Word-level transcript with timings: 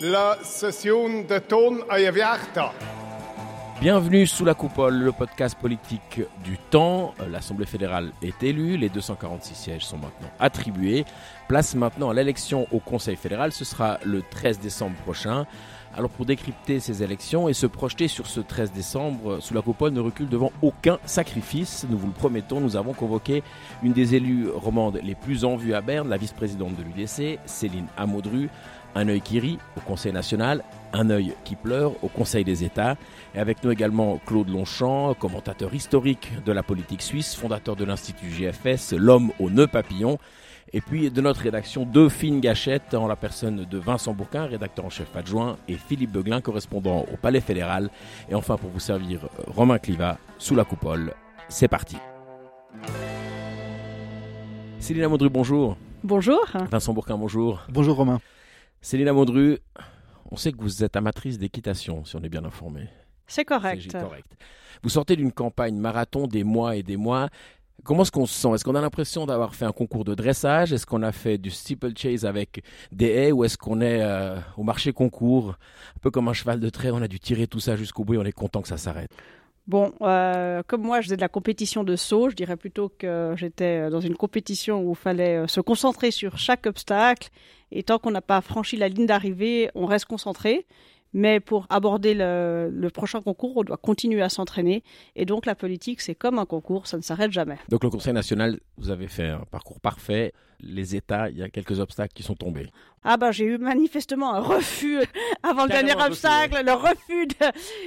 la 0.00 0.38
session 0.42 1.22
de 1.22 1.38
ton 1.38 1.88
ayavierta. 1.88 2.72
Bienvenue 3.80 4.26
sous 4.26 4.44
la 4.44 4.54
coupole, 4.54 4.94
le 4.94 5.12
podcast 5.12 5.56
politique 5.58 6.20
du 6.42 6.58
temps. 6.70 7.14
L'Assemblée 7.30 7.66
fédérale 7.66 8.12
est 8.22 8.42
élue, 8.42 8.76
les 8.76 8.88
246 8.88 9.54
sièges 9.54 9.84
sont 9.84 9.98
maintenant 9.98 10.30
attribués. 10.40 11.04
Place 11.48 11.74
maintenant 11.74 12.10
à 12.10 12.14
l'élection 12.14 12.66
au 12.72 12.78
Conseil 12.80 13.16
fédéral, 13.16 13.52
ce 13.52 13.64
sera 13.64 13.98
le 14.04 14.22
13 14.22 14.58
décembre 14.58 14.96
prochain. 15.02 15.46
Alors 15.96 16.10
pour 16.10 16.26
décrypter 16.26 16.80
ces 16.80 17.04
élections 17.04 17.48
et 17.48 17.52
se 17.52 17.66
projeter 17.66 18.08
sur 18.08 18.26
ce 18.26 18.40
13 18.40 18.72
décembre, 18.72 19.38
sous 19.40 19.54
la 19.54 19.62
coupole 19.62 19.92
ne 19.92 20.00
recule 20.00 20.28
devant 20.28 20.50
aucun 20.60 20.98
sacrifice. 21.04 21.86
Nous 21.88 21.98
vous 21.98 22.08
le 22.08 22.12
promettons, 22.12 22.60
nous 22.60 22.74
avons 22.74 22.94
convoqué 22.94 23.44
une 23.82 23.92
des 23.92 24.16
élues 24.16 24.48
romandes 24.48 24.98
les 25.04 25.14
plus 25.14 25.44
en 25.44 25.56
vue 25.56 25.74
à 25.74 25.82
Berne, 25.82 26.08
la 26.08 26.16
vice-présidente 26.16 26.74
de 26.74 26.82
l'UDC, 26.82 27.38
Céline 27.46 27.86
Amaudru. 27.96 28.48
Un 28.94 29.08
œil 29.08 29.20
qui 29.20 29.40
rit 29.40 29.58
au 29.76 29.80
Conseil 29.80 30.12
national, 30.12 30.62
un 30.92 31.10
œil 31.10 31.34
qui 31.44 31.56
pleure 31.56 31.92
au 32.04 32.08
Conseil 32.08 32.44
des 32.44 32.62
États. 32.62 32.96
Et 33.34 33.40
avec 33.40 33.64
nous 33.64 33.70
également 33.70 34.20
Claude 34.24 34.48
Longchamp, 34.48 35.14
commentateur 35.14 35.74
historique 35.74 36.32
de 36.44 36.52
la 36.52 36.62
politique 36.62 37.02
suisse, 37.02 37.34
fondateur 37.34 37.74
de 37.74 37.84
l'Institut 37.84 38.28
GFS, 38.28 38.92
l'homme 38.92 39.32
aux 39.40 39.50
nœuds 39.50 39.66
papillons. 39.66 40.18
Et 40.72 40.80
puis 40.80 41.10
de 41.10 41.20
notre 41.20 41.40
rédaction, 41.40 41.84
deux 41.84 42.08
fines 42.08 42.40
gâchettes 42.40 42.94
en 42.94 43.06
la 43.06 43.16
personne 43.16 43.64
de 43.64 43.78
Vincent 43.78 44.12
Bourquin, 44.12 44.46
rédacteur 44.46 44.84
en 44.84 44.90
chef 44.90 45.14
adjoint, 45.14 45.56
et 45.68 45.74
Philippe 45.74 46.12
Beuglin, 46.12 46.40
correspondant 46.40 47.06
au 47.12 47.16
Palais 47.16 47.40
fédéral. 47.40 47.90
Et 48.28 48.34
enfin, 48.34 48.56
pour 48.56 48.70
vous 48.70 48.80
servir, 48.80 49.20
Romain 49.46 49.78
Cliva, 49.78 50.18
sous 50.38 50.54
la 50.54 50.64
coupole. 50.64 51.14
C'est 51.48 51.68
parti. 51.68 51.96
Céline 54.80 55.04
Amondru, 55.04 55.30
bonjour. 55.30 55.76
Bonjour. 56.02 56.44
Vincent 56.70 56.92
Bourquin, 56.92 57.16
bonjour. 57.16 57.62
Bonjour 57.68 57.96
Romain. 57.96 58.20
Céline 58.84 59.08
Amondru, 59.08 59.60
on 60.30 60.36
sait 60.36 60.52
que 60.52 60.60
vous 60.60 60.84
êtes 60.84 60.94
amatrice 60.94 61.38
d'équitation, 61.38 62.04
si 62.04 62.16
on 62.16 62.22
est 62.22 62.28
bien 62.28 62.44
informé. 62.44 62.90
C'est 63.26 63.46
correct. 63.46 63.90
Correct. 63.90 64.30
Vous 64.82 64.90
sortez 64.90 65.16
d'une 65.16 65.32
campagne 65.32 65.78
marathon 65.78 66.26
des 66.26 66.44
mois 66.44 66.76
et 66.76 66.82
des 66.82 66.98
mois. 66.98 67.30
Comment 67.82 68.02
est-ce 68.02 68.12
qu'on 68.12 68.26
se 68.26 68.34
sent? 68.34 68.48
Est-ce 68.48 68.62
qu'on 68.62 68.74
a 68.74 68.82
l'impression 68.82 69.24
d'avoir 69.24 69.54
fait 69.54 69.64
un 69.64 69.72
concours 69.72 70.04
de 70.04 70.14
dressage? 70.14 70.74
Est-ce 70.74 70.84
qu'on 70.84 71.02
a 71.02 71.12
fait 71.12 71.38
du 71.38 71.50
steeplechase 71.50 72.26
avec 72.26 72.62
des 72.92 73.06
haies 73.06 73.32
Ou 73.32 73.44
est-ce 73.44 73.56
qu'on 73.56 73.80
est, 73.80 74.02
euh, 74.02 74.38
au 74.58 74.64
marché 74.64 74.92
concours? 74.92 75.52
Un 75.96 76.00
peu 76.02 76.10
comme 76.10 76.28
un 76.28 76.34
cheval 76.34 76.60
de 76.60 76.68
trait, 76.68 76.90
on 76.90 77.00
a 77.00 77.08
dû 77.08 77.18
tirer 77.18 77.46
tout 77.46 77.60
ça 77.60 77.76
jusqu'au 77.76 78.04
bout 78.04 78.14
et 78.14 78.18
on 78.18 78.24
est 78.24 78.32
content 78.32 78.60
que 78.60 78.68
ça 78.68 78.76
s'arrête. 78.76 79.12
Bon, 79.66 79.92
euh, 80.02 80.62
comme 80.66 80.82
moi, 80.82 81.00
je 81.00 81.06
faisais 81.06 81.16
de 81.16 81.22
la 81.22 81.28
compétition 81.28 81.84
de 81.84 81.96
saut, 81.96 82.28
je 82.28 82.36
dirais 82.36 82.56
plutôt 82.56 82.90
que 82.90 83.34
j'étais 83.36 83.88
dans 83.88 84.00
une 84.00 84.14
compétition 84.14 84.82
où 84.82 84.90
il 84.90 84.96
fallait 84.96 85.36
euh, 85.36 85.46
se 85.46 85.60
concentrer 85.60 86.10
sur 86.10 86.36
chaque 86.36 86.66
obstacle. 86.66 87.30
Et 87.72 87.82
tant 87.82 87.98
qu'on 87.98 88.10
n'a 88.10 88.20
pas 88.20 88.40
franchi 88.42 88.76
la 88.76 88.88
ligne 88.88 89.06
d'arrivée, 89.06 89.70
on 89.74 89.86
reste 89.86 90.04
concentré. 90.04 90.66
Mais 91.16 91.38
pour 91.38 91.66
aborder 91.70 92.12
le, 92.12 92.68
le, 92.72 92.90
prochain 92.90 93.22
concours, 93.22 93.56
on 93.56 93.62
doit 93.62 93.76
continuer 93.76 94.20
à 94.20 94.28
s'entraîner. 94.28 94.82
Et 95.14 95.24
donc 95.24 95.46
la 95.46 95.54
politique, 95.54 96.00
c'est 96.00 96.16
comme 96.16 96.40
un 96.40 96.44
concours, 96.44 96.88
ça 96.88 96.96
ne 96.96 97.02
s'arrête 97.02 97.30
jamais. 97.30 97.56
Donc 97.68 97.84
le 97.84 97.90
Conseil 97.90 98.12
national, 98.12 98.58
vous 98.78 98.90
avez 98.90 99.06
fait 99.06 99.28
un 99.28 99.44
parcours 99.50 99.80
parfait. 99.80 100.32
Les 100.60 100.96
États, 100.96 101.28
il 101.30 101.38
y 101.38 101.42
a 101.42 101.48
quelques 101.48 101.80
obstacles 101.80 102.12
qui 102.14 102.22
sont 102.22 102.34
tombés. 102.34 102.68
Ah 103.06 103.18
ben 103.18 103.32
j'ai 103.32 103.44
eu 103.44 103.58
manifestement 103.58 104.34
un 104.34 104.40
refus 104.40 104.98
avant 105.42 105.64
le 105.64 105.68
dernier 105.68 105.94
obstacle, 105.94 106.62
le 106.64 106.72
refus. 106.72 107.26
De... 107.26 107.34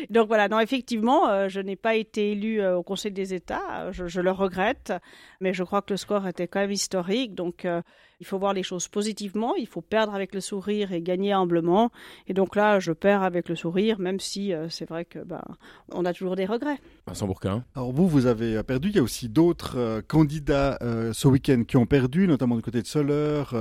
Donc 0.14 0.28
voilà, 0.28 0.48
non 0.48 0.60
effectivement, 0.60 1.28
euh, 1.28 1.50
je 1.50 1.60
n'ai 1.60 1.76
pas 1.76 1.96
été 1.96 2.34
élu 2.34 2.62
euh, 2.62 2.78
au 2.78 2.84
Conseil 2.84 3.12
des 3.12 3.34
États, 3.34 3.92
je, 3.92 4.08
je, 4.08 4.22
le 4.22 4.32
regrette, 4.32 4.94
mais 5.42 5.54
je 5.54 5.64
crois 5.64 5.82
que 5.82 5.92
le 5.92 5.98
score 5.98 6.28
était 6.28 6.48
quand 6.48 6.60
même 6.60 6.72
historique, 6.72 7.34
donc 7.34 7.66
euh, 7.66 7.82
il 8.20 8.26
faut 8.26 8.40
voir 8.40 8.54
les 8.54 8.64
choses 8.64 8.88
positivement, 8.88 9.56
il 9.56 9.68
faut 9.68 9.82
perdre 9.82 10.14
avec 10.14 10.34
le 10.34 10.42
sourire 10.42 10.92
et 10.92 11.02
gagner 11.02 11.34
humblement. 11.34 11.92
Et 12.28 12.34
donc 12.34 12.56
là, 12.56 12.80
je 12.80 12.92
perds 12.92 13.22
avec 13.22 13.48
le 13.48 13.56
sourire, 13.56 14.00
même 14.00 14.20
si 14.20 14.54
euh, 14.54 14.70
c'est 14.70 14.88
vrai 14.90 15.06
que 15.06 15.20
ben, 15.20 15.44
on 15.92 16.06
a 16.06 16.14
toujours 16.14 16.36
des 16.36 16.46
regrets. 16.46 16.80
Vincent 17.06 17.28
Bourquin. 17.28 17.64
Alors 17.76 17.92
vous, 17.92 18.08
vous 18.08 18.26
avez 18.26 18.62
perdu. 18.64 18.90
Il 18.90 18.96
y 18.96 19.00
a 19.00 19.04
aussi 19.04 19.30
d'autres 19.30 19.78
euh, 19.78 20.02
candidats 20.06 20.78
euh, 20.82 21.14
ce 21.14 21.28
week-end 21.28 21.64
qui 21.68 21.78
ont 21.78 21.86
perdu, 21.86 22.28
notamment 22.28 22.57
du 22.58 22.64
côté 22.64 22.82
de 22.82 22.88
Soleure 22.88 23.56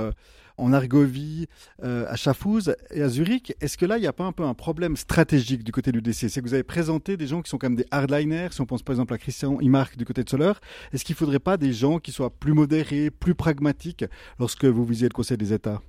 en 0.57 0.73
Argovie, 0.73 1.47
euh, 1.83 2.05
à 2.07 2.15
Schaffhouse 2.15 2.75
et 2.91 3.01
à 3.01 3.09
Zurich. 3.09 3.55
Est-ce 3.61 3.77
que 3.77 3.85
là, 3.85 3.97
il 3.97 4.01
n'y 4.01 4.07
a 4.07 4.13
pas 4.13 4.25
un 4.25 4.31
peu 4.31 4.43
un 4.43 4.53
problème 4.53 4.97
stratégique 4.97 5.63
du 5.63 5.71
côté 5.71 5.91
de 5.91 5.97
l'UDC 5.97 6.29
C'est 6.29 6.41
que 6.41 6.47
vous 6.47 6.53
avez 6.53 6.63
présenté 6.63 7.15
des 7.15 7.27
gens 7.27 7.41
qui 7.41 7.49
sont 7.49 7.57
quand 7.57 7.69
même 7.69 7.77
des 7.77 7.85
hardliners, 7.91 8.49
si 8.51 8.61
on 8.61 8.65
pense 8.65 8.81
par 8.81 8.93
exemple 8.93 9.13
à 9.13 9.17
Christian 9.17 9.59
Imark 9.61 9.97
du 9.97 10.05
côté 10.05 10.23
de 10.23 10.29
Soler. 10.29 10.53
Est-ce 10.91 11.05
qu'il 11.05 11.13
ne 11.13 11.17
faudrait 11.17 11.39
pas 11.39 11.57
des 11.57 11.73
gens 11.73 11.99
qui 11.99 12.11
soient 12.11 12.31
plus 12.31 12.53
modérés, 12.53 13.11
plus 13.11 13.35
pragmatiques 13.35 14.05
lorsque 14.39 14.65
vous 14.65 14.83
visiez 14.83 15.07
le 15.07 15.13
Conseil 15.13 15.37
des 15.37 15.53
États? 15.53 15.81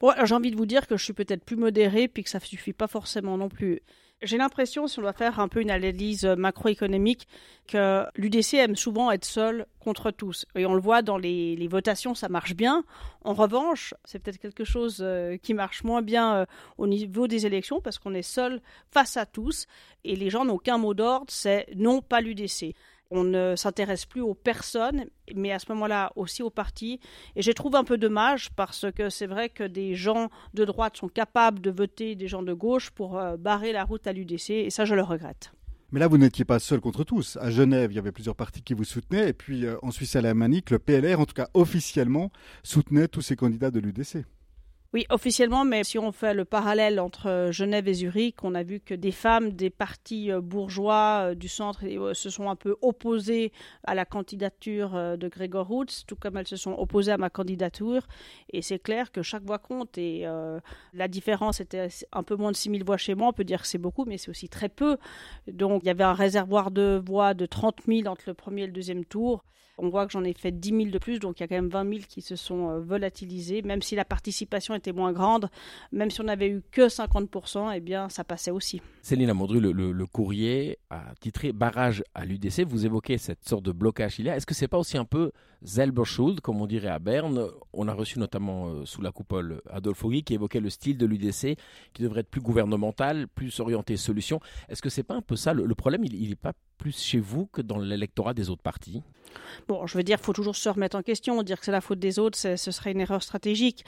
Bon, 0.00 0.12
j'ai 0.24 0.34
envie 0.34 0.52
de 0.52 0.56
vous 0.56 0.66
dire 0.66 0.86
que 0.86 0.96
je 0.96 1.04
suis 1.04 1.12
peut-être 1.12 1.44
plus 1.44 1.56
modéré, 1.56 2.08
puis 2.08 2.22
que 2.22 2.30
ça 2.30 2.38
ne 2.38 2.44
suffit 2.44 2.72
pas 2.72 2.86
forcément 2.86 3.36
non 3.36 3.48
plus. 3.48 3.80
J'ai 4.20 4.36
l'impression, 4.36 4.88
si 4.88 4.98
on 4.98 5.02
doit 5.02 5.12
faire 5.12 5.38
un 5.38 5.46
peu 5.46 5.60
une 5.60 5.70
analyse 5.70 6.24
macroéconomique, 6.24 7.28
que 7.68 8.04
l'UDC 8.16 8.54
aime 8.54 8.74
souvent 8.74 9.12
être 9.12 9.24
seul 9.24 9.66
contre 9.78 10.10
tous. 10.10 10.44
Et 10.56 10.66
on 10.66 10.74
le 10.74 10.80
voit 10.80 11.02
dans 11.02 11.18
les, 11.18 11.54
les 11.54 11.68
votations, 11.68 12.16
ça 12.16 12.28
marche 12.28 12.56
bien. 12.56 12.84
En 13.22 13.32
revanche, 13.32 13.94
c'est 14.04 14.18
peut-être 14.18 14.38
quelque 14.38 14.64
chose 14.64 14.98
euh, 15.02 15.36
qui 15.36 15.54
marche 15.54 15.84
moins 15.84 16.02
bien 16.02 16.34
euh, 16.34 16.46
au 16.78 16.88
niveau 16.88 17.28
des 17.28 17.46
élections 17.46 17.80
parce 17.80 17.98
qu'on 17.98 18.14
est 18.14 18.22
seul 18.22 18.60
face 18.90 19.16
à 19.16 19.24
tous 19.24 19.66
et 20.02 20.16
les 20.16 20.30
gens 20.30 20.44
n'ont 20.44 20.58
qu'un 20.58 20.78
mot 20.78 20.94
d'ordre, 20.94 21.26
c'est 21.28 21.66
non 21.76 22.02
pas 22.02 22.20
l'UDC 22.20 22.74
on 23.10 23.24
ne 23.24 23.56
s'intéresse 23.56 24.06
plus 24.06 24.20
aux 24.20 24.34
personnes, 24.34 25.06
mais 25.34 25.52
à 25.52 25.58
ce 25.58 25.66
moment-là 25.72 26.12
aussi 26.16 26.42
aux 26.42 26.50
partis. 26.50 27.00
Et 27.36 27.42
je 27.42 27.52
trouve 27.52 27.76
un 27.76 27.84
peu 27.84 27.98
dommage 27.98 28.50
parce 28.50 28.86
que 28.92 29.08
c'est 29.10 29.26
vrai 29.26 29.48
que 29.48 29.64
des 29.64 29.94
gens 29.94 30.28
de 30.54 30.64
droite 30.64 30.96
sont 30.96 31.08
capables 31.08 31.60
de 31.60 31.70
voter 31.70 32.14
des 32.14 32.28
gens 32.28 32.42
de 32.42 32.52
gauche 32.52 32.90
pour 32.90 33.18
euh, 33.18 33.36
barrer 33.36 33.72
la 33.72 33.84
route 33.84 34.06
à 34.06 34.12
l'UDC, 34.12 34.50
et 34.50 34.70
ça 34.70 34.84
je 34.84 34.94
le 34.94 35.02
regrette. 35.02 35.52
Mais 35.90 36.00
là, 36.00 36.06
vous 36.06 36.18
n'étiez 36.18 36.44
pas 36.44 36.58
seul 36.58 36.80
contre 36.80 37.02
tous. 37.02 37.38
À 37.40 37.50
Genève, 37.50 37.90
il 37.92 37.94
y 37.94 37.98
avait 37.98 38.12
plusieurs 38.12 38.36
partis 38.36 38.60
qui 38.62 38.74
vous 38.74 38.84
soutenaient, 38.84 39.30
et 39.30 39.32
puis 39.32 39.64
euh, 39.64 39.76
en 39.82 39.90
Suisse 39.90 40.16
alémanique, 40.16 40.70
le 40.70 40.78
PLR, 40.78 41.18
en 41.18 41.24
tout 41.24 41.34
cas 41.34 41.48
officiellement, 41.54 42.30
soutenait 42.62 43.08
tous 43.08 43.22
ces 43.22 43.36
candidats 43.36 43.70
de 43.70 43.80
l'UDC. 43.80 44.24
Oui, 44.94 45.04
officiellement, 45.10 45.66
mais 45.66 45.84
si 45.84 45.98
on 45.98 46.12
fait 46.12 46.32
le 46.32 46.46
parallèle 46.46 46.98
entre 46.98 47.48
Genève 47.50 47.88
et 47.88 47.92
Zurich, 47.92 48.42
on 48.42 48.54
a 48.54 48.62
vu 48.62 48.80
que 48.80 48.94
des 48.94 49.12
femmes 49.12 49.50
des 49.52 49.68
partis 49.68 50.30
bourgeois 50.42 51.34
du 51.34 51.46
centre 51.46 51.82
se 52.14 52.30
sont 52.30 52.48
un 52.48 52.56
peu 52.56 52.74
opposées 52.80 53.52
à 53.84 53.94
la 53.94 54.06
candidature 54.06 55.18
de 55.18 55.28
Gregor 55.28 55.66
Roots, 55.66 56.04
tout 56.06 56.16
comme 56.16 56.38
elles 56.38 56.46
se 56.46 56.56
sont 56.56 56.72
opposées 56.72 57.12
à 57.12 57.18
ma 57.18 57.28
candidature. 57.28 58.06
Et 58.50 58.62
c'est 58.62 58.78
clair 58.78 59.12
que 59.12 59.20
chaque 59.20 59.44
voix 59.44 59.58
compte. 59.58 59.98
Et 59.98 60.26
euh, 60.26 60.58
la 60.94 61.06
différence 61.06 61.60
était 61.60 61.88
un 62.12 62.22
peu 62.22 62.36
moins 62.36 62.52
de 62.52 62.56
6000 62.56 62.82
voix 62.82 62.96
chez 62.96 63.14
moi. 63.14 63.28
On 63.28 63.34
peut 63.34 63.44
dire 63.44 63.60
que 63.60 63.68
c'est 63.68 63.76
beaucoup, 63.76 64.06
mais 64.06 64.16
c'est 64.16 64.30
aussi 64.30 64.48
très 64.48 64.70
peu. 64.70 64.96
Donc 65.48 65.82
il 65.82 65.86
y 65.88 65.90
avait 65.90 66.04
un 66.04 66.14
réservoir 66.14 66.70
de 66.70 67.02
voix 67.04 67.34
de 67.34 67.44
30 67.44 67.82
000 67.86 68.06
entre 68.08 68.24
le 68.26 68.32
premier 68.32 68.62
et 68.62 68.66
le 68.66 68.72
deuxième 68.72 69.04
tour. 69.04 69.44
On 69.78 69.88
voit 69.88 70.06
que 70.06 70.12
j'en 70.12 70.24
ai 70.24 70.34
fait 70.34 70.52
10 70.52 70.68
000 70.68 70.84
de 70.90 70.98
plus, 70.98 71.18
donc 71.18 71.38
il 71.38 71.42
y 71.42 71.44
a 71.44 71.48
quand 71.48 71.54
même 71.54 71.68
20 71.68 71.88
000 71.88 72.00
qui 72.08 72.20
se 72.20 72.36
sont 72.36 72.78
volatilisés, 72.80 73.62
même 73.62 73.82
si 73.82 73.94
la 73.94 74.04
participation 74.04 74.74
était 74.74 74.92
moins 74.92 75.12
grande, 75.12 75.48
même 75.92 76.10
si 76.10 76.20
on 76.20 76.24
n'avait 76.24 76.48
eu 76.48 76.62
que 76.70 76.88
50%, 76.88 77.72
eh 77.74 77.80
bien 77.80 78.08
ça 78.08 78.24
passait 78.24 78.50
aussi. 78.50 78.82
Céline 79.08 79.30
Amondru, 79.30 79.58
le, 79.58 79.72
le, 79.72 80.06
courrier 80.06 80.76
a 80.90 81.14
titré 81.18 81.52
Barrage 81.54 82.04
à 82.14 82.26
l'UDC. 82.26 82.64
Vous 82.66 82.84
évoquez 82.84 83.16
cette 83.16 83.48
sorte 83.48 83.62
de 83.62 83.72
blocage 83.72 84.18
il 84.18 84.26
y 84.26 84.28
a. 84.28 84.36
Est-ce 84.36 84.44
que 84.44 84.52
c'est 84.52 84.68
pas 84.68 84.76
aussi 84.76 84.98
un 84.98 85.06
peu 85.06 85.32
Zelberschuld, 85.62 86.42
comme 86.42 86.60
on 86.60 86.66
dirait 86.66 86.90
à 86.90 86.98
Berne? 86.98 87.48
On 87.72 87.88
a 87.88 87.94
reçu 87.94 88.18
notamment 88.18 88.68
euh, 88.68 88.84
sous 88.84 89.00
la 89.00 89.10
coupole 89.10 89.62
Adolphe 89.70 90.04
Guy 90.04 90.24
qui 90.24 90.34
évoquait 90.34 90.60
le 90.60 90.68
style 90.68 90.98
de 90.98 91.06
l'UDC 91.06 91.56
qui 91.94 92.02
devrait 92.02 92.20
être 92.20 92.28
plus 92.28 92.42
gouvernemental, 92.42 93.28
plus 93.28 93.60
orienté 93.60 93.96
solution. 93.96 94.40
Est-ce 94.68 94.82
que 94.82 94.90
c'est 94.90 95.04
pas 95.04 95.14
un 95.14 95.22
peu 95.22 95.36
ça 95.36 95.54
le 95.54 95.74
problème? 95.74 96.04
Il 96.04 96.28
n'est 96.28 96.34
pas 96.34 96.52
plus 96.76 96.96
chez 96.96 97.18
vous 97.18 97.46
que 97.46 97.60
dans 97.60 97.78
l'électorat 97.78 98.34
des 98.34 98.50
autres 98.50 98.62
partis? 98.62 99.02
Bon, 99.66 99.86
je 99.86 99.98
veux 99.98 100.04
dire, 100.04 100.18
il 100.20 100.24
faut 100.24 100.32
toujours 100.32 100.56
se 100.56 100.68
remettre 100.68 100.96
en 100.96 101.02
question. 101.02 101.42
Dire 101.42 101.58
que 101.58 101.64
c'est 101.66 101.72
la 101.72 101.80
faute 101.80 101.98
des 101.98 102.18
autres, 102.18 102.38
ce 102.38 102.70
serait 102.70 102.92
une 102.92 103.00
erreur 103.00 103.22
stratégique. 103.22 103.84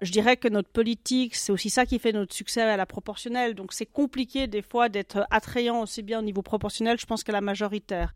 Je 0.00 0.12
dirais 0.12 0.36
que 0.36 0.46
notre 0.46 0.68
politique, 0.68 1.34
c'est 1.34 1.50
aussi 1.50 1.70
ça 1.70 1.84
qui 1.84 1.98
fait 1.98 2.12
notre 2.12 2.32
succès 2.32 2.62
à 2.62 2.76
la 2.76 2.86
proportionnelle. 2.86 3.54
Donc 3.54 3.72
c'est 3.72 3.86
compliqué 3.86 4.46
des 4.46 4.62
fois 4.62 4.88
d'être 4.88 5.26
attrayant 5.30 5.80
aussi 5.82 6.02
bien 6.02 6.20
au 6.20 6.22
niveau 6.22 6.42
proportionnel, 6.42 6.98
je 7.00 7.06
pense, 7.06 7.24
qu'à 7.24 7.32
la 7.32 7.40
majoritaire. 7.40 8.14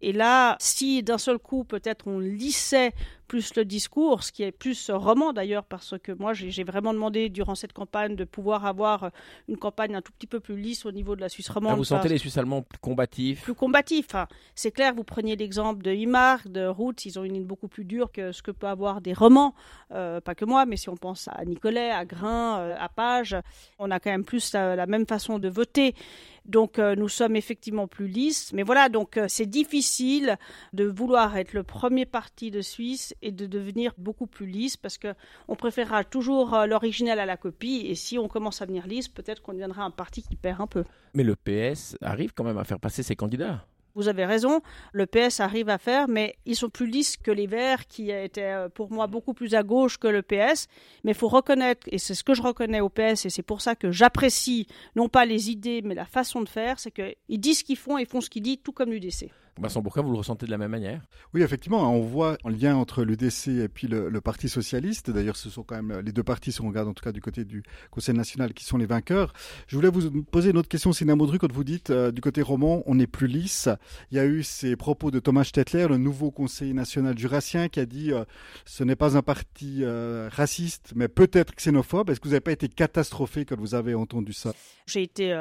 Et 0.00 0.12
là, 0.12 0.56
si 0.60 1.02
d'un 1.02 1.18
seul 1.18 1.38
coup, 1.38 1.64
peut-être 1.64 2.06
on 2.06 2.18
lissait 2.18 2.92
plus 3.26 3.54
le 3.56 3.64
discours, 3.64 4.22
ce 4.22 4.32
qui 4.32 4.42
est 4.42 4.52
plus 4.52 4.90
roman 4.90 5.32
d'ailleurs, 5.32 5.64
parce 5.64 5.94
que 6.02 6.12
moi 6.12 6.34
j'ai 6.34 6.62
vraiment 6.62 6.92
demandé 6.92 7.30
durant 7.30 7.54
cette 7.54 7.72
campagne 7.72 8.16
de 8.16 8.24
pouvoir 8.24 8.66
avoir 8.66 9.10
une 9.48 9.56
campagne 9.56 9.94
un 9.96 10.02
tout 10.02 10.12
petit 10.12 10.26
peu 10.26 10.40
plus 10.40 10.56
lisse 10.56 10.84
au 10.84 10.92
niveau 10.92 11.16
de 11.16 11.22
la 11.22 11.30
Suisse 11.30 11.48
romande. 11.48 11.72
Ah, 11.72 11.76
vous 11.76 11.84
sentez 11.84 12.08
les 12.08 12.18
Suisses 12.18 12.36
allemands 12.36 12.62
plus 12.62 12.78
combatifs? 12.78 13.42
Plus 13.42 13.54
combatifs. 13.54 14.06
Enfin, 14.10 14.26
c'est 14.54 14.70
clair, 14.70 14.94
vous 14.94 15.04
preniez 15.04 15.36
l'exemple 15.36 15.82
de 15.82 15.90
Imar, 15.90 16.40
de 16.46 16.66
Roots, 16.66 17.06
ils 17.06 17.18
ont 17.18 17.24
une 17.24 17.32
ligne 17.32 17.46
beaucoup 17.46 17.68
plus 17.68 17.84
dure 17.84 18.12
que 18.12 18.30
ce 18.30 18.42
que 18.42 18.50
peut 18.50 18.68
avoir 18.68 19.00
des 19.00 19.14
romans. 19.14 19.54
Euh, 19.92 20.20
pas 20.20 20.34
que 20.34 20.44
moi, 20.44 20.66
mais 20.66 20.76
si 20.76 20.90
on 20.90 20.96
pense 20.96 21.28
à 21.28 21.44
Nicolet, 21.46 21.90
à 21.90 22.04
Grain, 22.04 22.58
euh, 22.58 22.76
à 22.78 22.90
Page, 22.90 23.36
on 23.78 23.90
a 23.90 24.00
quand 24.00 24.10
même 24.10 24.24
plus 24.24 24.52
la, 24.52 24.76
la 24.76 24.86
même 24.86 25.06
façon 25.06 25.38
de 25.38 25.48
voter. 25.48 25.94
Donc 26.46 26.78
euh, 26.78 26.94
nous 26.94 27.08
sommes 27.08 27.36
effectivement 27.36 27.86
plus 27.86 28.06
lisses. 28.06 28.52
Mais 28.52 28.62
voilà, 28.62 28.88
donc 28.88 29.16
euh, 29.16 29.26
c'est 29.28 29.46
difficile 29.46 30.36
de 30.72 30.84
vouloir 30.84 31.36
être 31.36 31.52
le 31.52 31.62
premier 31.62 32.06
parti 32.06 32.50
de 32.50 32.60
Suisse 32.60 33.14
et 33.22 33.32
de 33.32 33.46
devenir 33.46 33.92
beaucoup 33.98 34.26
plus 34.26 34.46
lisse 34.46 34.76
parce 34.76 34.98
que 34.98 35.14
on 35.48 35.56
préférera 35.56 36.04
toujours 36.04 36.54
euh, 36.54 36.66
l'original 36.66 37.18
à 37.18 37.26
la 37.26 37.36
copie. 37.36 37.86
Et 37.86 37.94
si 37.94 38.18
on 38.18 38.28
commence 38.28 38.60
à 38.60 38.66
venir 38.66 38.86
lisse, 38.86 39.08
peut-être 39.08 39.42
qu'on 39.42 39.52
deviendra 39.52 39.84
un 39.84 39.90
parti 39.90 40.22
qui 40.22 40.36
perd 40.36 40.60
un 40.60 40.66
peu. 40.66 40.84
Mais 41.14 41.24
le 41.24 41.36
PS 41.36 41.96
arrive 42.02 42.34
quand 42.34 42.44
même 42.44 42.58
à 42.58 42.64
faire 42.64 42.80
passer 42.80 43.02
ses 43.02 43.16
candidats. 43.16 43.64
Vous 43.94 44.08
avez 44.08 44.24
raison, 44.24 44.60
le 44.92 45.06
PS 45.06 45.38
arrive 45.38 45.68
à 45.68 45.78
faire, 45.78 46.08
mais 46.08 46.36
ils 46.46 46.56
sont 46.56 46.68
plus 46.68 46.88
lisses 46.88 47.16
que 47.16 47.30
les 47.30 47.46
Verts, 47.46 47.86
qui 47.86 48.10
étaient 48.10 48.42
euh, 48.42 48.68
pour 48.68 48.90
moi 48.90 49.06
beaucoup 49.06 49.34
plus 49.34 49.54
à 49.54 49.62
gauche 49.62 49.98
que 49.98 50.08
le 50.08 50.22
PS. 50.22 50.66
Mais 51.04 51.12
il 51.12 51.14
faut 51.14 51.28
reconnaître, 51.28 51.86
et 51.92 51.98
c'est 51.98 52.14
ce 52.14 52.24
que 52.24 52.34
je 52.34 52.42
reconnais 52.42 52.80
au 52.80 52.88
PS, 52.88 53.26
et 53.26 53.30
c'est 53.30 53.42
pour 53.42 53.60
ça 53.60 53.76
que 53.76 53.92
j'apprécie 53.92 54.66
non 54.96 55.08
pas 55.08 55.24
les 55.24 55.50
idées, 55.50 55.80
mais 55.82 55.94
la 55.94 56.06
façon 56.06 56.42
de 56.42 56.48
faire, 56.48 56.80
c'est 56.80 56.90
qu'ils 56.90 57.40
disent 57.40 57.60
ce 57.60 57.64
qu'ils 57.64 57.76
font 57.76 57.96
et 57.96 58.04
font 58.04 58.20
ce 58.20 58.30
qu'ils 58.30 58.42
disent, 58.42 58.58
tout 58.64 58.72
comme 58.72 58.90
l'UDC. 58.90 59.30
Vincent 59.60 59.82
Bourquin, 59.82 60.02
vous 60.02 60.10
le 60.10 60.18
ressentez 60.18 60.46
de 60.46 60.50
la 60.50 60.58
même 60.58 60.70
manière? 60.70 61.02
Oui, 61.32 61.42
effectivement, 61.42 61.92
on 61.94 62.00
voit 62.00 62.36
un 62.44 62.50
lien 62.50 62.76
entre 62.76 63.04
l'UDC 63.04 63.48
et 63.48 63.68
puis 63.68 63.86
le, 63.86 64.08
le 64.08 64.20
Parti 64.20 64.48
socialiste. 64.48 65.10
D'ailleurs, 65.10 65.36
ce 65.36 65.48
sont 65.48 65.62
quand 65.62 65.80
même 65.80 66.00
les 66.00 66.12
deux 66.12 66.22
partis, 66.24 66.52
si 66.52 66.60
on 66.60 66.68
regarde 66.68 66.88
en 66.88 66.94
tout 66.94 67.04
cas 67.04 67.12
du 67.12 67.20
côté 67.20 67.44
du 67.44 67.62
Conseil 67.90 68.14
national, 68.14 68.52
qui 68.52 68.64
sont 68.64 68.78
les 68.78 68.86
vainqueurs. 68.86 69.32
Je 69.68 69.76
voulais 69.76 69.90
vous 69.90 70.22
poser 70.24 70.50
une 70.50 70.58
autre 70.58 70.68
question, 70.68 70.92
Sina 70.92 71.14
Maudru, 71.14 71.38
quand 71.38 71.52
vous 71.52 71.64
dites 71.64 71.90
euh, 71.90 72.10
du 72.10 72.20
côté 72.20 72.42
roman, 72.42 72.82
on 72.86 72.98
est 72.98 73.06
plus 73.06 73.26
lisse. 73.26 73.68
Il 74.10 74.16
y 74.16 74.20
a 74.20 74.26
eu 74.26 74.42
ces 74.42 74.76
propos 74.76 75.10
de 75.10 75.20
Thomas 75.20 75.44
Stettler, 75.44 75.86
le 75.88 75.98
nouveau 75.98 76.30
conseiller 76.30 76.72
national 76.72 77.16
jurassien, 77.16 77.68
qui 77.68 77.80
a 77.80 77.86
dit 77.86 78.12
euh, 78.12 78.24
ce 78.64 78.82
n'est 78.82 78.96
pas 78.96 79.16
un 79.16 79.22
parti 79.22 79.80
euh, 79.82 80.28
raciste, 80.32 80.92
mais 80.96 81.08
peut-être 81.08 81.54
xénophobe. 81.54 82.10
Est-ce 82.10 82.20
que 82.20 82.24
vous 82.24 82.32
n'avez 82.32 82.40
pas 82.40 82.52
été 82.52 82.68
catastrophé 82.68 83.44
quand 83.44 83.58
vous 83.58 83.74
avez 83.74 83.94
entendu 83.94 84.32
ça? 84.32 84.52
J'ai 84.86 85.02
été 85.02 85.34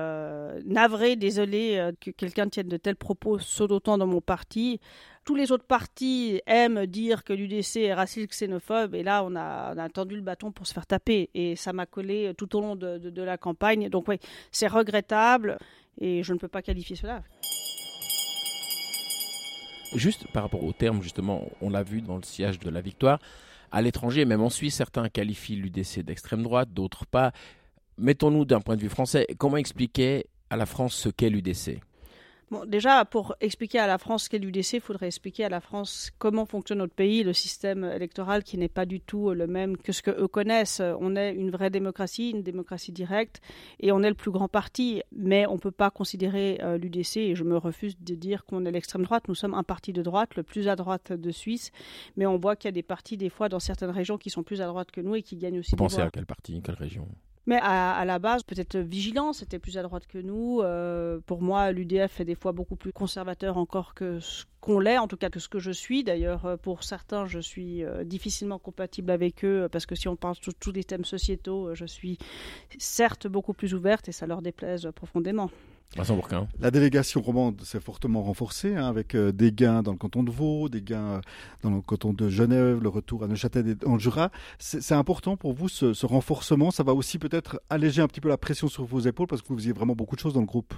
navré, 0.66 1.16
désolé 1.16 1.92
que 2.00 2.12
quelqu'un 2.12 2.48
tienne 2.48 2.70
de 2.70 2.78
tels 2.78 2.96
propos 2.96 3.40
saut 3.40 3.68
d'autant 3.68 3.98
mon 4.06 4.22
parti. 4.22 4.80
Tous 5.26 5.36
les 5.36 5.52
autres 5.52 5.66
partis 5.66 6.42
aiment 6.46 6.86
dire 6.86 7.24
que 7.24 7.32
l'UDC 7.32 7.78
est 7.78 7.94
raciste 7.94 8.32
xénophobe, 8.32 8.96
et 8.96 9.04
là, 9.04 9.24
on 9.24 9.36
a, 9.36 9.74
on 9.76 9.90
tendu 9.90 10.16
le 10.16 10.22
bâton 10.22 10.52
pour 10.52 10.68
se 10.68 10.74
faire 10.74 10.86
taper, 10.86 11.30
et 11.34 11.56
ça 11.56 11.72
m'a 11.72 11.86
collé 11.86 12.34
tout 12.38 12.56
au 12.58 12.62
long 12.62 12.76
de, 12.76 12.98
de, 12.98 13.10
de 13.10 13.22
la 13.22 13.38
campagne. 13.38 13.90
Donc 13.90 14.08
oui, 14.08 14.18
c'est 14.52 14.68
regrettable, 14.68 15.58
et 16.00 16.24
je 16.24 16.34
ne 16.34 16.40
peux 16.40 16.48
pas 16.48 16.62
qualifier 16.62 16.96
cela. 16.96 17.24
Juste 19.96 20.28
par 20.28 20.44
rapport 20.44 20.64
au 20.64 20.74
terme, 20.74 21.02
justement, 21.02 21.48
on 21.62 21.70
l'a 21.70 21.84
vu 21.84 22.02
dans 22.02 22.18
le 22.18 22.24
sillage 22.24 22.60
de 22.60 22.70
la 22.70 22.82
victoire, 22.82 23.20
à 23.72 23.82
l'étranger, 23.82 24.26
même 24.26 24.42
en 24.42 24.50
Suisse, 24.50 24.76
certains 24.76 25.10
qualifient 25.10 25.56
l'UDC 25.56 26.02
d'extrême 26.02 26.44
droite, 26.44 26.74
d'autres 26.74 27.06
pas. 27.06 27.32
Mettons-nous 27.98 28.46
d'un 28.46 28.60
point 28.60 28.76
de 28.76 28.82
vue 28.82 28.90
français, 28.90 29.26
comment 29.38 29.58
expliquer 29.58 30.26
à 30.50 30.58
la 30.58 30.66
France 30.66 30.96
ce 30.96 31.10
qu'est 31.10 31.30
l'UDC 31.30 31.80
Bon, 32.54 32.66
déjà, 32.66 33.04
pour 33.04 33.36
expliquer 33.42 33.80
à 33.80 33.88
la 33.88 33.98
France 33.98 34.26
ce 34.26 34.30
qu'est 34.30 34.38
l'UDC, 34.38 34.74
il 34.74 34.80
faudrait 34.80 35.08
expliquer 35.08 35.44
à 35.44 35.50
la 35.50 35.60
France 35.60 36.12
comment 36.20 36.46
fonctionne 36.46 36.78
notre 36.78 36.94
pays, 36.94 37.24
le 37.24 37.34
système 37.34 37.84
électoral 37.84 38.44
qui 38.44 38.60
n'est 38.60 38.70
pas 38.70 38.86
du 38.86 39.02
tout 39.02 39.32
le 39.32 39.48
même 39.48 39.76
que 39.76 39.92
ce 39.92 40.04
que 40.04 40.12
eux 40.12 40.28
connaissent. 40.28 40.80
On 41.00 41.16
est 41.16 41.34
une 41.34 41.50
vraie 41.50 41.72
démocratie, 41.72 42.30
une 42.30 42.44
démocratie 42.44 42.92
directe, 42.92 43.42
et 43.80 43.92
on 43.92 44.04
est 44.04 44.10
le 44.10 44.14
plus 44.14 44.30
grand 44.30 44.48
parti, 44.48 45.02
mais 45.12 45.48
on 45.48 45.54
ne 45.54 45.58
peut 45.58 45.72
pas 45.72 45.90
considérer 45.90 46.60
euh, 46.62 46.78
l'UDC, 46.78 47.18
et 47.18 47.34
je 47.34 47.44
me 47.44 47.58
refuse 47.58 47.98
de 48.00 48.14
dire 48.14 48.46
qu'on 48.46 48.66
est 48.66 48.72
l'extrême 48.72 49.02
droite. 49.02 49.28
Nous 49.28 49.36
sommes 49.36 49.56
un 49.56 49.64
parti 49.64 49.92
de 49.92 50.04
droite, 50.04 50.36
le 50.36 50.44
plus 50.44 50.68
à 50.68 50.76
droite 50.76 51.12
de 51.12 51.32
Suisse, 51.32 51.72
mais 52.18 52.28
on 52.28 52.38
voit 52.38 52.56
qu'il 52.56 52.68
y 52.68 52.70
a 52.70 52.72
des 52.72 52.84
partis, 52.84 53.18
des 53.18 53.30
fois, 53.30 53.50
dans 53.50 53.60
certaines 53.60 53.90
régions 53.90 54.20
qui 54.20 54.30
sont 54.30 54.44
plus 54.44 54.62
à 54.62 54.68
droite 54.68 54.92
que 54.92 55.02
nous 55.02 55.16
et 55.16 55.24
qui 55.24 55.38
gagnent 55.38 55.58
aussi. 55.58 55.72
Vous 55.72 55.78
pensez 55.78 56.02
à 56.02 56.12
quel 56.12 56.28
parti, 56.28 56.62
quelle 56.62 56.76
région? 56.76 57.08
Mais 57.46 57.58
à, 57.62 58.06
la 58.06 58.20
base, 58.20 58.44
peut-être 58.44 58.78
Vigilance 58.78 59.42
était 59.42 59.60
plus 59.60 59.78
à 59.78 59.84
droite 59.84 60.08
que 60.08 60.18
nous. 60.18 60.62
Euh, 60.62 61.20
pour 61.26 61.42
moi, 61.42 61.74
l'UDF 61.74 62.22
est 62.22 62.26
des 62.26 62.36
fois 62.36 62.54
beaucoup 62.54 62.78
plus 62.78 62.94
conservateur 62.94 63.58
encore 63.58 63.94
que 63.94 64.20
ce 64.22 64.46
qu'on 64.62 64.80
l'est, 64.80 64.98
en 64.98 65.10
tout 65.10 65.18
cas 65.18 65.30
que 65.30 65.40
ce 65.40 65.50
que 65.50 65.60
je 65.60 65.72
suis. 65.72 66.06
D'ailleurs, 66.06 66.46
euh, 66.46 66.56
pour 66.56 66.84
certains, 66.84 67.26
je 67.26 67.40
suis 67.40 67.84
euh, 67.84 68.06
difficilement 68.06 68.60
compatible 68.60 69.12
avec 69.12 69.44
eux 69.44 69.68
parce 69.70 69.86
que 69.86 69.96
si 69.96 70.08
on 70.08 70.16
parle 70.16 70.36
de 70.36 70.52
tous 70.58 70.72
les 70.72 70.86
thèmes 70.86 71.04
sociétaux, 71.04 71.76
je 71.76 71.86
suis 71.86 72.18
certes 72.78 73.28
beaucoup 73.28 73.54
plus 73.54 73.74
ouverte 73.74 74.08
et 74.08 74.14
ça 74.14 74.26
leur 74.26 74.42
déplaise 74.42 74.90
profondément. 74.96 75.50
La 76.60 76.72
délégation 76.72 77.22
romande 77.22 77.62
s'est 77.62 77.80
fortement 77.80 78.24
renforcée 78.24 78.76
hein, 78.76 78.88
avec 78.88 79.16
euh, 79.16 79.32
des 79.32 79.52
gains 79.52 79.84
dans 79.84 79.92
le 79.92 79.98
canton 79.98 80.24
de 80.24 80.32
Vaud, 80.32 80.70
des 80.70 80.82
gains 80.82 81.22
dans 81.62 81.70
le 81.70 81.82
canton 81.82 82.14
de 82.14 82.30
Genève, 82.30 82.80
le 82.82 82.90
retour 82.90 83.24
à 83.24 83.28
Neuchâtel 83.28 83.68
et 83.70 83.88
en 83.88 84.00
Jura. 84.00 84.32
C'est 84.60 84.96
important 84.96 85.38
pour 85.38 85.54
vous 85.54 85.70
ce, 85.70 85.94
ce 85.94 86.06
renforcement? 86.06 86.72
Ça 86.72 86.84
va 86.84 86.94
aussi 86.94 87.20
peut-être 87.20 87.62
alléger 87.70 88.02
un 88.02 88.08
petit 88.08 88.22
peu 88.22 88.30
la 88.30 88.38
pression 88.38 88.68
sur 88.68 88.86
vos 88.86 89.02
épaules 89.02 89.28
parce 89.28 89.42
que 89.42 89.48
vous 89.50 89.58
faisiez 89.58 89.74
vraiment 89.74 89.96
beaucoup 89.96 90.16
de 90.16 90.22
choses 90.22 90.34
dans 90.34 90.42
le 90.42 90.48
groupe? 90.48 90.74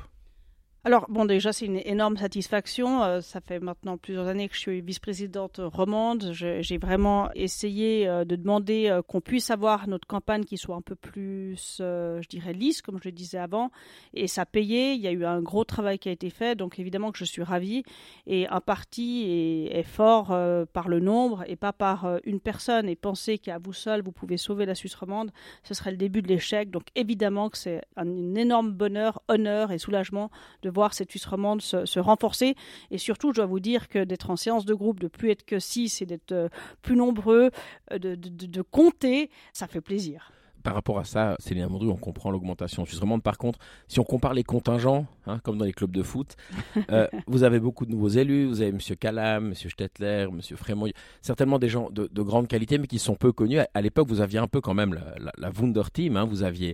Alors, 0.88 1.08
bon, 1.10 1.26
déjà, 1.26 1.52
c'est 1.52 1.66
une 1.66 1.82
énorme 1.84 2.16
satisfaction. 2.16 3.02
Euh, 3.02 3.20
ça 3.20 3.42
fait 3.42 3.60
maintenant 3.60 3.98
plusieurs 3.98 4.28
années 4.28 4.48
que 4.48 4.54
je 4.54 4.60
suis 4.60 4.82
vice-présidente 4.82 5.60
romande. 5.60 6.30
J'ai 6.32 6.78
vraiment 6.78 7.32
essayé 7.34 8.08
euh, 8.08 8.24
de 8.24 8.36
demander 8.36 8.90
euh, 8.90 9.02
qu'on 9.02 9.20
puisse 9.20 9.50
avoir 9.50 9.88
notre 9.88 10.06
campagne 10.08 10.44
qui 10.44 10.58
soit 10.58 10.76
un 10.76 10.84
peu 10.84 10.94
plus, 10.94 11.78
je 11.80 12.28
dirais, 12.28 12.54
lisse, 12.54 12.84
comme 12.84 13.00
je 13.00 13.06
le 13.06 13.14
disais 13.14 13.40
avant. 13.40 13.72
Et 14.14 14.28
ça 14.28 14.44
a 14.44 14.46
payé. 14.46 14.94
Il 14.94 15.02
y 15.02 15.08
a 15.08 15.12
eu 15.12 15.26
un 15.26 15.42
gros 15.42 15.64
travail 15.64 15.98
qui 15.98 16.08
a 16.10 16.12
été 16.12 16.30
fait. 16.30 16.56
Donc, 16.56 16.78
évidemment 16.78 17.12
que 17.12 17.18
je 17.18 17.26
suis 17.26 17.42
ravie. 17.42 17.82
Et 18.28 18.48
un 18.50 18.62
parti 18.62 19.68
est, 19.72 19.82
fort 19.82 20.28
par 20.72 20.88
le 20.88 21.00
nombre 21.00 21.44
et 21.48 21.56
pas 21.56 21.74
par 21.74 22.20
une 22.26 22.40
personne. 22.40 22.88
Et 22.90 22.96
penser 22.96 23.40
qu'à 23.40 23.58
vous 23.58 23.74
seul, 23.74 24.04
vous 24.04 24.12
pouvez 24.12 24.38
sauver 24.38 24.68
la 24.68 24.76
Suisse 24.76 24.94
romande, 24.94 25.32
ce 25.64 25.74
serait 25.74 25.90
le 25.90 25.98
début 25.98 26.22
de 26.22 26.28
l'échec. 26.28 26.70
Donc, 26.70 26.84
évidemment 26.94 27.50
que 27.50 27.58
c'est 27.58 27.82
un, 27.98 28.06
un 28.06 28.36
énorme 28.36 28.72
bonheur, 28.72 29.24
honneur 29.28 29.72
et 29.72 29.80
soulagement 29.80 30.30
de 30.62 30.75
voir 30.76 30.94
cette 30.94 31.10
Suisse 31.10 31.26
romande 31.26 31.62
se, 31.62 31.86
se, 31.86 32.00
renforcer. 32.00 32.56
Et 32.92 32.98
surtout, 32.98 33.32
je 33.32 33.38
dois 33.38 33.46
vous 33.46 33.60
dire 33.60 33.88
que 33.88 34.04
d'être 34.04 34.30
en 34.30 34.36
séance 34.36 34.66
de 34.66 34.74
groupe, 34.74 35.00
de 35.00 35.08
plus 35.08 35.32
être 35.32 35.46
que 35.46 35.60
six 35.60 36.02
et 36.02 36.06
d'être 36.06 36.34
euh, 36.34 36.50
plus 36.82 36.96
nombreux, 36.96 37.50
euh, 37.92 37.98
de, 37.98 38.16
de, 38.16 38.30
de, 38.46 38.62
compter, 38.62 39.30
ça 39.54 39.68
fait 39.68 39.82
plaisir 39.82 40.32
par 40.66 40.74
rapport 40.74 40.98
à 40.98 41.04
ça, 41.04 41.36
Céline 41.38 41.68
Mondru, 41.68 41.90
on 41.90 41.96
comprend 41.96 42.32
l'augmentation 42.32 42.86
suisse 42.86 43.00
romande. 43.00 43.22
Par 43.22 43.38
contre, 43.38 43.60
si 43.88 44.00
on 44.00 44.04
compare 44.04 44.34
les 44.34 44.44
contingents, 44.44 45.06
hein, 45.28 45.40
comme 45.44 45.60
dans 45.60 45.64
les 45.64 45.74
clubs 45.74 45.92
de 45.92 46.02
foot, 46.02 46.36
euh, 46.92 47.08
vous 47.28 47.44
avez 47.44 47.60
beaucoup 47.60 47.86
de 47.86 47.92
nouveaux 47.92 48.10
élus. 48.10 48.48
Vous 48.48 48.62
avez 48.62 48.72
M. 48.72 48.80
Calam, 49.00 49.50
M. 49.50 49.54
Stettler, 49.54 50.28
M. 50.28 50.42
Frémont, 50.58 50.90
certainement 51.22 51.60
des 51.60 51.70
gens 51.70 51.92
de, 51.92 52.10
de, 52.12 52.22
grande 52.24 52.48
qualité, 52.48 52.80
mais 52.80 52.88
qui 52.88 52.98
sont 52.98 53.14
peu 53.14 53.32
connus. 53.32 53.60
À, 53.60 53.68
à 53.76 53.82
l'époque, 53.82 54.08
vous 54.08 54.22
aviez 54.22 54.40
un 54.40 54.48
peu 54.48 54.60
quand 54.60 54.74
même 54.74 54.96
la, 54.96 55.14
la, 55.20 55.32
la 55.38 55.52
Wunder 55.52 55.84
Team. 55.94 56.18
Hein. 56.18 56.26
Vous 56.26 56.42
aviez 56.42 56.74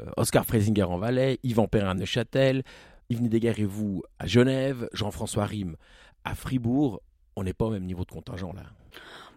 euh, 0.00 0.04
Oscar 0.18 0.44
Freisinger 0.44 0.82
en 0.82 0.98
Valais, 0.98 1.38
Yvan 1.42 1.66
Perrin 1.66 1.92
à 1.92 1.94
Neuchâtel, 1.94 2.62
Yves 3.10 3.22
Nidegger 3.22 3.54
et 3.58 3.64
vous 3.64 4.02
à 4.18 4.26
Genève, 4.26 4.88
Jean-François 4.92 5.44
Rime 5.44 5.76
à 6.24 6.34
Fribourg, 6.34 7.02
on 7.36 7.42
n'est 7.42 7.52
pas 7.52 7.66
au 7.66 7.70
même 7.70 7.84
niveau 7.84 8.04
de 8.04 8.10
contingent 8.10 8.52
là. 8.52 8.62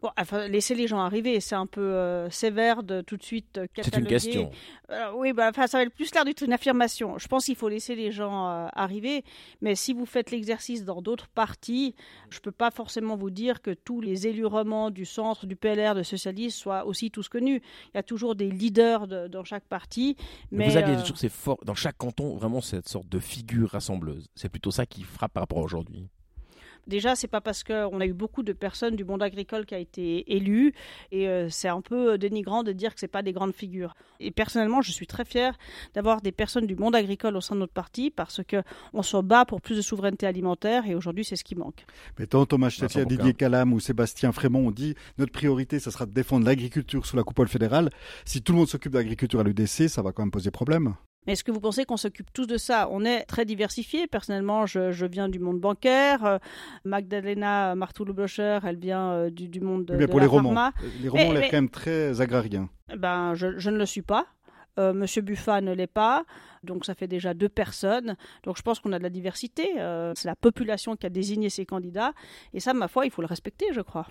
Bon, 0.03 0.11
enfin, 0.17 0.49
laisser 0.49 0.75
les 0.75 0.85
gens 0.85 0.99
arriver, 0.99 1.39
c'est 1.39 1.55
un 1.55 1.65
peu 1.65 1.79
euh, 1.79 2.29
sévère 2.29 2.83
de 2.83 2.99
tout 2.99 3.15
de 3.15 3.23
suite 3.23 3.57
euh, 3.57 3.67
cataloguer. 3.73 4.19
C'est 4.19 4.33
une 4.33 4.41
question. 4.41 4.51
Euh, 4.89 5.13
oui, 5.15 5.31
bah, 5.31 5.47
enfin, 5.49 5.65
ça 5.65 5.77
va 5.77 5.83
être 5.83 5.93
plus 5.93 6.13
l'air 6.13 6.25
d'être 6.25 6.41
une 6.41 6.51
affirmation. 6.51 7.17
Je 7.17 7.27
pense 7.29 7.45
qu'il 7.45 7.55
faut 7.55 7.69
laisser 7.69 7.95
les 7.95 8.11
gens 8.11 8.49
euh, 8.49 8.67
arriver, 8.73 9.23
mais 9.61 9.75
si 9.75 9.93
vous 9.93 10.05
faites 10.05 10.29
l'exercice 10.29 10.83
dans 10.83 11.01
d'autres 11.01 11.29
partis, 11.29 11.95
je 12.29 12.39
ne 12.39 12.41
peux 12.41 12.51
pas 12.51 12.69
forcément 12.69 13.15
vous 13.15 13.29
dire 13.29 13.61
que 13.61 13.71
tous 13.71 14.01
les 14.01 14.27
élus 14.27 14.45
romans 14.45 14.91
du 14.91 15.05
centre, 15.05 15.45
du 15.45 15.55
PLR, 15.55 15.95
de 15.95 16.03
socialistes 16.03 16.57
soient 16.57 16.85
aussi 16.85 17.09
tous 17.09 17.29
connus. 17.29 17.61
Il 17.93 17.95
y 17.95 17.99
a 17.99 18.03
toujours 18.03 18.35
des 18.35 18.51
leaders 18.51 19.07
de, 19.07 19.29
dans 19.29 19.45
chaque 19.45 19.63
parti. 19.63 20.17
Mais, 20.51 20.65
mais 20.65 20.69
vous 20.71 20.77
aviez 20.77 20.97
toujours 20.97 21.17
ces 21.17 21.29
for... 21.29 21.57
dans 21.63 21.75
chaque 21.75 21.97
canton 21.97 22.35
vraiment 22.35 22.59
cette 22.59 22.89
sorte 22.89 23.07
de 23.07 23.19
figure 23.19 23.69
rassembleuse. 23.69 24.27
C'est 24.35 24.49
plutôt 24.49 24.71
ça 24.71 24.85
qui 24.85 25.03
frappe 25.03 25.31
par 25.31 25.43
rapport 25.43 25.59
à 25.59 25.63
aujourd'hui. 25.63 26.09
Déjà, 26.87 27.15
c'est 27.15 27.27
pas 27.27 27.41
parce 27.41 27.63
qu'on 27.63 27.99
a 27.99 28.05
eu 28.05 28.13
beaucoup 28.13 28.43
de 28.43 28.53
personnes 28.53 28.95
du 28.95 29.05
monde 29.05 29.23
agricole 29.23 29.65
qui 29.65 29.75
a 29.75 29.77
été 29.77 30.35
élu 30.35 30.73
et 31.11 31.27
euh, 31.27 31.47
c'est 31.49 31.69
un 31.69 31.81
peu 31.81 32.17
dénigrant 32.17 32.63
de 32.63 32.71
dire 32.71 32.93
que 32.93 32.99
c'est 32.99 33.07
pas 33.07 33.21
des 33.21 33.31
grandes 33.31 33.53
figures. 33.53 33.93
Et 34.19 34.31
personnellement, 34.31 34.81
je 34.81 34.91
suis 34.91 35.07
très 35.07 35.25
fière 35.25 35.57
d'avoir 35.93 36.21
des 36.21 36.31
personnes 36.31 36.65
du 36.65 36.75
monde 36.75 36.95
agricole 36.95 37.35
au 37.35 37.41
sein 37.41 37.55
de 37.55 37.61
notre 37.61 37.73
parti 37.73 38.09
parce 38.09 38.41
que 38.43 38.63
on 38.93 39.01
se 39.01 39.17
bat 39.17 39.45
pour 39.45 39.61
plus 39.61 39.75
de 39.75 39.81
souveraineté 39.81 40.25
alimentaire 40.25 40.85
et 40.87 40.95
aujourd'hui, 40.95 41.23
c'est 41.23 41.35
ce 41.35 41.43
qui 41.43 41.55
manque. 41.55 41.85
Mais 42.19 42.27
tant 42.27 42.45
Thomas 42.45 42.69
Chetier, 42.69 43.05
Didier 43.05 43.33
Calam 43.33 43.73
ou 43.73 43.79
Sébastien 43.79 44.31
Frémont 44.31 44.67
ont 44.67 44.71
dit 44.71 44.95
notre 45.17 45.31
priorité, 45.31 45.79
ça 45.79 45.91
sera 45.91 46.05
de 46.05 46.11
défendre 46.11 46.45
l'agriculture 46.45 47.05
sous 47.05 47.15
la 47.15 47.23
coupole 47.23 47.47
fédérale. 47.47 47.89
Si 48.25 48.41
tout 48.41 48.51
le 48.51 48.59
monde 48.59 48.67
s'occupe 48.67 48.93
d'agriculture 48.93 49.39
à 49.39 49.43
l'UDC, 49.43 49.87
ça 49.87 50.01
va 50.01 50.11
quand 50.11 50.23
même 50.23 50.31
poser 50.31 50.51
problème. 50.51 50.95
Mais 51.25 51.33
est-ce 51.33 51.43
que 51.43 51.51
vous 51.51 51.59
pensez 51.59 51.85
qu'on 51.85 51.97
s'occupe 51.97 52.31
tous 52.33 52.47
de 52.47 52.57
ça? 52.57 52.87
On 52.91 53.05
est 53.05 53.23
très 53.23 53.45
diversifié. 53.45 54.07
Personnellement, 54.07 54.65
je, 54.65 54.91
je, 54.91 55.05
viens 55.05 55.29
du 55.29 55.39
monde 55.39 55.59
bancaire. 55.59 56.25
Euh, 56.25 56.37
Magdalena 56.85 57.75
Martoulou-Blocher, 57.75 58.59
elle 58.63 58.77
vient 58.77 59.11
euh, 59.11 59.29
du, 59.29 59.47
du, 59.47 59.61
monde 59.61 59.91
mais 59.97 60.05
de 60.05 60.05
pour 60.05 60.19
la 60.19 60.25
les 60.25 60.29
romans. 60.29 60.53
pharma. 60.53 60.73
Les 61.01 61.09
romans, 61.09 61.23
on 61.29 61.35
est 61.35 61.49
quand 61.49 61.57
même 61.57 61.69
très 61.69 62.21
agrariens. 62.21 62.69
Ben, 62.97 63.33
je, 63.35 63.57
je 63.57 63.69
ne 63.69 63.77
le 63.77 63.85
suis 63.85 64.01
pas. 64.01 64.27
Euh, 64.79 64.93
Monsieur 64.93 65.21
Buffat 65.21 65.61
ne 65.61 65.71
l'est 65.73 65.87
pas, 65.87 66.25
donc 66.63 66.85
ça 66.85 66.95
fait 66.95 67.07
déjà 67.07 67.33
deux 67.33 67.49
personnes. 67.49 68.15
Donc 68.43 68.57
je 68.57 68.63
pense 68.63 68.79
qu'on 68.79 68.91
a 68.91 68.97
de 68.97 69.03
la 69.03 69.09
diversité. 69.09 69.69
Euh, 69.77 70.13
c'est 70.15 70.27
la 70.27 70.35
population 70.35 70.95
qui 70.95 71.05
a 71.05 71.09
désigné 71.09 71.49
ces 71.49 71.65
candidats, 71.65 72.13
et 72.53 72.59
ça, 72.59 72.73
ma 72.73 72.87
foi, 72.87 73.05
il 73.05 73.11
faut 73.11 73.21
le 73.21 73.27
respecter, 73.27 73.67
je 73.71 73.81
crois. 73.81 74.07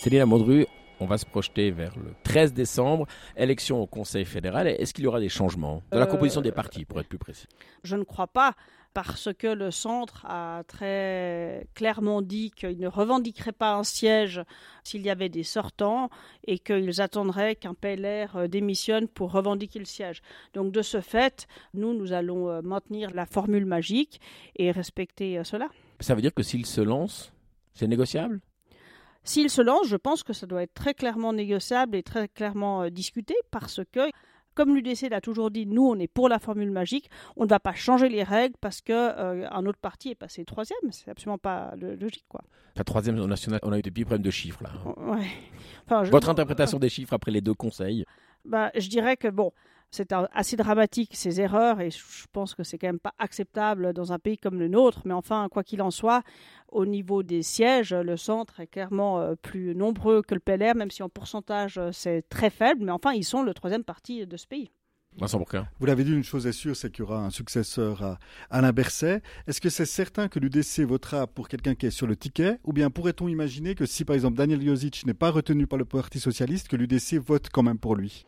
Céline 0.00 0.22
Amondru, 0.22 0.66
On 1.02 1.06
va 1.06 1.18
se 1.18 1.26
projeter 1.26 1.72
vers 1.72 1.96
le 1.96 2.14
13 2.22 2.52
décembre, 2.52 3.08
élection 3.36 3.82
au 3.82 3.88
Conseil 3.88 4.24
fédéral. 4.24 4.68
Est-ce 4.68 4.94
qu'il 4.94 5.02
y 5.02 5.08
aura 5.08 5.18
des 5.18 5.28
changements 5.28 5.82
de 5.90 5.98
la 5.98 6.06
composition 6.06 6.40
des 6.40 6.52
partis, 6.52 6.84
pour 6.84 7.00
être 7.00 7.08
plus 7.08 7.18
précis? 7.18 7.48
Je 7.82 7.96
ne 7.96 8.04
crois 8.04 8.28
pas 8.28 8.54
parce 8.94 9.30
que 9.36 9.48
le 9.48 9.72
centre 9.72 10.24
a 10.26 10.62
très 10.68 11.66
clairement 11.74 12.22
dit 12.22 12.52
qu'il 12.52 12.78
ne 12.78 12.86
revendiquerait 12.86 13.50
pas 13.50 13.74
un 13.74 13.82
siège 13.82 14.42
s'il 14.84 15.02
y 15.02 15.10
avait 15.10 15.28
des 15.28 15.42
sortants 15.42 16.08
et 16.46 16.60
qu'ils 16.60 17.00
attendraient 17.00 17.56
qu'un 17.56 17.74
PLR 17.74 18.36
euh, 18.36 18.46
démissionne 18.46 19.08
pour 19.08 19.32
revendiquer 19.32 19.80
le 19.80 19.84
siège. 19.84 20.22
Donc 20.54 20.70
de 20.70 20.82
ce 20.82 21.00
fait, 21.00 21.48
nous, 21.74 21.94
nous 21.94 22.12
allons 22.12 22.48
euh, 22.48 22.62
maintenir 22.62 23.10
la 23.12 23.26
formule 23.26 23.66
magique 23.66 24.20
et 24.54 24.70
respecter 24.70 25.36
euh, 25.36 25.42
cela. 25.42 25.68
Ça 25.98 26.14
veut 26.14 26.22
dire 26.22 26.34
que 26.34 26.44
s'il 26.44 26.64
se 26.64 26.80
lance, 26.80 27.32
c'est 27.74 27.88
négociable? 27.88 28.40
S'il 29.24 29.50
se 29.50 29.62
lance, 29.62 29.86
je 29.86 29.96
pense 29.96 30.22
que 30.22 30.32
ça 30.32 30.46
doit 30.46 30.62
être 30.62 30.74
très 30.74 30.94
clairement 30.94 31.32
négociable 31.32 31.96
et 31.96 32.02
très 32.02 32.28
clairement 32.28 32.88
discuté 32.90 33.34
parce 33.50 33.80
que 33.92 34.10
comme 34.54 34.74
l'UDC 34.74 35.08
l'a 35.10 35.20
toujours 35.20 35.50
dit, 35.50 35.66
nous, 35.66 35.86
on 35.86 35.98
est 35.98 36.08
pour 36.08 36.28
la 36.28 36.38
formule 36.38 36.70
magique. 36.70 37.10
On 37.36 37.44
ne 37.44 37.48
va 37.48 37.60
pas 37.60 37.72
changer 37.72 38.08
les 38.08 38.22
règles 38.22 38.54
parce 38.60 38.80
qu'un 38.80 38.94
euh, 38.94 39.62
autre 39.66 39.78
parti 39.78 40.10
est 40.10 40.14
passé 40.14 40.44
troisième. 40.44 40.78
C'est 40.90 41.10
absolument 41.10 41.38
pas 41.38 41.74
logique, 41.76 42.26
quoi. 42.28 42.42
La 42.76 42.84
troisième 42.84 43.22
nationale, 43.26 43.60
on 43.62 43.72
a 43.72 43.78
eu 43.78 43.82
des 43.82 43.90
petits 43.90 44.04
problèmes 44.04 44.22
de 44.22 44.30
chiffres, 44.30 44.62
là. 44.62 44.70
Ouais. 44.96 45.26
Votre 46.10 46.28
interprétation 46.28 46.78
des 46.78 46.88
chiffres 46.88 47.12
après 47.12 47.30
les 47.30 47.40
deux 47.40 47.54
conseils 47.54 48.04
bah, 48.44 48.70
Je 48.74 48.88
dirais 48.88 49.16
que, 49.16 49.28
bon, 49.28 49.52
c'est 49.92 50.12
assez 50.32 50.56
dramatique 50.56 51.10
ces 51.14 51.40
erreurs 51.40 51.80
et 51.80 51.90
je 51.90 52.00
pense 52.32 52.54
que 52.54 52.64
c'est 52.64 52.78
quand 52.78 52.88
même 52.88 52.98
pas 52.98 53.14
acceptable 53.18 53.92
dans 53.92 54.12
un 54.12 54.18
pays 54.18 54.38
comme 54.38 54.58
le 54.58 54.66
nôtre. 54.66 55.02
Mais 55.04 55.12
enfin, 55.12 55.48
quoi 55.50 55.62
qu'il 55.62 55.82
en 55.82 55.90
soit, 55.90 56.22
au 56.68 56.86
niveau 56.86 57.22
des 57.22 57.42
sièges, 57.42 57.92
le 57.92 58.16
centre 58.16 58.60
est 58.60 58.66
clairement 58.66 59.20
euh, 59.20 59.34
plus 59.34 59.74
nombreux 59.74 60.22
que 60.22 60.34
le 60.34 60.40
PLR, 60.40 60.74
même 60.74 60.90
si 60.90 61.02
en 61.02 61.10
pourcentage 61.10 61.76
euh, 61.76 61.90
c'est 61.92 62.26
très 62.30 62.48
faible. 62.48 62.86
Mais 62.86 62.90
enfin, 62.90 63.12
ils 63.12 63.24
sont 63.24 63.42
le 63.42 63.52
troisième 63.52 63.84
parti 63.84 64.26
de 64.26 64.36
ce 64.38 64.46
pays. 64.46 64.70
Vous 65.78 65.84
l'avez 65.84 66.04
dit, 66.04 66.12
une 66.12 66.24
chose 66.24 66.46
est 66.46 66.52
sûre, 66.52 66.74
c'est 66.74 66.90
qu'il 66.90 67.00
y 67.00 67.02
aura 67.02 67.18
un 67.18 67.28
successeur 67.28 68.02
à 68.02 68.18
Alain 68.48 68.72
Berset. 68.72 69.20
Est-ce 69.46 69.60
que 69.60 69.68
c'est 69.68 69.84
certain 69.84 70.28
que 70.28 70.38
l'UDC 70.38 70.80
votera 70.80 71.26
pour 71.26 71.48
quelqu'un 71.48 71.74
qui 71.74 71.84
est 71.84 71.90
sur 71.90 72.06
le 72.06 72.16
ticket? 72.16 72.58
Ou 72.64 72.72
bien 72.72 72.88
pourrait-on 72.88 73.28
imaginer 73.28 73.74
que 73.74 73.84
si, 73.84 74.06
par 74.06 74.14
exemple, 74.14 74.38
Daniel 74.38 74.64
Jozic 74.64 75.04
n'est 75.04 75.12
pas 75.12 75.30
retenu 75.30 75.66
par 75.66 75.78
le 75.78 75.84
Parti 75.84 76.18
socialiste, 76.18 76.68
que 76.68 76.76
l'UDC 76.76 77.18
vote 77.18 77.50
quand 77.52 77.62
même 77.62 77.78
pour 77.78 77.94
lui? 77.94 78.24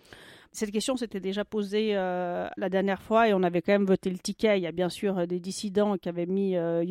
Cette 0.55 0.71
question 0.71 0.97
s'était 0.97 1.21
déjà 1.21 1.45
posée 1.45 1.97
euh, 1.97 2.49
la 2.57 2.69
dernière 2.69 3.03
fois 3.03 3.29
et 3.29 3.35
on 3.35 3.43
avait 3.43 3.61
quand 3.61 3.73
même 3.73 3.85
voté 3.85 4.09
le 4.09 4.19
ticket. 4.19 4.59
Il 4.59 4.63
y 4.63 4.67
a 4.69 4.73
bien 4.73 4.89
sûr 4.89 5.27
des 5.27 5.41
dissidents 5.41 5.97
qui 5.99 6.09
avaient 6.09 6.27
mis 6.27 6.57
euh, 6.57 6.85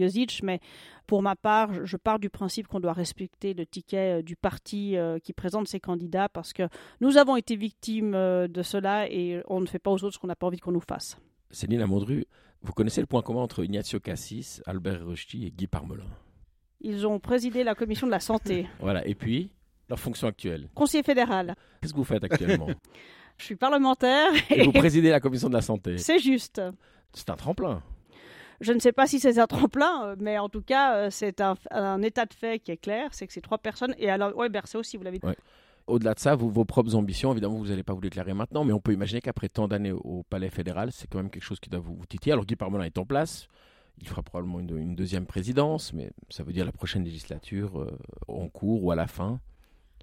mais 0.44 0.60
pour 1.08 1.22
ma 1.22 1.36
part, 1.36 1.86
je 1.86 1.96
pars 1.96 2.20
du 2.20 2.30
principe 2.30 2.68
qu'on 2.68 2.82
doit 2.82 2.94
respecter 2.94 3.54
le 3.54 3.66
ticket 3.66 4.20
euh, 4.20 4.22
du 4.22 4.36
parti 4.36 4.98
euh, 4.98 5.18
qui 5.18 5.32
présente 5.32 5.68
ses 5.68 5.80
candidats 5.80 6.28
parce 6.28 6.52
que 6.52 6.64
nous 7.00 7.18
avons 7.18 7.38
été 7.38 7.56
victimes 7.56 8.12
de 8.12 8.62
cela 8.62 9.10
et 9.10 9.42
on 9.48 9.62
ne 9.62 9.66
fait 9.66 9.80
pas 9.80 9.92
aux 9.92 10.04
autres 10.04 10.16
ce 10.16 10.20
qu'on 10.20 10.28
n'a 10.28 10.36
pas 10.36 10.48
envie 10.48 10.60
qu'on 10.60 10.72
nous 10.72 10.82
fasse. 10.82 11.18
Céline 11.50 11.82
Amondru, 11.82 12.26
vous 12.62 12.74
connaissez 12.74 13.00
le 13.00 13.08
point 13.08 13.22
commun 13.22 13.42
entre 13.42 13.64
Ignazio 13.64 14.00
Cassis, 14.00 14.62
Albert 14.66 15.06
Rochety 15.06 15.46
et 15.46 15.52
Guy 15.52 15.68
Parmelin? 15.68 16.10
Ils 16.82 17.08
ont 17.08 17.20
présidé 17.20 17.64
la 17.64 17.76
commission 17.76 18.08
de 18.08 18.12
la 18.12 18.20
santé. 18.20 18.68
voilà, 18.80 19.08
et 19.08 19.16
puis 19.16 19.52
leur 19.88 20.00
fonction 20.00 20.28
actuelle? 20.28 20.70
Conseiller 20.76 21.04
fédéral. 21.04 21.56
Qu'est-ce 21.82 21.94
que 21.94 21.98
vous 21.98 22.04
faites 22.04 22.24
actuellement? 22.24 22.68
Je 23.38 23.46
suis 23.46 23.56
parlementaire. 23.56 24.32
Et, 24.50 24.64
vous 24.64 24.72
présidez 24.72 25.10
la 25.10 25.20
commission 25.20 25.50
de 25.50 25.54
la 25.54 25.62
santé. 25.62 25.98
C'est 25.98 26.20
juste. 26.20 26.62
C'est 27.14 27.30
un 27.30 27.36
tremplin. 27.36 27.82
Je 28.62 28.72
ne 28.72 28.80
sais 28.80 28.94
pas 28.94 29.08
si 29.08 29.20
c'est 29.20 29.40
un 29.40 29.48
tremplin, 29.48 30.06
euh, 30.06 30.16
mais 30.20 30.38
en 30.38 30.48
tout 30.48 30.62
cas, 30.62 30.96
euh, 30.96 31.08
c'est 31.12 31.42
un, 31.42 32.02
état 32.02 32.26
de 32.26 32.34
fait 32.34 32.60
qui 32.60 32.72
est 32.72 32.78
clair, 32.78 33.10
c'est 33.12 33.28
que 33.28 33.34
ces 33.34 33.42
trois 33.42 33.58
personnes, 33.58 33.94
et 33.98 34.10
alors, 34.10 34.36
ouais, 34.38 34.48
Bercé 34.48 34.78
aussi, 34.78 34.96
vous 34.96 35.04
l'avez 35.04 35.20
dit. 35.20 35.28
Au-delà 35.86 36.14
de 36.14 36.20
ça, 36.20 36.36
vos 36.36 36.64
propres 36.64 36.96
ambitions, 36.96 37.34
évidemment, 37.34 37.58
vous 37.58 37.68
n'allez 37.68 37.84
pas 37.84 37.94
vous 37.94 38.00
déclarer 38.00 38.34
maintenant, 38.34 38.64
mais 38.64 38.72
on 38.72 38.80
peut 38.80 38.94
imaginer 38.94 39.20
qu'après 39.20 39.50
tant 39.50 39.68
d'années 39.68 39.92
au 39.92 40.24
Palais 40.30 40.50
fédéral, 40.50 40.94
c'est 40.94 41.10
quand 41.10 41.18
même 41.18 41.30
quelque 41.30 41.44
chose 41.44 41.60
qui 41.60 41.70
doit 41.70 41.82
vous, 41.82 42.06
titiller. 42.08 42.32
Alors 42.32 42.46
Guy 42.46 42.56
Parmelin 42.56 42.86
est 42.86 42.98
en 42.98 43.06
place, 43.06 43.50
il 44.00 44.08
fera 44.08 44.24
probablement 44.24 44.62
une, 44.62 44.96
deuxième 44.96 45.26
présidence, 45.26 45.92
mais 45.92 46.12
ça 46.30 46.44
veut 46.44 46.54
dire 46.54 46.66
la 46.66 46.72
prochaine 46.72 47.04
législature 47.04 47.82
euh, 47.82 47.98
en 48.30 48.48
cours 48.48 48.82
ou 48.82 48.92
à 48.92 48.96
la 48.96 49.08
fin. 49.08 49.42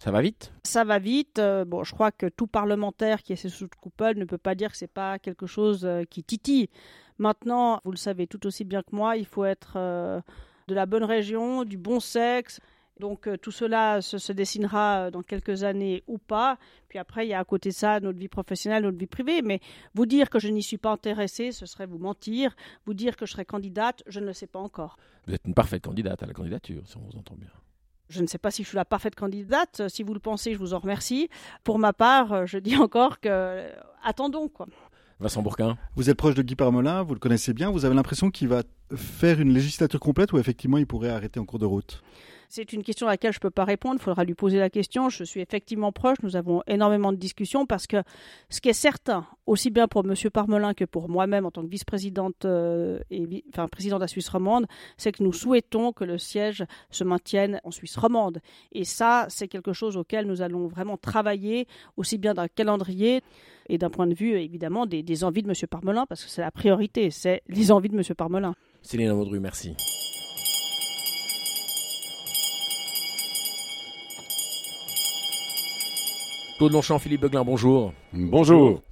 Ça 0.01 0.11
va 0.11 0.23
vite? 0.23 0.51
Ça 0.65 0.83
va 0.83 0.99
vite. 0.99 1.39
Euh, 1.39 1.67
bon, 1.67 1.85
je 1.85 1.93
crois 1.93 2.11
que 2.11 2.27
tout 2.27 2.47
parlementaire 2.47 3.23
qui 3.23 3.35
est 3.35 3.49
sous 3.49 3.69
coupole 3.69 4.17
ne 4.17 4.25
peut 4.25 4.39
pas 4.39 4.55
dire 4.55 4.71
que 4.71 4.79
c'est 4.79 4.87
pas 4.87 5.19
quelque 5.19 5.47
chose 5.47 5.85
euh, 5.85 6.05
qui 6.05 6.25
titille. 6.25 6.71
Maintenant, 7.19 7.83
vous 7.85 7.91
le 7.91 7.99
savez 7.99 8.27
tout 8.27 8.47
aussi 8.47 8.65
bien 8.65 8.81
que 8.81 8.97
moi, 8.97 9.19
il 9.19 9.27
faut 9.27 9.45
être 9.45 9.75
euh, 9.77 10.23
de 10.69 10.75
la 10.75 10.87
bonne 10.87 11.05
région, 11.05 11.65
du 11.65 11.77
bon 11.77 12.01
sexe. 12.01 12.61
Donc 12.99 13.29
tout 13.41 13.51
cela 13.51 14.01
se, 14.01 14.33
dessinera 14.33 15.11
dans 15.11 15.23
quelques 15.23 15.65
années 15.65 16.03
ou 16.07 16.17
pas. 16.17 16.59
Puis 16.89 16.99
après, 16.99 17.27
il 17.27 17.31
y 17.31 17.35
a 17.35 17.39
à 17.39 17.45
côté 17.45 17.69
de 17.71 17.75
ça 17.75 18.01
notre 18.01 18.19
vie 18.19 18.29
professionnelle, 18.29 18.83
notre 18.83 18.99
vie 18.99 19.07
privée. 19.07 19.43
Mais 19.43 19.61
vous 19.95 20.05
dire 20.05 20.29
que 20.29 20.39
je 20.39 20.49
n'y 20.49 20.63
suis 20.63 20.77
pas 20.77 20.93
intéressée, 20.93 21.53
ce 21.53 21.65
serait 21.67 21.87
vous 21.87 21.99
mentir. 21.99 22.55
Vous 22.87 22.95
dire 22.95 23.17
que 23.17 23.25
je 23.27 23.33
serai 23.33 23.45
candidate, 23.45 24.03
je 24.07 24.21
ne 24.21 24.27
le 24.27 24.33
sais 24.35 24.47
pas 24.47 24.61
encore. 24.61 24.99
Vous 25.27 25.35
êtes 25.35 25.47
une 25.47 25.55
parfaite 25.55 25.83
candidate 25.83 26.23
à 26.23 26.27
la 26.27 26.35
candidature, 26.35 26.83
si 26.87 26.97
on 26.99 27.01
vous 27.01 27.19
entend 27.19 27.37
bien. 27.37 27.51
Je 28.11 28.21
ne 28.21 28.27
sais 28.27 28.39
pas 28.39 28.51
si 28.51 28.63
je 28.65 28.69
suis 28.69 28.77
la 28.77 28.85
parfaite 28.85 29.15
candidate. 29.15 29.83
Si 29.89 30.03
vous 30.03 30.13
le 30.13 30.21
pensez, 30.21 30.53
je 30.53 30.59
vous 30.59 30.75
en 30.75 30.81
remercie. 30.81 31.31
Pour 31.65 31.79
ma 31.79 31.93
part, 31.93 32.47
je 32.47 32.59
dis 32.59 32.77
encore 32.77 33.21
que 33.21 33.67
attendons 34.05 34.49
quoi. 34.49 34.67
Vincent 35.21 35.43
Bourquin. 35.43 35.77
Vous 35.97 36.11
êtes 36.11 36.17
proche 36.17 36.35
de 36.35 36.43
Guy 36.43 36.57
Parmelin, 36.57 37.03
vous 37.03 37.15
le 37.15 37.21
connaissez 37.21 37.53
bien. 37.53 37.71
Vous 37.71 37.85
avez 37.85 37.95
l'impression 37.95 38.31
qu'il 38.31 38.49
va 38.49 38.63
faire 38.97 39.41
une 39.41 39.53
législature 39.53 40.01
complète 40.01 40.33
ou 40.33 40.39
effectivement 40.39 40.79
il 40.79 40.87
pourrait 40.87 41.11
arrêter 41.11 41.39
en 41.39 41.45
cours 41.45 41.59
de 41.59 41.67
route? 41.67 42.03
C'est 42.51 42.73
une 42.73 42.83
question 42.83 43.07
à 43.07 43.11
laquelle 43.11 43.33
je 43.33 43.39
ne 43.39 43.43
peux 43.43 43.51
pas 43.51 43.65
répondre. 43.65 43.97
Il 44.01 44.03
faudra 44.03 44.25
lui 44.25 44.35
poser 44.35 44.59
la 44.59 44.71
question. 44.71 45.09
Je 45.09 45.23
suis 45.23 45.41
effectivement 45.41 45.93
proche. 45.93 46.19
Nous 46.25 46.35
avons 46.35 46.63
énormément 46.67 47.13
de 47.13 47.17
discussions 47.17 47.65
parce 47.65 47.87
que 47.87 48.03
ce 48.49 48.61
qui 48.61 48.69
est 48.69 48.75
certain, 48.75 49.25
aussi 49.47 49.71
bien 49.71 49.87
pour 49.87 50.05
M. 50.05 50.15
Parmelin 50.33 50.75
que 50.75 50.85
pour 50.85 51.09
moi-même 51.09 51.47
en 51.47 51.53
tant 51.53 51.63
que 51.63 51.69
vice-présidente 51.69 52.45
euh, 52.45 52.99
et 53.11 53.45
enfin 53.51 53.69
présidente 53.69 54.01
de 54.01 54.05
la 54.05 54.09
Suisse 54.09 54.29
romande, 54.29 54.67
c'est 54.97 55.13
que 55.13 55.23
nous 55.23 55.33
souhaitons 55.33 55.93
que 55.93 56.03
le 56.03 56.19
siège 56.19 56.65
se 56.91 57.05
maintienne 57.05 57.61
en 57.63 57.71
Suisse 57.71 57.97
romande. 57.97 58.41
Et 58.73 58.85
ça, 58.85 59.27
c'est 59.29 59.47
quelque 59.47 59.73
chose 59.73 59.97
auquel 59.97 60.27
nous 60.27 60.43
allons 60.43 60.67
vraiment 60.67 60.97
travailler, 60.97 61.69
aussi 61.97 62.19
bien 62.19 62.35
d'un 62.35 62.49
calendrier 62.49 63.23
et 63.69 63.79
d'un 63.79 63.91
point 63.91 64.09
de 64.09 64.15
vue 64.15 64.33
évidemment 64.33 64.87
des, 64.87 65.25
envies 65.25 65.43
de 65.43 65.49
M. 65.49 65.55
Parmelin, 65.71 66.05
parce 66.07 66.25
que 66.25 66.31
c'est 66.31 66.43
la 66.43 66.51
priorité, 66.51 67.13
c'est 67.13 67.43
les 67.47 67.71
envies 67.71 67.91
de 67.91 67.97
M. 67.97 68.03
Parmelin. 68.17 68.55
Céline 68.83 69.11
Audru, 69.11 69.39
merci. 69.39 69.77
Claude 76.61 76.73
Longchamp, 76.73 76.99
Philippe 76.99 77.23
Beuglin, 77.23 77.43
bonjour. 77.43 77.95
Bonjour. 78.13 78.83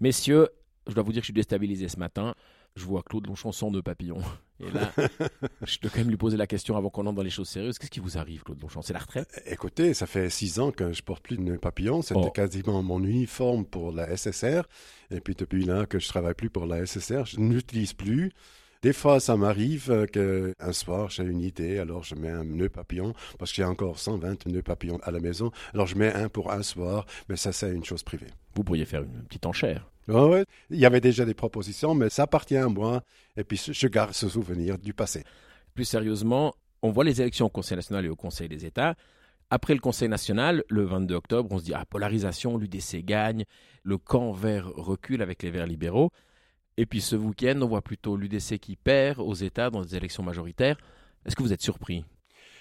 Messieurs, 0.00 0.48
je 0.86 0.94
dois 0.94 1.02
vous 1.02 1.12
dire 1.12 1.20
que 1.20 1.24
je 1.24 1.26
suis 1.26 1.34
déstabilisé 1.34 1.86
ce 1.86 1.98
matin. 1.98 2.34
Je 2.74 2.86
vois 2.86 3.02
Claude 3.02 3.26
Longchamp 3.26 3.52
sans 3.52 3.70
deux 3.70 3.82
papillons. 3.82 4.22
Et 4.60 4.70
là, 4.70 4.90
je 5.62 5.78
dois 5.78 5.90
quand 5.90 5.98
même 5.98 6.08
lui 6.08 6.16
poser 6.16 6.38
la 6.38 6.46
question 6.46 6.74
avant 6.74 6.88
qu'on 6.88 7.04
entre 7.04 7.16
dans 7.16 7.22
les 7.22 7.28
choses 7.28 7.50
sérieuses. 7.50 7.78
Qu'est-ce 7.78 7.90
qui 7.90 8.00
vous 8.00 8.16
arrive, 8.16 8.44
Claude 8.44 8.62
Longchamp? 8.62 8.80
C'est 8.80 8.94
la 8.94 9.00
retraite? 9.00 9.42
Écoutez, 9.44 9.92
ça 9.92 10.06
fait 10.06 10.30
six 10.30 10.58
ans 10.58 10.70
que 10.70 10.94
je 10.94 11.02
porte 11.02 11.22
plus 11.22 11.36
de 11.36 11.42
nœuds 11.42 11.58
papillons. 11.58 12.00
C'était 12.00 12.18
oh. 12.18 12.30
quasiment 12.30 12.82
mon 12.82 13.04
uniforme 13.04 13.66
pour 13.66 13.92
la 13.92 14.16
SSR. 14.16 14.62
Et 15.10 15.20
puis 15.20 15.34
depuis 15.34 15.66
là 15.66 15.84
que 15.84 15.98
je 15.98 16.08
travaille 16.08 16.32
plus 16.32 16.48
pour 16.48 16.64
la 16.64 16.86
SSR, 16.86 17.26
je 17.26 17.40
n'utilise 17.40 17.92
plus. 17.92 18.32
Des 18.80 18.92
fois, 18.92 19.18
ça 19.18 19.36
m'arrive 19.36 19.90
euh, 19.90 20.06
qu'un 20.06 20.72
soir, 20.72 21.10
j'ai 21.10 21.24
une 21.24 21.40
idée, 21.40 21.78
alors 21.78 22.04
je 22.04 22.14
mets 22.14 22.30
un 22.30 22.44
nœud 22.44 22.68
papillon, 22.68 23.12
parce 23.36 23.50
que 23.50 23.56
j'ai 23.56 23.64
encore 23.64 23.98
120 23.98 24.46
nœuds 24.46 24.62
papillons 24.62 25.00
à 25.02 25.10
la 25.10 25.18
maison. 25.18 25.50
Alors 25.74 25.88
je 25.88 25.96
mets 25.96 26.12
un 26.12 26.28
pour 26.28 26.52
un 26.52 26.62
soir, 26.62 27.04
mais 27.28 27.36
ça, 27.36 27.50
c'est 27.50 27.72
une 27.72 27.84
chose 27.84 28.04
privée. 28.04 28.28
Vous 28.54 28.62
pourriez 28.62 28.84
faire 28.84 29.02
une 29.02 29.24
petite 29.24 29.46
enchère. 29.46 29.90
Oui, 30.06 30.44
il 30.70 30.78
y 30.78 30.86
avait 30.86 31.00
déjà 31.00 31.24
des 31.24 31.34
propositions, 31.34 31.94
mais 31.94 32.08
ça 32.08 32.22
appartient 32.22 32.56
à 32.56 32.68
moi. 32.68 33.02
Et 33.36 33.42
puis, 33.42 33.60
je 33.68 33.86
garde 33.88 34.12
ce 34.14 34.28
souvenir 34.28 34.78
du 34.78 34.94
passé. 34.94 35.24
Plus 35.74 35.84
sérieusement, 35.84 36.54
on 36.80 36.90
voit 36.90 37.04
les 37.04 37.20
élections 37.20 37.46
au 37.46 37.50
Conseil 37.50 37.76
national 37.76 38.06
et 38.06 38.08
au 38.08 38.16
Conseil 38.16 38.48
des 38.48 38.64
États. 38.64 38.94
Après 39.50 39.74
le 39.74 39.80
Conseil 39.80 40.08
national, 40.08 40.62
le 40.68 40.84
22 40.84 41.14
octobre, 41.14 41.48
on 41.50 41.58
se 41.58 41.64
dit 41.64 41.74
ah, 41.74 41.84
polarisation, 41.84 42.56
l'UDC 42.56 43.04
gagne, 43.04 43.44
le 43.82 43.98
camp 43.98 44.30
vert 44.32 44.68
recule 44.76 45.20
avec 45.20 45.42
les 45.42 45.50
verts 45.50 45.66
libéraux. 45.66 46.10
Et 46.78 46.86
puis 46.86 47.00
ce 47.00 47.16
week-end, 47.16 47.58
on 47.60 47.66
voit 47.66 47.82
plutôt 47.82 48.16
l'UDC 48.16 48.58
qui 48.58 48.76
perd 48.76 49.18
aux 49.18 49.34
États 49.34 49.68
dans 49.68 49.82
des 49.82 49.96
élections 49.96 50.22
majoritaires. 50.22 50.78
Est-ce 51.26 51.34
que 51.34 51.42
vous 51.42 51.52
êtes 51.52 51.60
surpris? 51.60 52.04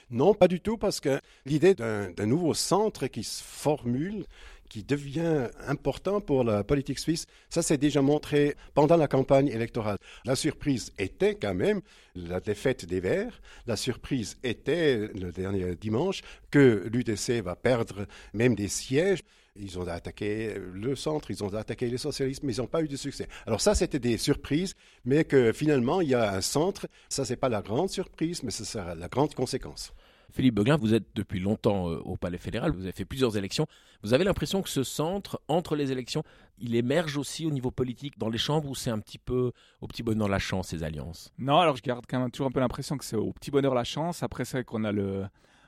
Non, 0.10 0.34
pas 0.34 0.48
du 0.48 0.60
tout, 0.60 0.76
parce 0.76 1.00
que 1.00 1.22
l'idée 1.46 1.76
d'un 1.76 2.26
nouveau 2.26 2.56
centre 2.56 3.06
qui 3.06 3.24
se 3.24 3.44
formule, 3.44 4.26
qui 4.70 4.84
devient 4.84 5.50
important 5.68 6.20
pour 6.20 6.44
la 6.44 6.64
politique 6.64 6.98
suisse, 6.98 7.28
ça 7.50 7.62
s'est 7.62 7.78
déjà 7.78 8.02
montré 8.02 8.56
pendant 8.74 8.98
la 8.98 9.08
campagne 9.08 9.50
électorale. 9.50 10.00
La 10.26 10.36
surprise 10.36 10.92
était 10.98 11.36
quand 11.36 11.54
même 11.54 11.82
la 12.16 12.40
défaite 12.40 12.86
des 12.86 13.00
Verts. 13.00 13.40
La 13.68 13.76
surprise 13.76 14.40
était 14.44 15.10
le 15.14 15.32
dernier 15.32 15.76
dimanche 15.76 16.24
que 16.50 16.90
l'UDC 16.92 17.44
va 17.44 17.56
perdre 17.56 18.08
même 18.34 18.56
des 18.56 18.68
sièges. 18.68 19.22
Ils 19.60 19.80
ont 19.80 19.88
attaqué 19.88 20.56
le 20.56 20.96
centre, 20.96 21.32
ils 21.32 21.44
ont 21.44 21.54
attaqué 21.54 21.88
les 21.88 21.98
socialistes, 21.98 22.44
mais 22.44 22.54
ils 22.54 22.62
n'ont 22.62 22.68
pas 22.68 22.82
eu 22.82 22.88
de 22.88 22.96
succès. 22.96 23.28
Alors 23.46 23.62
ça, 23.62 23.76
c'était 23.76 24.00
des 24.00 24.18
surprises, 24.18 24.76
mais 25.06 25.24
que 25.24 25.52
finalement, 25.54 26.02
il 26.02 26.10
y 26.10 26.16
a 26.16 26.34
un 26.34 26.42
centre. 26.42 26.88
Ça, 27.10 27.24
n'est 27.30 27.36
pas 27.36 27.50
la 27.50 27.62
grande 27.62 27.90
surprise, 27.90 28.44
mais 28.44 28.52
ce 28.52 28.66
sera 28.66 28.96
la 28.96 29.08
grande 29.08 29.34
conséquence. 29.34 29.94
Philippe 30.34 30.56
Beguin, 30.56 30.78
vous 30.78 30.94
êtes 30.94 31.08
depuis 31.16 31.40
longtemps 31.40 31.90
euh, 31.90 32.00
au 32.00 32.18
Palais 32.18 32.38
fédéral, 32.38 32.72
vous 32.72 32.84
avez 32.84 32.92
fait 32.92 33.06
plusieurs 33.06 33.38
élections. 33.38 33.66
Vous 34.04 34.14
avez 34.14 34.24
l'impression 34.24 34.62
que 34.62 34.70
ce 34.70 34.84
centre, 34.84 35.42
entre 35.48 35.76
les 35.76 35.92
élections, 35.92 36.24
il 36.60 36.76
émerge 36.76 37.18
aussi 37.18 37.46
au 37.46 37.50
niveau 37.50 37.72
politique 37.72 38.18
dans 38.20 38.30
les 38.30 38.38
chambres 38.38 38.70
ou 38.70 38.76
c'est 38.76 38.90
un 38.90 39.00
petit 39.00 39.18
peu 39.18 39.52
au 39.82 39.88
petit 39.88 40.04
bonheur 40.04 40.28
la 40.28 40.40
chance, 40.40 40.68
ces 40.68 40.84
alliances? 40.84 41.34
Non, 41.40 41.58
alors 41.60 41.76
je 41.76 41.82
garde 41.82 42.06
quand 42.08 42.20
même 42.20 42.32
toujours 42.32 42.48
un 42.48 42.52
peu 42.52 42.60
l'impression 42.60 42.98
que 42.98 43.06
c'est 43.06 43.16
au 43.16 43.32
petit 43.32 43.52
bonheur 43.52 43.74
la 43.74 43.84
chance. 43.84 44.22
Après, 44.22 44.46
c'est 44.46 44.64
qu'on 44.64 44.84
a 44.84 44.92
le, 44.92 45.26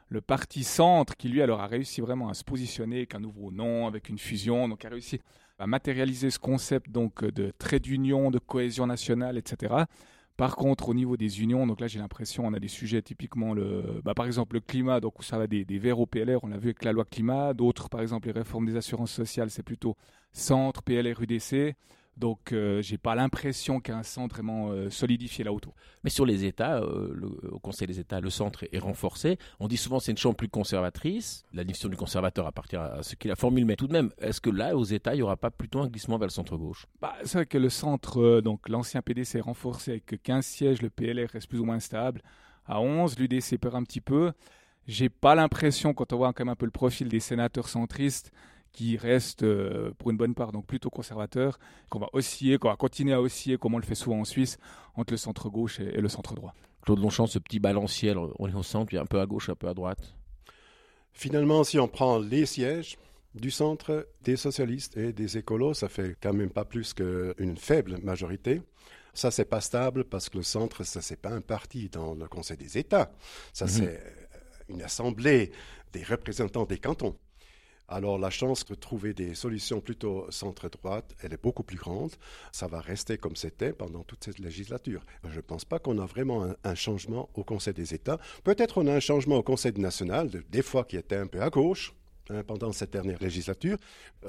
le 0.10 0.22
parti 0.22 0.64
centre 0.64 1.16
qui, 1.16 1.30
lui, 1.30 1.42
alors 1.42 1.62
a 1.62 1.68
réussi 1.68 2.02
vraiment 2.02 2.30
à 2.30 2.34
se 2.34 2.44
positionner 2.44 2.98
avec 2.98 3.16
un 3.16 3.20
nouveau 3.20 3.52
nom, 3.52 3.88
avec 3.88 4.10
une 4.10 4.18
fusion, 4.18 4.68
donc 4.68 4.84
a 4.84 4.90
réussi 4.90 5.20
à 5.60 5.68
matérialiser 5.68 6.32
ce 6.32 6.40
concept 6.40 6.90
donc 6.90 7.24
de 7.24 7.52
trait 7.58 7.80
d'union, 7.80 8.32
de 8.32 8.40
cohésion 8.40 8.88
nationale, 8.88 9.38
etc. 9.38 9.76
Par 10.36 10.56
contre, 10.56 10.88
au 10.88 10.94
niveau 10.94 11.18
des 11.18 11.42
unions, 11.42 11.68
donc 11.68 11.82
là 11.82 11.88
j'ai 11.88 12.00
l'impression 12.00 12.46
on 12.46 12.54
a 12.54 12.60
des 12.60 12.70
sujets 12.70 13.02
typiquement 13.02 13.54
le, 13.54 14.02
bah, 14.04 14.14
par 14.14 14.26
exemple 14.26 14.56
le 14.56 14.62
climat, 14.62 15.02
donc 15.02 15.20
où 15.20 15.22
ça 15.22 15.38
va 15.38 15.48
des, 15.48 15.66
des 15.66 15.80
verts 15.80 16.00
au 16.00 16.06
PLR, 16.06 16.44
on 16.44 16.48
l'a 16.48 16.58
vu 16.58 16.70
avec 16.70 16.86
la 16.86 16.94
loi 16.94 17.04
climat. 17.04 17.54
D'autres, 17.54 17.90
par 17.90 18.02
exemple 18.02 18.28
les 18.28 18.34
réformes 18.34 18.66
des 18.66 18.78
assurances 18.78 19.12
sociales, 19.12 19.50
c'est 19.50 19.64
plutôt 19.64 19.96
centre, 20.32 20.82
PLR, 20.82 21.22
UDC. 21.22 21.76
Donc, 22.20 22.52
euh, 22.52 22.82
j'ai 22.82 22.98
pas 22.98 23.16
l'impression 23.16 23.80
qu'un 23.80 24.04
centre 24.04 24.36
vraiment 24.36 24.72
euh, 24.72 24.90
solidifié 24.90 25.46
là 25.46 25.54
autour. 25.54 25.74
Mais 26.04 26.10
sur 26.10 26.26
les 26.26 26.44
États, 26.44 26.82
euh, 26.82 27.14
le, 27.14 27.28
au 27.50 27.60
Conseil 27.60 27.88
des 27.88 28.00
États, 28.00 28.20
le 28.20 28.30
centre 28.30 28.66
est, 28.70 28.78
renforcé. 28.78 29.38
On 29.62 29.70
dit 29.70 29.78
souvent 29.78 30.00
c'est 30.00 30.12
une 30.12 30.18
chambre 30.18 30.36
plus 30.36 30.50
conservatrice. 30.50 31.46
La 31.54 31.64
définition 31.64 31.88
du 31.88 31.96
conservateur 31.96 32.46
appartient 32.46 32.76
à 32.76 33.02
ce 33.04 33.16
qu'il 33.16 33.32
a 33.32 33.38
formule. 33.38 33.64
Mais 33.64 33.78
tout 33.78 33.88
de 33.88 33.94
même, 33.94 34.12
est-ce 34.20 34.42
que 34.42 34.50
là, 34.50 34.76
aux 34.76 34.84
États, 34.84 35.14
il 35.14 35.18
n'y 35.18 35.24
aura 35.24 35.38
pas 35.38 35.50
plutôt 35.50 35.80
un 35.80 35.88
glissement 35.88 36.18
vers 36.18 36.28
le 36.28 36.34
centre-gauche? 36.34 36.88
Bah, 37.02 37.16
C'est 37.24 37.38
vrai 37.38 37.46
que 37.46 37.58
le 37.58 37.70
centre, 37.70 38.42
donc 38.42 38.68
l'ancien 38.68 39.02
PDC 39.02 39.36
est 39.38 39.42
renforcé 39.42 39.92
avec 39.92 40.22
15 40.22 40.46
sièges. 40.46 40.82
Le 40.82 40.90
PLR 40.90 41.30
reste 41.30 41.48
plus 41.48 41.60
ou 41.60 41.66
moins 41.66 41.80
stable 41.80 42.22
à 42.66 42.82
11. 42.82 43.18
L'UDC 43.18 43.58
perd 43.58 43.76
un 43.76 43.84
petit 43.84 44.02
peu. 44.02 44.34
J'ai 44.88 45.08
pas 45.08 45.36
l'impression, 45.36 45.94
quand 45.94 46.12
on 46.12 46.18
voit 46.18 46.34
quand 46.34 46.44
même 46.44 46.52
un 46.52 46.56
peu 46.56 46.66
le 46.66 46.72
profil 46.72 47.08
des 47.08 47.20
sénateurs 47.22 47.70
centristes, 47.70 48.32
qui 48.72 48.98
reste 48.98 49.44
euh, 49.44 49.92
pour 49.98 50.12
une 50.12 50.18
bonne 50.18 50.36
part 50.36 50.52
donc 50.52 50.66
plutôt 50.66 50.90
conservateur, 50.90 51.60
qu'on 51.90 52.00
va 52.00 52.10
osciller, 52.14 52.58
qu'on 52.58 52.70
va 52.70 52.76
continuer 52.76 53.14
à 53.14 53.22
osciller 53.22 53.58
comme 53.58 53.74
on 53.76 53.78
le 53.78 53.84
fait 53.84 53.96
souvent 53.96 54.20
en 54.20 54.26
Suisse 54.26 54.58
entre 54.96 55.14
le 55.14 55.18
centre 55.18 55.50
gauche 55.50 55.80
et, 55.80 56.00
le 56.00 56.10
centre 56.10 56.36
droit. 56.36 56.54
Claude 56.84 57.00
Longchamp, 57.00 57.28
ce 57.28 57.40
petit 57.40 57.60
balancier, 57.60 58.14
on 58.16 58.48
est 58.48 58.54
au 58.54 58.64
centre, 58.64 58.88
puis 58.88 58.98
un 58.98 59.06
peu 59.06 59.20
à 59.20 59.26
gauche, 59.26 59.50
un 59.50 59.56
peu 59.56 59.68
à 59.68 59.74
droite? 59.74 60.16
Finalement, 61.12 61.64
si 61.64 61.80
on 61.80 61.88
prend 61.88 62.20
les 62.20 62.46
sièges 62.46 62.98
du 63.36 63.52
centre, 63.52 64.08
des 64.24 64.38
socialistes 64.38 64.98
et 64.98 65.14
des 65.14 65.38
écolos, 65.38 65.74
ça 65.74 65.90
fait 65.90 66.16
quand 66.22 66.34
même 66.34 66.50
pas 66.50 66.66
plus 66.66 66.94
qu'une 66.94 67.58
faible 67.58 67.98
majorité. 68.02 68.62
Ça, 69.14 69.32
c'est 69.32 69.46
pas 69.46 69.62
stable 69.62 70.06
parce 70.06 70.30
que 70.30 70.38
le 70.38 70.44
centre, 70.44 70.84
ça, 70.84 71.02
c'est 71.02 71.20
pas 71.20 71.32
un 71.32 71.42
parti 71.42 71.90
dans 71.90 72.14
le 72.14 72.28
Conseil 72.28 72.58
des 72.58 72.78
États. 72.78 73.12
Ça, 73.54 73.66
mhm. 73.66 73.72
c'est 73.72 74.00
une 74.70 74.82
assemblée 74.82 75.52
des 75.92 76.04
représentants 76.04 76.66
des 76.66 76.78
cantons. 76.78 77.18
Alors 77.92 78.20
la 78.20 78.30
chance 78.30 78.64
de 78.66 78.76
trouver 78.76 79.14
des 79.16 79.34
solutions 79.34 79.82
plutôt 79.82 80.28
centre-droite, 80.30 81.16
elle 81.24 81.34
est 81.34 81.42
beaucoup 81.42 81.64
plus 81.64 81.78
grande. 81.78 82.12
Ça 82.52 82.68
va 82.68 82.82
rester 82.82 83.18
comme 83.18 83.36
c'était 83.36 83.74
pendant 83.74 84.04
toute 84.04 84.24
cette 84.24 84.38
législature. 84.38 85.04
Je 85.28 85.38
ne 85.38 85.42
pense 85.42 85.66
pas 85.66 85.80
qu'on 85.80 85.98
a 85.98 86.06
vraiment 86.06 86.54
un, 86.64 86.76
changement 86.76 87.30
au 87.34 87.44
Conseil 87.44 87.74
des 87.74 87.96
États. 87.96 88.20
Peut-être 88.44 88.78
on 88.78 88.86
a 88.86 88.94
un 88.94 89.00
changement 89.00 89.38
au 89.38 89.44
Conseil 89.44 89.74
national, 89.78 90.30
des 90.50 90.62
fois 90.62 90.84
qui 90.84 90.98
était 90.98 91.16
un 91.16 91.26
peu 91.26 91.42
à 91.42 91.50
gauche, 91.50 91.94
Hein, 92.32 92.44
pendant 92.46 92.72
cette 92.72 92.94
dernière 92.94 93.18
législature. 93.20 93.78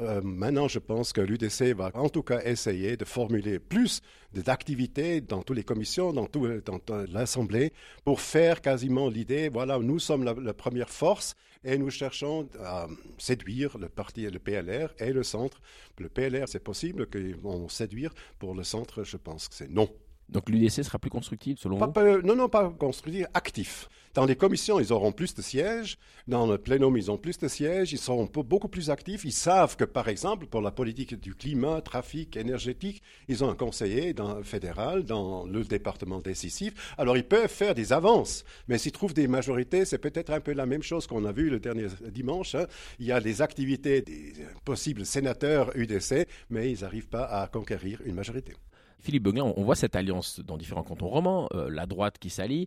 Euh, 0.00 0.22
maintenant, 0.22 0.68
je 0.68 0.78
pense 0.78 1.12
que 1.12 1.20
l'UDC 1.20 1.74
va 1.76 1.90
en 1.92 2.08
tout 2.08 2.22
cas 2.22 2.40
essayer 2.44 2.96
de 2.96 3.04
formuler 3.04 3.58
plus 3.58 4.00
d'activités 4.32 5.20
dans 5.20 5.42
toutes 5.42 5.56
les 5.56 5.64
commissions, 5.64 6.10
dans, 6.10 6.24
tout, 6.24 6.48
dans, 6.64 6.80
l'Assemblée, 7.12 7.74
pour 8.02 8.22
faire 8.22 8.62
quasiment 8.62 9.10
l'idée, 9.10 9.50
voilà, 9.50 9.78
nous 9.78 9.98
sommes 9.98 10.24
la, 10.24 10.54
première 10.54 10.88
force 10.88 11.34
et 11.64 11.76
nous 11.76 11.90
cherchons 11.90 12.48
à 12.60 12.86
séduire 13.18 13.76
le 13.78 13.88
parti, 13.88 14.28
le 14.28 14.38
PLR 14.38 14.92
et 14.98 15.12
le 15.12 15.22
centre. 15.22 15.60
Le 15.98 16.08
PLR, 16.08 16.48
c'est 16.48 16.64
possible 16.64 17.08
qu'ils 17.08 17.36
vont 17.36 17.68
séduire. 17.68 18.12
Pour 18.38 18.54
le 18.54 18.64
centre, 18.64 19.04
je 19.04 19.16
pense 19.16 19.48
que 19.48 19.54
c'est 19.54 19.70
non. 19.70 19.88
Donc 20.30 20.49
l'UDC 20.49 20.84
sera 20.84 20.99
plus 20.99 21.10
constructif 21.10 21.58
selon 21.58 21.76
vous 21.76 22.20
Non, 22.22 22.37
non, 22.37 22.49
pas 22.49 22.70
constructif, 22.70 23.26
actif. 23.34 23.88
Dans 24.12 24.25
les 24.25 24.34
commissions, 24.34 24.80
ils 24.80 24.92
auront 24.92 25.12
plus 25.12 25.37
de 25.37 25.42
sièges. 25.42 25.96
Dans 26.26 26.44
le 26.44 26.58
plénum, 26.58 26.96
ils 26.96 27.12
ont 27.12 27.16
plus 27.16 27.38
de 27.38 27.46
sièges. 27.46 27.92
Ils 27.92 27.99
seront 27.99 28.25
beaucoup 28.25 28.66
plus 28.66 28.90
actifs. 28.90 29.25
Ils 29.25 29.32
savent 29.32 29.76
que, 29.76 29.84
par 29.84 30.08
exemple, 30.08 30.46
pour 30.46 30.60
la 30.62 30.72
politique 30.72 31.14
du 31.14 31.32
climat, 31.32 31.80
trafic, 31.80 32.37
énergétique, 32.37 33.02
ils 33.28 33.45
ont 33.45 33.50
un 33.50 33.54
conseiller 33.54 34.12
dans, 34.12 34.43
fédéral 34.43 35.04
dans 35.04 35.47
le 35.47 35.62
département 35.62 36.19
décisif. 36.19 36.95
Alors, 36.99 37.16
ils 37.16 37.25
peuvent 37.25 37.49
faire 37.49 37.76
des 37.76 37.93
avances. 37.93 38.45
Mais 38.66 38.78
s'ils 38.78 38.90
trouvent 38.90 39.14
des 39.14 39.28
majorités, 39.28 39.84
c'est 39.84 39.99
peut-être 39.99 40.32
un 40.32 40.40
peu 40.40 40.54
la 40.54 40.66
même 40.66 40.82
chose 40.82 41.06
qu'on 41.06 41.25
a 41.25 41.30
vu 41.30 41.49
le 41.49 41.60
dernier 41.60 41.86
dimanche. 42.10 42.56
Hein. 42.56 42.66
Il 42.99 43.06
y 43.06 43.12
a 43.12 43.21
les 43.21 43.43
activités 43.43 44.02
des 44.02 44.34
possibles 44.64 45.06
sénateurs 45.06 45.71
UDC, 45.76 46.26
mais 46.50 46.73
ils 46.73 46.80
n'arrivent 46.80 47.08
pas 47.08 47.26
à 47.26 47.47
conquérir 47.47 48.00
une 48.04 48.16
majorité. 48.16 48.54
Philippe 49.00 49.25
Beguin, 49.25 49.52
on 49.56 49.63
voit 49.63 49.75
cette 49.75 49.97
alliance 49.97 50.41
dans 50.41 50.56
différents 50.56 50.82
cantons 50.82 51.08
romans, 51.08 51.49
euh, 51.54 51.69
la 51.71 51.86
droite 51.86 52.19
qui 52.19 52.30
s'allie, 52.30 52.67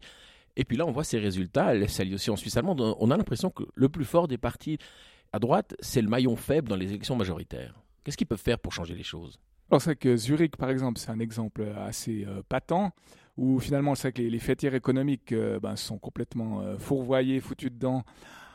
et 0.55 0.65
puis 0.65 0.77
là 0.77 0.85
on 0.85 0.91
voit 0.91 1.03
ces 1.03 1.19
résultats, 1.19 1.73
elle 1.73 1.89
s'allie 1.89 2.13
aussi 2.13 2.29
en 2.29 2.35
Suisse 2.35 2.57
allemande. 2.57 2.95
On 2.99 3.11
a 3.11 3.17
l'impression 3.17 3.49
que 3.49 3.63
le 3.73 3.89
plus 3.89 4.05
fort 4.05 4.27
des 4.27 4.37
partis 4.37 4.77
à 5.31 5.39
droite, 5.39 5.75
c'est 5.79 6.01
le 6.01 6.09
maillon 6.09 6.35
faible 6.35 6.69
dans 6.69 6.75
les 6.75 6.89
élections 6.89 7.15
majoritaires. 7.15 7.75
Qu'est-ce 8.03 8.17
qu'ils 8.17 8.27
peuvent 8.27 8.41
faire 8.41 8.59
pour 8.59 8.73
changer 8.73 8.95
les 8.95 9.03
choses? 9.03 9.39
Alors 9.71 9.81
c'est 9.81 9.91
vrai 9.91 9.95
que 9.95 10.17
Zurich, 10.17 10.57
par 10.57 10.69
exemple, 10.69 10.99
c'est 10.99 11.09
un 11.09 11.19
exemple 11.19 11.65
assez 11.77 12.25
euh, 12.27 12.41
patent, 12.47 12.91
où 13.37 13.59
finalement 13.59 13.95
c'est 13.95 14.11
que 14.11 14.21
les, 14.21 14.39
fêtières 14.39 14.75
économiques 14.75 15.31
euh, 15.31 15.59
ben, 15.59 15.75
sont 15.75 15.97
complètement 15.97 16.61
fourvoyés, 16.77 17.39
foutus 17.39 17.71
dedans 17.71 18.03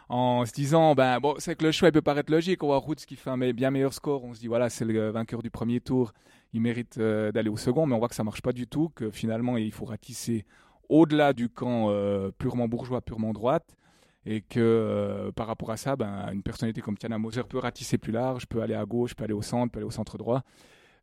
en 0.08 0.46
se 0.46 0.52
disant 0.52 0.94
ben 0.94 1.20
bon 1.20 1.34
c'est 1.38 1.54
que 1.56 1.64
le 1.64 1.72
choix 1.72 1.92
peut 1.92 2.02
paraître 2.02 2.32
logique 2.32 2.62
on 2.62 2.68
voit 2.68 2.78
Roots 2.78 3.04
qui 3.06 3.16
fait 3.16 3.30
un 3.30 3.36
bien 3.52 3.70
meilleur 3.70 3.92
score 3.92 4.24
on 4.24 4.34
se 4.34 4.40
dit 4.40 4.46
voilà 4.46 4.70
c'est 4.70 4.84
le 4.84 5.10
vainqueur 5.10 5.42
du 5.42 5.50
premier 5.50 5.80
tour 5.80 6.12
il 6.52 6.60
mérite 6.60 6.98
euh, 6.98 7.32
d'aller 7.32 7.50
au 7.50 7.56
second 7.56 7.86
mais 7.86 7.94
on 7.94 7.98
voit 7.98 8.08
que 8.08 8.14
ça 8.14 8.24
marche 8.24 8.42
pas 8.42 8.52
du 8.52 8.66
tout 8.66 8.90
que 8.94 9.10
finalement 9.10 9.56
il 9.56 9.72
faut 9.72 9.84
ratisser 9.84 10.44
au-delà 10.88 11.32
du 11.32 11.48
camp 11.48 11.90
euh, 11.90 12.30
purement 12.38 12.68
bourgeois 12.68 13.00
purement 13.00 13.32
droite 13.32 13.76
et 14.24 14.40
que 14.40 14.58
euh, 14.60 15.32
par 15.32 15.46
rapport 15.46 15.70
à 15.70 15.76
ça 15.76 15.96
ben 15.96 16.30
une 16.32 16.42
personnalité 16.42 16.80
comme 16.80 16.96
Tiana 16.96 17.18
Moser 17.18 17.42
peut 17.48 17.58
ratisser 17.58 17.98
plus 17.98 18.12
large 18.12 18.46
peut 18.46 18.62
aller 18.62 18.74
à 18.74 18.84
gauche 18.84 19.14
peut 19.14 19.24
aller 19.24 19.34
au 19.34 19.42
centre 19.42 19.72
peut 19.72 19.78
aller 19.78 19.86
au 19.86 19.90
centre 19.90 20.18
droit 20.18 20.42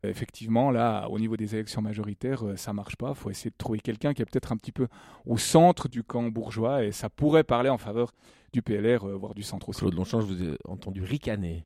effectivement, 0.02 0.70
là, 0.70 1.08
au 1.08 1.18
niveau 1.18 1.36
des 1.36 1.54
élections 1.54 1.82
majoritaires, 1.82 2.44
ça 2.54 2.72
marche 2.72 2.94
pas. 2.94 3.08
Il 3.08 3.14
faut 3.16 3.30
essayer 3.30 3.50
de 3.50 3.56
trouver 3.56 3.80
quelqu'un 3.80 4.14
qui 4.14 4.22
est 4.22 4.24
peut-être 4.24 4.52
un 4.52 4.56
petit 4.56 4.70
peu 4.70 4.86
au 5.24 5.36
centre 5.36 5.88
du 5.88 6.04
camp 6.04 6.22
bourgeois 6.24 6.84
et 6.84 6.92
ça 6.92 7.08
pourrait 7.08 7.42
parler 7.42 7.70
en 7.70 7.78
faveur 7.78 8.12
du 8.52 8.62
PLR, 8.62 9.06
voire 9.18 9.34
du 9.34 9.42
centre 9.42 9.68
aussi. 9.68 9.80
Claude 9.80 9.94
Longchamp, 9.94 10.20
je 10.20 10.26
vous 10.26 10.42
ai 10.44 10.56
entendu 10.64 11.02
ricaner. 11.02 11.64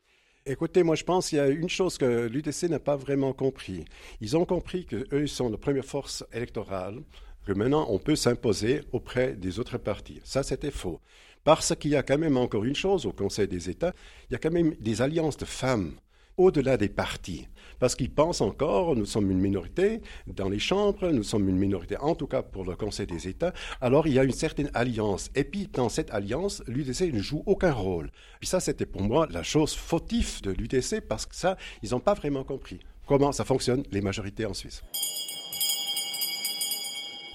Écoutez, 0.50 0.82
moi 0.82 0.96
je 0.96 1.04
pense 1.04 1.28
qu'il 1.28 1.38
y 1.38 1.40
a 1.40 1.46
une 1.46 1.68
chose 1.68 1.96
que 1.96 2.26
l'UDC 2.26 2.64
n'a 2.64 2.80
pas 2.80 2.96
vraiment 2.96 3.32
compris. 3.32 3.84
Ils 4.20 4.36
ont 4.36 4.44
compris 4.44 4.84
qu'eux 4.84 5.28
sont 5.28 5.48
la 5.48 5.56
première 5.56 5.84
force 5.84 6.24
électorale, 6.32 7.02
que 7.46 7.52
maintenant 7.52 7.86
on 7.88 8.00
peut 8.00 8.16
s'imposer 8.16 8.80
auprès 8.90 9.34
des 9.34 9.60
autres 9.60 9.78
partis. 9.78 10.20
Ça, 10.24 10.42
c'était 10.42 10.72
faux. 10.72 11.00
Parce 11.44 11.76
qu'il 11.76 11.92
y 11.92 11.96
a 11.96 12.02
quand 12.02 12.18
même 12.18 12.36
encore 12.36 12.64
une 12.64 12.74
chose 12.74 13.06
au 13.06 13.12
Conseil 13.12 13.46
des 13.46 13.70
États, 13.70 13.94
il 14.28 14.32
y 14.32 14.34
a 14.34 14.38
quand 14.40 14.50
même 14.50 14.74
des 14.80 15.00
alliances 15.02 15.36
de 15.36 15.44
femmes 15.44 15.92
au-delà 16.40 16.76
des 16.76 16.88
partis. 16.88 17.46
Parce 17.78 17.94
qu'ils 17.94 18.10
pensent 18.10 18.40
encore, 18.40 18.96
nous 18.96 19.06
sommes 19.06 19.30
une 19.30 19.40
minorité 19.40 20.00
dans 20.26 20.48
les 20.48 20.58
chambres, 20.58 21.10
nous 21.10 21.22
sommes 21.22 21.48
une 21.48 21.56
minorité 21.56 21.96
en 21.98 22.14
tout 22.14 22.26
cas 22.26 22.42
pour 22.42 22.64
le 22.64 22.76
Conseil 22.76 23.06
des 23.06 23.28
États, 23.28 23.52
alors 23.80 24.06
il 24.06 24.14
y 24.14 24.18
a 24.18 24.24
une 24.24 24.32
certaine 24.32 24.70
alliance. 24.74 25.30
Et 25.34 25.44
puis 25.44 25.68
dans 25.72 25.88
cette 25.88 26.10
alliance, 26.10 26.62
l'UDC 26.66 27.12
ne 27.12 27.20
joue 27.20 27.42
aucun 27.46 27.72
rôle. 27.72 28.10
Puis 28.38 28.48
ça, 28.48 28.60
c'était 28.60 28.86
pour 28.86 29.02
moi 29.02 29.26
la 29.30 29.42
chose 29.42 29.74
fautive 29.74 30.42
de 30.42 30.50
l'UDC 30.50 31.00
parce 31.08 31.26
que 31.26 31.34
ça, 31.34 31.56
ils 31.82 31.90
n'ont 31.90 32.00
pas 32.00 32.14
vraiment 32.14 32.44
compris 32.44 32.80
comment 33.06 33.32
ça 33.32 33.44
fonctionne 33.44 33.82
les 33.90 34.00
majorités 34.00 34.46
en 34.46 34.54
Suisse. 34.54 34.82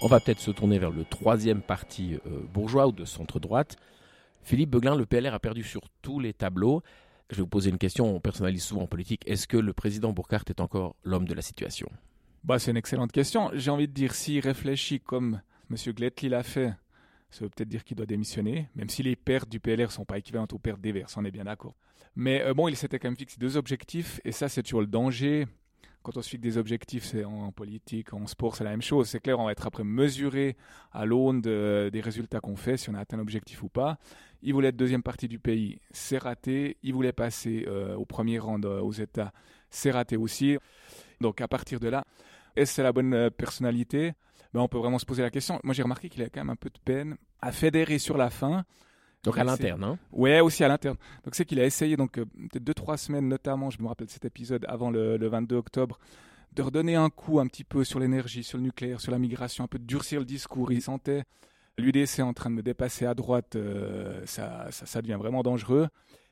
On 0.01 0.07
va 0.07 0.19
peut-être 0.19 0.39
se 0.39 0.51
tourner 0.51 0.77
vers 0.77 0.91
le 0.91 1.05
troisième 1.05 1.61
parti 1.61 2.17
euh, 2.27 2.41
bourgeois 2.53 2.87
ou 2.87 2.91
de 2.91 3.05
centre-droite. 3.05 3.77
Philippe 4.43 4.69
Beglin, 4.69 4.95
le 4.95 5.07
PLR 5.07 5.33
a 5.33 5.39
perdu 5.39 5.63
sur 5.63 5.81
tous 6.03 6.19
les 6.19 6.31
tableaux. 6.31 6.83
Je 7.29 7.37
vais 7.37 7.41
vous 7.41 7.47
poser 7.47 7.71
une 7.71 7.77
question, 7.77 8.15
on 8.15 8.19
personnalise 8.19 8.63
souvent 8.63 8.83
en 8.83 8.87
politique. 8.87 9.23
Est-ce 9.25 9.47
que 9.47 9.57
le 9.57 9.73
président 9.73 10.13
Burkhardt 10.13 10.45
est 10.49 10.61
encore 10.61 10.95
l'homme 11.03 11.27
de 11.27 11.33
la 11.33 11.41
situation? 11.41 11.89
Bah, 12.43 12.59
C'est 12.59 12.71
une 12.71 12.77
excellente 12.77 13.11
question. 13.11 13.49
J'ai 13.53 13.71
envie 13.71 13.87
de 13.87 13.93
dire, 13.93 14.13
s'il 14.13 14.41
réfléchit 14.41 14.99
comme 14.99 15.41
M. 15.71 15.93
Gletli 15.93 16.29
l'a 16.29 16.43
fait, 16.43 16.73
ça 17.31 17.43
veut 17.43 17.49
peut-être 17.49 17.69
dire 17.69 17.83
qu'il 17.83 17.97
doit 17.97 18.05
démissionner, 18.05 18.69
même 18.75 18.89
si 18.89 19.01
les 19.01 19.15
pertes 19.15 19.49
du 19.49 19.59
PLR 19.59 19.87
ne 19.87 19.91
sont 19.91 20.05
pas 20.05 20.19
équivalentes 20.19 20.53
aux 20.53 20.59
pertes 20.59 20.81
des 20.81 20.91
Verts, 20.91 21.09
on 21.17 21.25
est 21.25 21.31
bien 21.31 21.45
d'accord. 21.45 21.75
Mais 22.15 22.41
euh, 22.43 22.53
bon, 22.53 22.67
il 22.67 22.77
s'était 22.77 22.99
quand 22.99 23.09
même 23.09 23.17
fixé 23.17 23.37
deux 23.39 23.57
objectifs, 23.57 24.21
et 24.23 24.31
ça, 24.31 24.47
c'est 24.47 24.61
toujours 24.61 24.81
le 24.81 24.87
danger 24.87 25.47
quand 26.05 26.17
on 26.17 26.21
se 26.21 26.29
fixe 26.29 26.41
des 26.43 26.57
objectifs, 26.57 27.03
c'est 27.03 27.25
en, 27.25 27.51
politique, 27.51 28.13
en 28.13 28.27
sport, 28.27 28.55
c'est 28.55 28.63
la 28.63 28.69
même 28.69 28.83
chose. 28.83 29.09
C'est 29.09 29.19
clair, 29.19 29.39
on 29.39 29.45
va 29.45 29.51
être 29.51 29.65
après 29.65 29.83
mesuré 29.83 30.55
à 30.91 31.03
l'aune 31.03 31.41
des 31.41 32.01
résultats 32.01 32.39
qu'on 32.39 32.55
fait, 32.55 32.77
si 32.77 32.91
on 32.91 32.93
a 32.93 32.99
atteint 32.99 33.17
l'objectif 33.17 33.63
ou 33.63 33.69
pas. 33.69 33.97
Il 34.41 34.53
voulait 34.53 34.69
être 34.69 34.75
deuxième 34.75 35.03
partie 35.03 35.27
du 35.27 35.39
pays, 35.39 35.79
c'est 35.91 36.17
raté. 36.17 36.77
Il 36.83 36.93
voulait 36.93 37.13
passer 37.13 37.65
euh, 37.67 37.95
au 37.95 38.05
premier 38.05 38.39
rang 38.39 38.61
aux 38.61 38.91
États, 38.91 39.31
c'est 39.69 39.91
raté 39.91 40.17
aussi. 40.17 40.57
Donc 41.21 41.41
à 41.41 41.47
partir 41.47 41.79
de 41.79 41.87
là, 41.87 42.05
est-ce 42.55 42.71
que 42.71 42.75
c'est 42.75 42.83
la 42.83 42.93
bonne 42.93 43.13
euh, 43.13 43.29
personnalité? 43.29 44.13
Ben, 44.53 44.61
On 44.61 44.67
peut 44.67 44.77
vraiment 44.77 44.99
se 44.99 45.05
poser 45.05 45.21
la 45.21 45.29
question. 45.29 45.59
Moi 45.63 45.73
j'ai 45.73 45.83
remarqué 45.83 46.09
qu'il 46.09 46.23
a 46.23 46.29
quand 46.29 46.41
même 46.41 46.51
un 46.51 46.55
peu 46.55 46.69
de 46.69 46.79
peine 46.83 47.17
à 47.41 47.51
fédérer 47.51 47.99
sur 47.99 48.17
la 48.17 48.29
fin 48.29 48.65
Donc 49.23 49.37
à 49.37 49.43
l'interne, 49.43 49.83
hein? 49.83 49.99
Ouais, 50.11 50.39
aussi 50.39 50.63
à 50.63 50.67
l'interne. 50.67 50.97
Donc 51.23 51.35
c'est 51.35 51.45
qu'il 51.45 51.59
a 51.59 51.65
essayé, 51.65 51.97
donc 51.97 52.17
euh, 52.17 52.25
peut-être 52.25 52.63
deux 52.63 52.73
trois 52.73 52.97
semaines 52.97 53.27
notamment, 53.27 53.69
je 53.69 53.81
me 53.81 53.87
rappelle 53.87 54.09
cet 54.09 54.25
épisode 54.25 54.65
avant 54.67 54.89
le, 54.89 55.17
22 55.27 55.55
octobre, 55.55 55.99
de 56.53 56.61
redonner 56.61 56.95
un 56.95 57.09
coup 57.09 57.39
un 57.39 57.47
petit 57.47 57.63
peu 57.63 57.83
sur 57.83 57.99
l'énergie, 57.99 58.43
sur 58.43 58.57
le 58.57 58.63
nucléaire, 58.63 59.01
sur 59.01 59.11
la 59.11 59.19
migration, 59.19 59.65
un 59.65 59.67
peu 59.67 59.79
de 59.79 59.85
durcir 59.85 60.19
le 60.19 60.25
discours. 60.25 60.71
Il 60.71 60.81
sentait 60.81 61.23
l'UDC 61.77 62.19
en 62.19 62.33
train 62.33 62.49
de 62.49 62.55
me 62.55 62.63
dépasser 62.63 63.05
à 63.05 63.13
droite, 63.13 63.55
euh, 63.55 64.21
ça, 64.25 64.67
ça, 64.71 64.85
ça 64.85 65.01
devient 65.01 65.17
vraiment 65.19 65.43
dangereux 65.43 65.87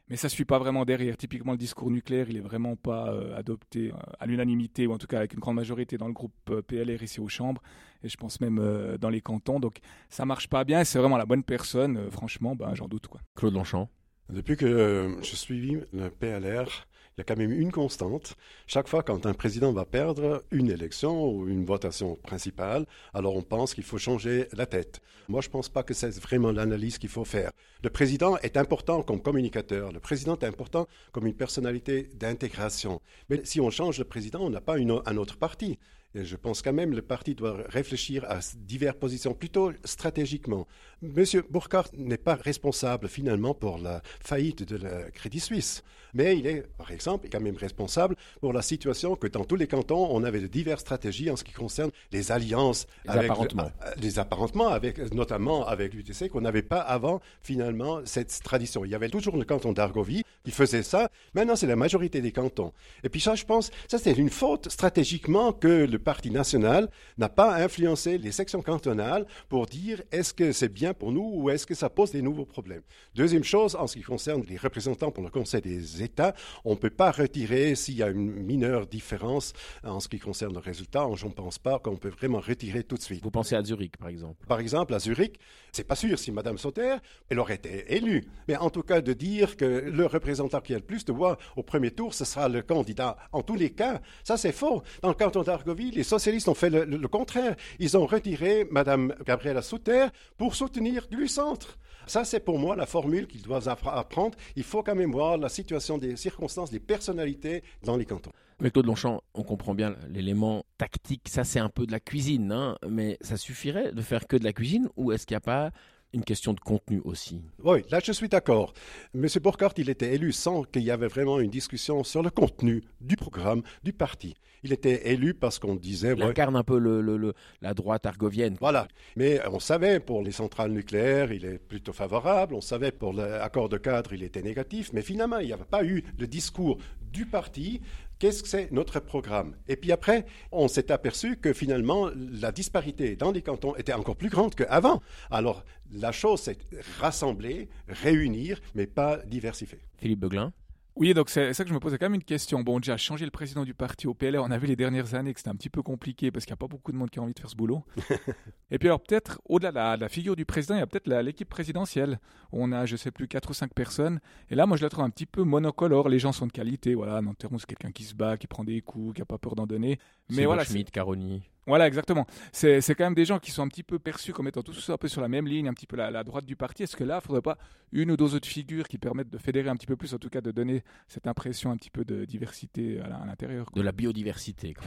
mais 0.09 0.17
ça 0.17 0.27
ne 0.27 0.31
suit 0.31 0.45
pas 0.45 0.59
vraiment 0.59 0.85
derrière. 0.85 1.17
Typiquement, 1.17 1.53
le 1.53 1.57
discours 1.57 1.89
nucléaire, 1.89 2.29
il 2.29 2.35
n'est 2.35 2.41
vraiment 2.41 2.75
pas 2.75 3.13
euh, 3.13 3.35
adopté 3.35 3.91
euh, 3.91 3.97
à 4.19 4.25
l'unanimité, 4.25 4.85
ou 4.85 4.93
en 4.93 4.97
tout 4.97 5.07
cas 5.07 5.17
avec 5.17 5.33
une 5.33 5.39
grande 5.39 5.55
majorité 5.55 5.97
dans 5.97 6.07
le 6.07 6.13
groupe 6.13 6.33
euh, 6.49 6.61
PLR 6.61 7.01
ici 7.01 7.19
aux 7.19 7.29
chambres, 7.29 7.61
et 8.03 8.09
je 8.09 8.17
pense 8.17 8.41
même 8.41 8.61
dans 8.99 9.09
les 9.09 9.21
cantons. 9.21 9.59
Donc 9.59 9.79
ça 10.09 10.25
marche 10.25 10.49
pas 10.49 10.63
bien, 10.65 10.83
c'est 10.83 10.99
vraiment 10.99 11.17
la 11.17 11.25
bonne 11.25 11.43
personne, 11.43 12.11
franchement, 12.11 12.55
ben, 12.55 12.75
j'en 12.75 12.87
doute. 12.87 13.07
Quoi. 13.07 13.21
Claude 13.35 13.53
Longchamp 13.53 13.89
Depuis 14.29 14.57
que 14.57 15.17
je 15.21 15.35
suis 15.35 15.79
le 15.93 16.09
PLR, 16.09 16.85
il 17.15 17.19
y 17.19 17.21
a 17.21 17.23
quand 17.23 17.37
même 17.37 17.51
une 17.51 17.71
constante. 17.71 18.35
Chaque 18.65 18.87
fois 18.87 19.03
quand 19.03 19.25
un 19.25 19.33
président 19.33 19.71
va 19.71 19.85
perdre 19.85 20.43
une 20.51 20.69
élection 20.69 21.29
ou 21.29 21.47
une 21.47 21.63
votation 21.63 22.15
principale, 22.15 22.85
alors 23.13 23.35
on 23.35 23.41
pense 23.43 23.73
qu'il 23.73 23.83
faut 23.83 23.97
changer 23.97 24.47
la 24.53 24.65
tête. 24.65 24.99
Moi, 25.29 25.41
je 25.41 25.47
ne 25.47 25.51
pense 25.51 25.69
pas 25.69 25.83
que 25.83 25.93
c'est 25.93 26.19
vraiment 26.19 26.51
l'analyse 26.51 26.97
qu'il 26.97 27.09
faut 27.09 27.23
faire. 27.25 27.51
Le 27.83 27.89
président 27.89 28.37
est 28.37 28.57
important 28.57 29.03
comme 29.03 29.21
communicateur, 29.21 29.91
le 29.91 29.99
président 29.99 30.37
est 30.37 30.45
important 30.45 30.87
comme 31.11 31.27
une 31.27 31.35
personnalité 31.35 32.09
d'intégration. 32.15 33.01
Mais 33.29 33.41
si 33.43 33.61
on 33.61 33.69
change 33.69 33.99
de 33.99 34.03
président, 34.03 34.41
on 34.41 34.49
n'a 34.49 34.61
pas 34.61 34.77
un 34.77 35.17
autre 35.17 35.37
parti 35.37 35.77
je 36.15 36.35
pense 36.35 36.61
quand 36.61 36.73
même 36.73 36.91
que 36.91 36.95
le 36.95 37.01
parti 37.01 37.33
doit 37.33 37.57
réfléchir 37.69 38.25
à 38.29 38.39
diverses 38.55 38.97
positions, 38.97 39.33
plutôt 39.33 39.71
stratégiquement. 39.83 40.67
Monsieur 41.03 41.43
Burkhardt 41.49 41.89
n'est 41.97 42.17
pas 42.17 42.35
responsable 42.35 43.09
finalement 43.09 43.53
pour 43.53 43.77
la 43.77 44.01
faillite 44.21 44.63
de 44.63 44.77
la 44.77 45.11
Crédit 45.11 45.41
Suisse, 45.41 45.83
mais 46.13 46.37
il 46.37 46.47
est, 46.47 46.65
par 46.77 46.91
exemple, 46.91 47.27
quand 47.29 47.41
même 47.41 47.57
responsable 47.57 48.15
pour 48.39 48.53
la 48.53 48.61
situation 48.61 49.17
que 49.17 49.27
dans 49.27 49.43
tous 49.43 49.57
les 49.57 49.67
cantons, 49.67 50.07
on 50.11 50.23
avait 50.23 50.39
de 50.39 50.47
diverses 50.47 50.79
stratégies 50.79 51.29
en 51.29 51.35
ce 51.35 51.43
qui 51.43 51.51
concerne 51.51 51.91
les 52.13 52.31
alliances, 52.31 52.87
les 53.03 53.11
avec 53.11 53.31
apparentements, 53.31 53.71
euh, 53.85 53.91
les 54.01 54.17
apparentements, 54.17 54.67
avec, 54.69 55.13
notamment 55.13 55.67
avec 55.67 55.93
l'UTC, 55.93 56.29
qu'on 56.29 56.39
n'avait 56.39 56.61
pas 56.61 56.79
avant 56.79 57.19
finalement 57.41 57.99
cette 58.05 58.41
tradition. 58.41 58.85
Il 58.85 58.91
y 58.91 58.95
avait 58.95 59.09
toujours 59.09 59.35
le 59.35 59.43
canton 59.43 59.73
d'Argovie 59.73 60.23
qui 60.45 60.51
faisait 60.51 60.83
ça. 60.83 61.09
Maintenant, 61.33 61.57
c'est 61.57 61.67
la 61.67 61.75
majorité 61.75 62.21
des 62.21 62.31
cantons. 62.31 62.71
Et 63.03 63.09
puis 63.09 63.19
ça, 63.19 63.35
je 63.35 63.43
pense, 63.43 63.71
ça 63.89 63.97
c'est 63.97 64.13
une 64.13 64.29
faute 64.29 64.69
stratégiquement 64.69 65.51
que 65.51 65.85
le 65.85 65.99
Parti 65.99 66.31
national 66.31 66.89
n'a 67.17 67.29
pas 67.29 67.55
influencé 67.55 68.17
les 68.17 68.31
sections 68.31 68.61
cantonales 68.61 69.25
pour 69.49 69.65
dire 69.65 70.01
est-ce 70.11 70.33
que 70.33 70.53
c'est 70.53 70.69
bien 70.69 70.92
pour 70.93 71.11
nous 71.11 71.31
ou 71.35 71.49
est-ce 71.49 71.65
que 71.65 71.75
ça 71.75 71.89
pose 71.89 72.11
des 72.11 72.21
nouveaux 72.21 72.45
problèmes? 72.45 72.81
Deuxième 73.15 73.43
chose, 73.43 73.75
en 73.75 73.87
ce 73.87 73.97
qui 73.97 74.03
concerne 74.03 74.43
les 74.49 74.57
représentants 74.57 75.11
pour 75.11 75.23
le 75.23 75.29
Conseil 75.29 75.61
des 75.61 76.03
États, 76.03 76.33
on 76.65 76.71
ne 76.71 76.75
peut 76.75 76.89
pas 76.89 77.11
retirer 77.11 77.75
s'il 77.75 77.97
y 77.97 78.03
a 78.03 78.09
une 78.09 78.31
mineure 78.31 78.87
différence 78.87 79.53
en 79.83 79.99
ce 79.99 80.07
qui 80.07 80.19
concerne 80.19 80.53
le 80.53 80.59
résultat. 80.59 81.07
Je 81.15 81.25
ne 81.25 81.31
pense 81.31 81.59
pas 81.59 81.79
qu'on 81.79 81.97
peut 81.97 82.09
vraiment 82.09 82.39
retirer 82.39 82.83
tout 82.83 82.95
de 82.95 83.01
suite. 83.01 83.23
Vous 83.23 83.31
pensez 83.31 83.55
à 83.55 83.63
Zurich, 83.63 83.97
par 83.97 84.09
exemple? 84.09 84.45
Par 84.47 84.59
exemple, 84.59 84.93
à 84.93 84.99
Zurich, 84.99 85.39
c'est 85.71 85.87
pas 85.87 85.95
sûr 85.95 86.17
si 86.19 86.31
Mme 86.31 86.57
Sauter, 86.57 86.95
elle 87.29 87.39
aurait 87.39 87.55
été 87.55 87.95
élue. 87.95 88.23
Mais 88.47 88.55
en 88.57 88.69
tout 88.69 88.83
cas, 88.83 89.01
de 89.01 89.13
dire 89.13 89.57
que 89.57 89.65
le 89.65 90.05
représentant 90.05 90.61
qui 90.61 90.73
a 90.73 90.77
le 90.77 90.83
plus 90.83 91.05
de 91.05 91.11
voix 91.11 91.37
au 91.55 91.63
premier 91.63 91.91
tour, 91.91 92.13
ce 92.13 92.25
sera 92.25 92.49
le 92.49 92.61
candidat. 92.61 93.17
En 93.31 93.41
tous 93.41 93.55
les 93.55 93.71
cas, 93.71 94.01
ça 94.23 94.37
c'est 94.37 94.51
faux. 94.51 94.83
Dans 95.01 95.09
le 95.09 95.15
canton 95.15 95.43
d'Argovie, 95.43 95.91
les 95.91 96.03
socialistes 96.03 96.47
ont 96.47 96.53
fait 96.53 96.69
le, 96.69 97.07
contraire. 97.07 97.55
Ils 97.79 97.97
ont 97.97 98.05
retiré 98.05 98.67
Mme 98.71 99.13
Gabriela 99.25 99.61
Souter 99.61 100.07
pour 100.37 100.55
soutenir 100.55 100.82
du 101.09 101.27
centre. 101.27 101.77
Ça, 102.05 102.25
c'est 102.25 102.41
pour 102.41 102.59
moi 102.59 102.75
la 102.75 102.85
formule 102.85 103.27
qu'ils 103.27 103.41
doivent 103.41 103.67
apprendre. 103.67 104.37
Il 104.55 104.63
faut 104.63 104.83
quand 104.83 104.95
même 104.95 105.11
voir 105.11 105.37
la 105.37 105.49
situation 105.49 105.97
des 105.97 106.17
circonstances, 106.17 106.69
des 106.69 106.79
personnalités 106.79 107.63
dans 107.83 107.95
les 107.95 108.05
cantons. 108.05 108.31
Mais 108.59 108.71
Claude 108.71 108.85
Longchamp, 108.85 109.21
on 109.33 109.43
comprend 109.43 109.73
bien 109.73 109.95
l'élément 110.09 110.65
tactique, 110.77 111.27
ça 111.27 111.43
c'est 111.43 111.59
un 111.59 111.69
peu 111.69 111.85
de 111.85 111.91
la 111.91 111.99
cuisine, 111.99 112.51
hein, 112.51 112.77
mais 112.87 113.17
ça 113.21 113.35
suffirait 113.35 113.91
de 113.91 114.01
faire 114.01 114.27
que 114.27 114.37
de 114.37 114.43
la 114.43 114.53
cuisine 114.53 114.89
ou 114.95 115.11
est-ce 115.11 115.25
qu'il 115.25 115.33
n'y 115.33 115.37
a 115.37 115.41
pas 115.41 115.71
une 116.13 116.23
question 116.23 116.53
de 116.53 116.59
contenu 116.59 117.01
aussi. 117.03 117.41
Oui, 117.63 117.83
là 117.89 117.99
je 118.03 118.11
suis 118.11 118.29
d'accord. 118.29 118.73
M. 119.15 119.27
Burkhardt, 119.41 119.73
il 119.77 119.89
était 119.89 120.13
élu 120.13 120.31
sans 120.31 120.63
qu'il 120.63 120.83
y 120.83 120.91
avait 120.91 121.07
vraiment 121.07 121.39
une 121.39 121.49
discussion 121.49 122.03
sur 122.03 122.21
le 122.21 122.29
contenu 122.29 122.83
du 123.01 123.15
programme 123.15 123.63
du 123.83 123.93
parti. 123.93 124.35
Il 124.63 124.71
était 124.71 125.11
élu 125.11 125.33
parce 125.33 125.59
qu'on 125.59 125.75
disait... 125.75 126.13
Il 126.15 126.23
incarne 126.23 126.55
un 126.55 126.63
peu 126.63 126.79
le, 126.79 127.33
la 127.61 127.73
droite 127.73 128.05
argovienne. 128.05 128.55
Voilà. 128.61 128.87
Mais 129.17 129.41
on 129.51 129.59
savait 129.59 129.99
pour 129.99 130.21
les 130.21 130.31
centrales 130.31 130.71
nucléaires, 130.71 131.33
il 131.33 131.43
est 131.43 131.59
plutôt 131.59 131.91
favorable. 131.91 132.55
On 132.55 132.61
savait 132.61 132.91
pour 132.93 133.11
l'accord 133.11 133.67
de 133.67 133.77
cadre, 133.77 134.13
il 134.13 134.23
était 134.23 134.41
négatif. 134.41 134.91
Mais 134.93 135.01
finalement, 135.01 135.39
il 135.39 135.47
n'y 135.47 135.53
avait 135.53 135.65
pas 135.65 135.83
eu 135.83 136.03
le 136.17 136.27
discours 136.27 136.77
du 137.11 137.25
parti 137.25 137.81
Qu'est-ce 138.23 138.41
que 138.41 138.47
c'est 138.47 138.71
notre 138.71 139.01
programme 139.01 139.53
Et 139.67 139.75
puis 139.75 139.91
après, 139.91 140.25
on 140.53 140.69
s'est 140.69 140.93
aperçu 140.93 141.35
que 141.35 141.51
finalement, 141.51 142.09
la 142.15 142.53
disparité 142.53 143.17
dans 143.17 143.33
les 143.33 143.41
cantons 143.41 143.75
était 143.75 143.91
encore 143.91 144.15
plus 144.15 144.29
grande 144.29 144.55
qu'avant. 144.55 145.01
Alors, 145.29 145.65
la 145.91 146.13
chose, 146.13 146.39
c'est 146.39 146.57
rassembler, 147.01 147.67
réunir, 147.89 148.61
mais 148.75 148.87
pas 148.87 149.17
diversifier. 149.25 149.79
Philippe 149.97 150.21
Beuglin 150.21 150.53
oui, 150.95 151.13
donc 151.13 151.29
c'est 151.29 151.53
ça 151.53 151.63
que 151.63 151.69
je 151.69 151.73
me 151.73 151.79
posais 151.79 151.97
quand 151.97 152.05
même 152.05 152.15
une 152.15 152.23
question. 152.23 152.61
Bon, 152.61 152.79
déjà, 152.79 152.97
changer 152.97 153.25
le 153.25 153.31
président 153.31 153.63
du 153.63 153.73
parti 153.73 154.07
au 154.07 154.13
PLR, 154.13 154.43
on 154.43 154.51
a 154.51 154.57
vu 154.57 154.67
les 154.67 154.75
dernières 154.75 155.15
années 155.15 155.33
que 155.33 155.39
c'était 155.39 155.49
un 155.49 155.55
petit 155.55 155.69
peu 155.69 155.81
compliqué 155.81 156.31
parce 156.31 156.45
qu'il 156.45 156.51
n'y 156.51 156.57
a 156.57 156.57
pas 156.57 156.67
beaucoup 156.67 156.91
de 156.91 156.97
monde 156.97 157.09
qui 157.09 157.19
a 157.19 157.21
envie 157.21 157.33
de 157.33 157.39
faire 157.39 157.49
ce 157.49 157.55
boulot. 157.55 157.83
et 158.71 158.77
puis 158.77 158.87
alors 158.87 159.01
peut-être, 159.01 159.41
au-delà 159.45 159.95
de, 159.95 160.01
la, 160.01 160.09
figure 160.09 160.35
du 160.35 160.45
président, 160.45 160.75
il 160.75 160.79
y 160.79 160.81
a 160.81 160.87
peut-être 160.87 161.07
l'équipe 161.07 161.49
présidentielle. 161.49 162.19
On 162.51 162.71
a, 162.71 162.85
je 162.85 162.95
sais 162.95 163.11
plus, 163.11 163.27
quatre 163.27 163.49
ou 163.49 163.53
cinq 163.53 163.73
personnes. 163.73 164.19
Et 164.49 164.55
là, 164.55 164.65
moi, 164.67 164.77
je 164.77 164.83
la 164.83 164.89
trouve 164.89 165.03
un 165.03 165.09
petit 165.09 165.25
peu 165.25 165.43
monocolore. 165.43 166.09
Les 166.09 166.19
gens 166.19 166.31
sont 166.31 166.45
de 166.45 166.51
qualité. 166.51 166.93
Voilà, 166.93 167.21
Nanterron, 167.21 167.57
c'est 167.57 167.65
quelqu'un 167.65 167.91
qui 167.91 168.03
se 168.03 168.13
bat, 168.13 168.37
qui 168.37 168.47
prend 168.47 168.63
des 168.63 168.81
coups, 168.81 169.15
qui 169.15 169.21
n'a 169.21 169.25
pas 169.25 169.39
peur 169.39 169.55
d'en 169.55 169.65
donner. 169.65 169.99
Mais 170.29 170.45
voilà. 170.45 170.63
Schmidt, 170.63 170.91
Caroni. 170.91 171.41
Voilà, 171.65 171.87
exactement. 171.87 172.25
C'est 172.51 172.81
quand 172.95 173.05
même 173.05 173.15
des 173.15 173.25
gens 173.25 173.39
qui 173.39 173.51
sont 173.51 173.63
un 173.63 173.67
petit 173.67 173.83
peu 173.83 173.99
perçus 173.99 174.33
comme 174.33 174.47
étant 174.47 174.63
tous 174.63 174.89
un 174.89 174.97
peu 174.97 175.07
sur 175.07 175.21
la 175.21 175.29
même 175.29 175.47
ligne, 175.47 175.67
un 175.67 175.73
petit 175.73 175.87
peu 175.87 175.95
la, 175.95 176.11
la 176.11 176.23
droite 176.23 176.45
du 176.45 176.55
parti. 176.55 176.83
Est-ce 176.83 176.95
que 176.95 177.03
là, 177.03 177.15
il 177.15 177.17
ne 177.17 177.21
faudrait 177.21 177.41
pas 177.41 177.57
une 177.91 178.11
ou 178.11 178.17
deux 178.17 178.35
autres 178.35 178.47
figures 178.47 178.87
qui 178.87 178.97
permettent 178.97 179.29
de 179.29 179.37
fédérer 179.37 179.69
un 179.69 179.75
petit 179.75 179.87
peu 179.87 179.95
plus, 179.95 180.13
en 180.13 180.17
tout 180.17 180.29
cas 180.29 180.41
de 180.41 180.51
donner 180.51 180.83
cette 181.07 181.27
impression 181.27 181.71
un 181.71 181.77
petit 181.77 181.91
peu 181.91 182.03
de 182.03 182.25
diversité 182.25 182.99
à 182.99 183.25
l'intérieur 183.25 183.69
De 183.73 183.81
la 183.81 183.91
biodiversité, 183.91 184.73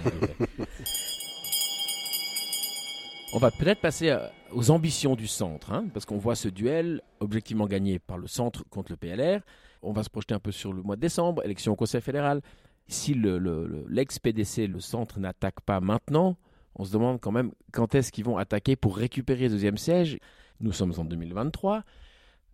On 3.33 3.39
va 3.39 3.51
peut-être 3.51 3.81
passer 3.81 4.11
euh, 4.11 4.29
aux 4.53 4.71
ambitions 4.71 5.17
du 5.17 5.27
centre, 5.27 5.73
hein, 5.73 5.87
parce 5.93 6.07
qu'on 6.07 6.17
voit 6.17 6.37
ce 6.37 6.49
duel 6.49 7.03
objectivement 7.21 7.67
gagné 7.67 7.99
par 7.99 8.19
le 8.19 8.29
centre 8.29 8.65
contre 8.71 8.93
le 8.93 8.97
PLR. 8.97 9.41
On 9.83 9.93
va 9.93 10.03
se 10.05 10.11
projeter 10.11 10.35
un 10.35 10.39
peu 10.39 10.53
sur 10.53 10.73
le 10.73 10.81
mois 10.83 10.97
de 10.97 11.01
décembre, 11.01 11.45
élection 11.45 11.73
au 11.73 11.77
Conseil 11.77 12.01
fédéral. 12.01 12.41
Si 12.89 13.15
l'ex-PDC, 13.15 14.69
le, 14.69 14.75
le 14.75 14.81
centre, 14.81 15.19
n'attaque 15.19 15.61
pas 15.61 15.81
maintenant, 15.81 16.37
on 16.77 16.85
se 16.85 16.93
demande 16.93 17.21
quand 17.21 17.33
même 17.33 17.53
quand 17.73 17.95
est-ce 17.95 18.13
qu'ils 18.13 18.25
vont 18.25 18.37
attaquer 18.37 18.77
pour 18.77 18.97
récupérer 18.97 19.45
le 19.45 19.51
deuxième 19.51 19.79
siège. 19.79 20.19
Nous 20.61 20.73
sommes 20.73 20.93
en 20.97 21.05
2023. 21.05 21.85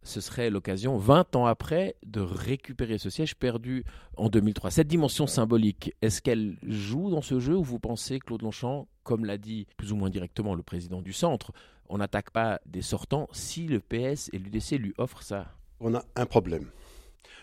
Ce 0.05 0.21
serait 0.21 0.51
l'occasion, 0.51 0.97
20 0.97 1.37
ans 1.37 1.47
après, 1.47 1.95
de 2.05 2.21
récupérer 2.21 2.99
ce 2.99 3.09
siège 3.09 3.37
perdu 3.37 3.85
en 4.17 4.29
2003. 4.29 4.73
Cette 4.73 4.89
dimension 4.89 5.29
symbolique, 5.29 5.95
est-ce 6.03 6.21
qu'elle 6.21 6.57
joue 6.67 7.11
dans 7.11 7.23
ce 7.23 7.39
jeu 7.39 7.57
ou 7.57 7.63
vous 7.63 7.79
pensez, 7.79 8.19
Claude 8.19 8.43
Longchamp, 8.43 8.89
comme 9.05 9.25
l'a 9.25 9.39
dit 9.39 9.69
plus 9.77 9.93
ou 9.93 9.97
moins 9.97 10.11
directement 10.11 10.57
le 10.57 10.65
président 10.65 11.03
du 11.03 11.13
centre, 11.13 11.53
on 11.89 11.99
n'attaque 11.99 12.31
pas 12.31 12.61
des 12.67 12.83
sortants 12.83 13.29
si 13.33 13.69
le 13.69 13.79
PS 13.79 14.29
et 14.33 14.39
l'UDC 14.39 14.73
lui 14.73 14.93
offrent 14.99 15.23
ça? 15.23 15.55
On 15.79 15.95
a 15.95 16.05
un 16.17 16.27
problème. 16.27 16.71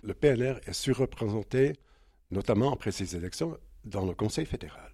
Le 0.04 0.14
PLR 0.14 0.60
est 0.66 0.74
surreprésenté, 0.74 1.74
notamment 2.30 2.74
après 2.74 2.92
ces 2.92 3.16
élections, 3.16 3.58
dans 3.86 4.06
le 4.06 4.14
Conseil 4.14 4.46
fédéral. 4.46 4.92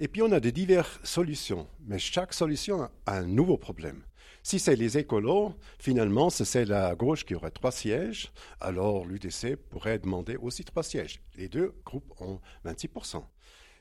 Et 0.00 0.08
puis 0.08 0.22
on 0.22 0.32
a 0.32 0.40
des 0.40 0.52
diverses 0.52 1.00
solutions, 1.04 1.68
mais 1.86 1.98
chaque 1.98 2.34
solution 2.34 2.88
a 3.06 3.18
un 3.18 3.26
nouveau 3.26 3.56
problème. 3.56 4.04
Si 4.42 4.58
c'est 4.58 4.76
les 4.76 4.98
écolos, 4.98 5.54
finalement, 5.78 6.28
c'est 6.28 6.66
la 6.66 6.94
gauche 6.94 7.24
qui 7.24 7.34
aurait 7.34 7.50
trois 7.50 7.72
sièges, 7.72 8.30
alors 8.60 9.06
l'UDC 9.06 9.56
pourrait 9.56 9.98
demander 9.98 10.36
aussi 10.36 10.64
trois 10.64 10.82
sièges. 10.82 11.22
Les 11.36 11.48
deux 11.48 11.74
groupes 11.84 12.12
ont 12.20 12.40
26%. 12.66 13.22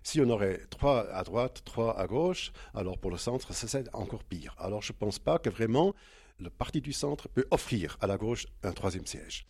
Si 0.04 0.22
on 0.22 0.30
aurait 0.30 0.62
trois 0.70 1.10
à 1.14 1.24
droite, 1.24 1.64
trois 1.66 2.00
à 2.00 2.08
gauche, 2.08 2.52
alors 2.74 2.98
pour 2.98 3.12
le 3.12 3.18
centre, 3.18 3.54
c'est 3.54 3.94
encore 3.94 4.24
pire. 4.24 4.56
Alors 4.58 4.82
je 4.82 4.94
ne 4.94 4.98
pense 4.98 5.20
pas 5.20 5.38
que 5.38 5.50
vraiment 5.50 5.94
le 6.40 6.50
parti 6.50 6.82
du 6.82 6.94
centre 6.94 7.28
peut 7.28 7.46
offrir 7.52 7.98
à 8.02 8.08
la 8.08 8.18
gauche 8.18 8.48
un 8.64 8.72
troisième 8.72 9.06
siège. 9.06 9.46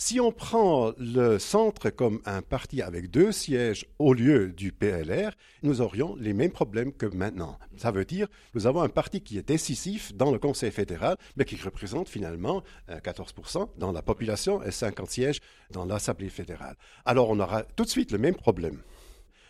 Si 0.00 0.20
on 0.20 0.30
prend 0.30 0.92
le 0.96 1.40
centre 1.40 1.90
comme 1.90 2.20
un 2.24 2.40
parti 2.40 2.82
avec 2.82 3.10
deux 3.10 3.32
sièges 3.32 3.84
au 3.98 4.14
lieu 4.14 4.52
du 4.52 4.70
PLR, 4.70 5.32
nous 5.64 5.80
aurions 5.80 6.14
les 6.14 6.32
mêmes 6.34 6.52
problèmes 6.52 6.92
que 6.92 7.06
maintenant. 7.06 7.58
Ça 7.76 7.90
veut 7.90 8.04
dire 8.04 8.28
nous 8.54 8.68
avons 8.68 8.80
un 8.80 8.88
parti 8.88 9.20
qui 9.20 9.38
est 9.38 9.48
décisif 9.48 10.14
dans 10.14 10.30
le 10.30 10.38
Conseil 10.38 10.70
fédéral, 10.70 11.16
mais 11.36 11.44
qui 11.44 11.56
représente 11.56 12.08
finalement 12.08 12.62
14% 12.88 13.62
euh, 13.62 13.66
dans 13.76 13.90
la 13.90 14.00
population 14.00 14.62
et 14.62 14.70
50 14.70 15.10
sièges 15.10 15.40
dans 15.72 15.84
l'Assemblée 15.84 16.28
fédérale. 16.28 16.76
Alors 17.04 17.28
on 17.30 17.40
aura 17.40 17.64
tout 17.64 17.84
de 17.84 17.90
suite 17.90 18.12
le 18.12 18.18
même 18.18 18.36
problème. 18.36 18.80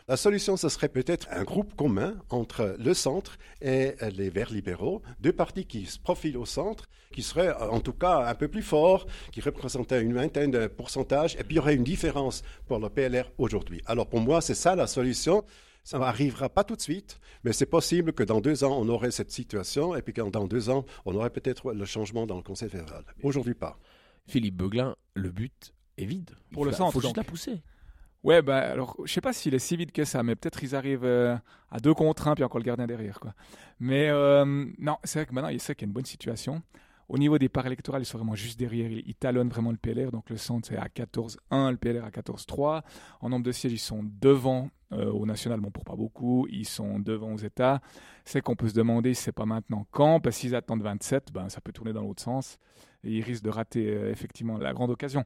La 0.09 0.17
solution, 0.17 0.57
ce 0.57 0.71
serait 0.71 0.89
peut-être 0.89 1.29
un 1.31 1.45
groupe 1.45 1.75
commun 1.77 2.15
entre 2.31 2.77
le 2.79 2.95
centre 2.95 3.37
et 3.61 3.93
les 4.17 4.31
Verts 4.31 4.51
libéraux, 4.51 5.03
deux 5.21 5.35
partis 5.35 5.67
qui 5.67 5.85
se 5.85 5.99
profilent 5.99 6.39
au 6.39 6.47
centre, 6.47 6.89
qui 7.13 7.23
seraient 7.23 7.53
en 7.53 7.81
tout 7.81 7.93
cas 7.93 8.27
un 8.27 8.35
peu 8.35 8.49
plus 8.49 8.63
forts, 8.63 9.07
qui 9.33 9.43
représenteraient 9.43 10.01
une 10.01 10.15
vingtaine 10.15 10.51
de 10.51 10.67
pourcentages, 10.67 11.35
et 11.35 11.45
puis 11.45 11.55
il 11.55 11.57
y 11.57 11.59
aurait 11.59 11.75
une 11.75 11.85
différence 11.85 12.43
pour 12.67 12.79
le 12.79 12.89
PLR 12.89 13.31
aujourd'hui. 13.37 13.83
Alors 13.85 14.07
pour 14.07 14.21
moi, 14.21 14.41
c'est 14.41 14.55
ça 14.55 14.75
la 14.75 14.87
solution. 14.87 15.45
Ça 15.85 15.99
n'arrivera 15.99 16.49
pas 16.49 16.65
tout 16.65 16.77
de 16.77 16.81
suite, 16.81 17.21
mais 17.45 17.53
c'est 17.53 17.67
possible 17.67 18.15
que 18.15 18.23
dans 18.23 18.41
deux 18.41 18.65
ans, 18.65 18.79
on 18.81 18.89
aurait 18.89 19.11
cette 19.11 19.31
situation, 19.31 19.95
et 19.95 20.01
puis 20.01 20.15
que 20.15 20.23
dans 20.23 20.47
deux 20.47 20.71
ans, 20.71 20.87
on 21.05 21.15
aurait 21.17 21.31
peut-être 21.31 21.73
le 21.73 21.85
changement 21.85 22.27
dans 22.27 22.37
le 22.37 22.43
Conseil 22.43 22.71
fédéral. 22.71 23.05
Aujourd'hui, 23.23 23.55
pas. 23.55 23.79
Philippe 24.27 24.57
Beuglin, 24.57 24.97
le 25.15 25.31
but 25.31 25.75
est 25.99 26.05
vide. 26.07 26.31
Pour 26.53 26.65
le 26.65 26.73
Il 26.73 26.77
centre, 26.77 26.93
faut 26.93 27.01
juste 27.01 27.17
la 27.17 27.25
pousser. 27.25 27.61
Ouais, 28.25 28.43
bah 28.43 28.59
alors, 28.59 28.97
je 29.05 29.13
sais 29.13 29.21
pas 29.21 29.33
s'il 29.33 29.55
est 29.55 29.61
si 29.61 29.77
vite 29.77 29.93
que 29.93 30.05
ça, 30.05 30.23
mais 30.23 30.35
peut-être 30.35 30.63
ils 30.65 30.75
arrivent 30.75 31.05
euh, 31.05 31.37
à 31.71 31.79
deux 31.79 31.95
contre 31.95 32.27
un, 32.27 32.35
puis 32.35 32.43
encore 32.43 32.59
le 32.59 32.65
gardien 32.65 32.87
derrière, 32.87 33.21
quoi. 33.21 33.33
Mais 33.79 34.09
euh, 34.09 34.45
non, 34.79 34.97
c'est 35.05 35.21
vrai 35.21 35.27
que 35.27 35.35
maintenant, 35.35 35.51
il 35.51 35.61
sait 35.61 35.75
qu'il 35.75 35.87
y 35.87 35.87
a 35.87 35.89
une 35.89 35.95
bonne 35.95 36.05
situation. 36.05 36.63
Au 37.09 37.17
niveau 37.17 37.39
des 37.39 37.49
parts 37.49 37.67
électorales, 37.67 38.03
ils 38.03 38.07
sont 38.07 38.19
vraiment 38.19 38.35
juste 38.35 38.59
derrière. 38.59 38.91
Ils, 38.91 39.15
talonnent 39.15 39.49
vraiment 39.49 39.71
le 39.71 39.79
PLR. 39.79 40.11
Donc 40.11 40.29
le 40.29 40.37
centre, 40.37 40.69
c'est 40.69 40.77
à 40.77 40.89
14-1, 40.89 41.71
le 41.71 41.77
PLR 41.79 42.05
à 42.05 42.11
14-3. 42.11 42.83
En 43.21 43.29
nombre 43.31 43.45
de 43.47 43.53
sièges, 43.53 43.73
ils 43.73 43.79
sont 43.79 44.05
devant 44.21 44.69
euh, 44.93 45.11
au 45.11 45.25
national, 45.25 45.61
bon, 45.61 45.71
pour 45.71 45.85
pas 45.85 45.97
beaucoup. 45.97 46.47
Ils 46.51 46.67
sont 46.67 46.99
devant 46.99 47.33
aux 47.33 47.39
États. 47.39 47.81
C'est 48.27 48.43
qu'on 48.43 48.57
peut 48.57 48.69
se 48.69 48.75
demander 48.75 49.15
si 49.15 49.23
c'est 49.23 49.33
pas 49.33 49.47
maintenant 49.47 49.87
quand, 49.91 50.21
parce 50.21 50.37
qu'ils 50.37 50.55
attendent 50.55 50.83
27, 50.83 51.33
ben, 51.33 51.49
ça 51.49 51.63
peut 51.63 51.73
tourner 51.73 51.95
dans 51.95 52.03
l'autre 52.03 52.23
sens. 52.23 52.59
Et 53.05 53.13
ils 53.13 53.23
risquent 53.23 53.45
de 53.45 53.51
rater 53.51 53.87
effectivement 54.11 54.59
la 54.59 54.75
grande 54.75 54.91
occasion. 54.91 55.25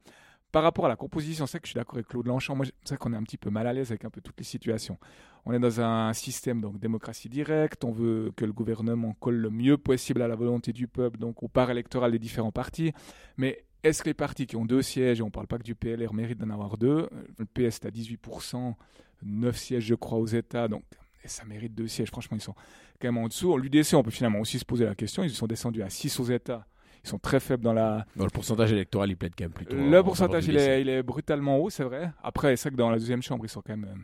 Par 0.53 0.63
rapport 0.63 0.85
à 0.85 0.89
la 0.89 0.97
composition, 0.97 1.47
c'est 1.47 1.59
que 1.59 1.67
je 1.67 1.71
suis 1.71 1.79
d'accord 1.79 1.95
avec 1.95 2.09
Claude 2.09 2.27
Lanchon. 2.27 2.55
Moi, 2.55 2.67
c'est 2.85 2.99
qu'on 2.99 3.15
est 3.15 3.17
un 3.17 3.23
petit 3.23 3.39
peu 3.39 3.49
mal 3.49 3.67
à 3.67 3.73
l'aise 3.73 3.91
avec 3.91 4.05
un 4.05 4.11
peu 4.11 4.21
toutes 4.21 4.39
les 4.39 4.45
situations. 4.45 4.99
On 5.47 5.53
est 5.53 5.59
dans 5.59 5.81
un 5.81 6.13
système 6.13 6.61
donc 6.61 6.79
démocratie 6.79 7.31
directe. 7.31 7.85
On 7.85 7.91
veut 7.91 8.33
que 8.37 8.45
le 8.45 8.53
gouvernement 8.53 9.15
colle 9.15 9.37
le 9.37 9.49
mieux 9.49 9.79
possible 9.79 10.21
à 10.21 10.29
la 10.29 10.37
volonté 10.37 10.75
du 10.75 10.87
peuple, 10.87 11.19
donc 11.19 11.43
aux 11.43 11.49
parts 11.49 11.71
électorales 11.71 12.13
des 12.13 12.19
différents 12.19 12.53
partis. 12.53 12.93
Mais 13.39 13.65
est-ce 13.83 14.03
que 14.03 14.11
les 14.11 14.15
partis 14.15 14.47
qui 14.47 14.57
ont 14.57 14.67
deux 14.67 14.83
sièges, 14.83 15.21
et 15.21 15.23
on 15.23 15.27
ne 15.27 15.31
parle 15.31 15.47
pas 15.47 15.57
que 15.57 15.65
du 15.65 15.75
PLR, 15.75 16.13
méritent 16.13 16.39
d'en 16.39 16.51
avoir 16.51 16.77
deux? 16.77 17.09
Le 17.39 17.47
PS 17.47 17.79
est 17.79 17.87
à 17.87 17.91
18%, 17.91 18.75
9 19.23 19.57
sièges, 19.57 19.85
je 19.85 19.95
crois, 19.95 20.19
aux 20.19 20.27
États. 20.27 20.69
Donc, 20.69 20.85
et 21.25 21.29
ça 21.29 21.45
mérite 21.45 21.75
deux 21.75 21.89
sièges. 21.89 22.09
Franchement, 22.09 22.37
ils 22.37 22.43
sont 22.43 22.55
quand 23.01 23.09
même 23.09 23.19
en 23.19 23.29
dessous. 23.29 23.57
L'UDC, 23.57 23.95
on 23.95 24.03
peut 24.03 24.11
finalement 24.11 24.41
aussi 24.41 24.59
se 24.59 24.67
poser 24.67 24.85
la 24.85 24.95
question. 24.95 25.25
Ils 25.25 25.31
sont 25.31 25.47
descendus 25.47 25.83
à 25.83 25.89
6 25.89 26.21
aux 26.21 26.25
États. 26.25 26.67
Ils 27.05 27.09
sont 27.09 27.19
très 27.19 27.41
faibles 27.41 27.65
dans 27.65 27.73
la, 27.73 28.07
Bon, 28.15 28.25
le 28.25 28.31
pourcentage 28.31 28.73
électoral, 28.73 29.11
il 29.11 29.17
plaide 29.17 29.33
quand 29.37 29.45
même 29.45 29.53
plutôt. 29.53 29.77
le 29.77 29.99
en 29.99 30.05
pourcentage, 30.05 30.47
il 30.47 30.57
est, 30.57 30.83
il 30.83 30.89
est 30.89 31.03
brutalement 31.03 31.59
haut, 31.59 31.69
c'est 31.69 31.85
vrai. 31.85 32.13
Après, 32.23 32.57
c'est 32.57 32.69
vrai 32.69 32.77
que 32.77 32.77
dans 32.77 32.91
la 32.91 32.99
deuxième 32.99 33.23
chambre, 33.23 33.45
ils 33.45 33.49
sont 33.49 33.61
quand 33.61 33.77
même 33.77 33.89
euh, 33.91 33.99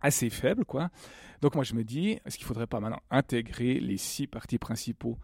assez 0.00 0.30
faibles, 0.30 0.64
quoi. 0.64 0.90
Donc 1.40 1.56
moi, 1.56 1.64
je 1.64 1.74
me 1.74 1.82
dis, 1.82 2.18
est-ce 2.24 2.36
qu'il 2.36 2.44
ne 2.44 2.48
faudrait 2.48 2.66
pas 2.68 2.78
maintenant 2.80 3.02
intégrer 3.10 3.80
les 3.80 3.96
six 3.96 4.26
partis 4.26 4.58
principaux 4.58 5.18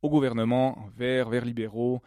au 0.00 0.08
gouvernement, 0.08 0.78
vers, 0.96 1.28
vers 1.28 1.44
libéraux, 1.44 2.00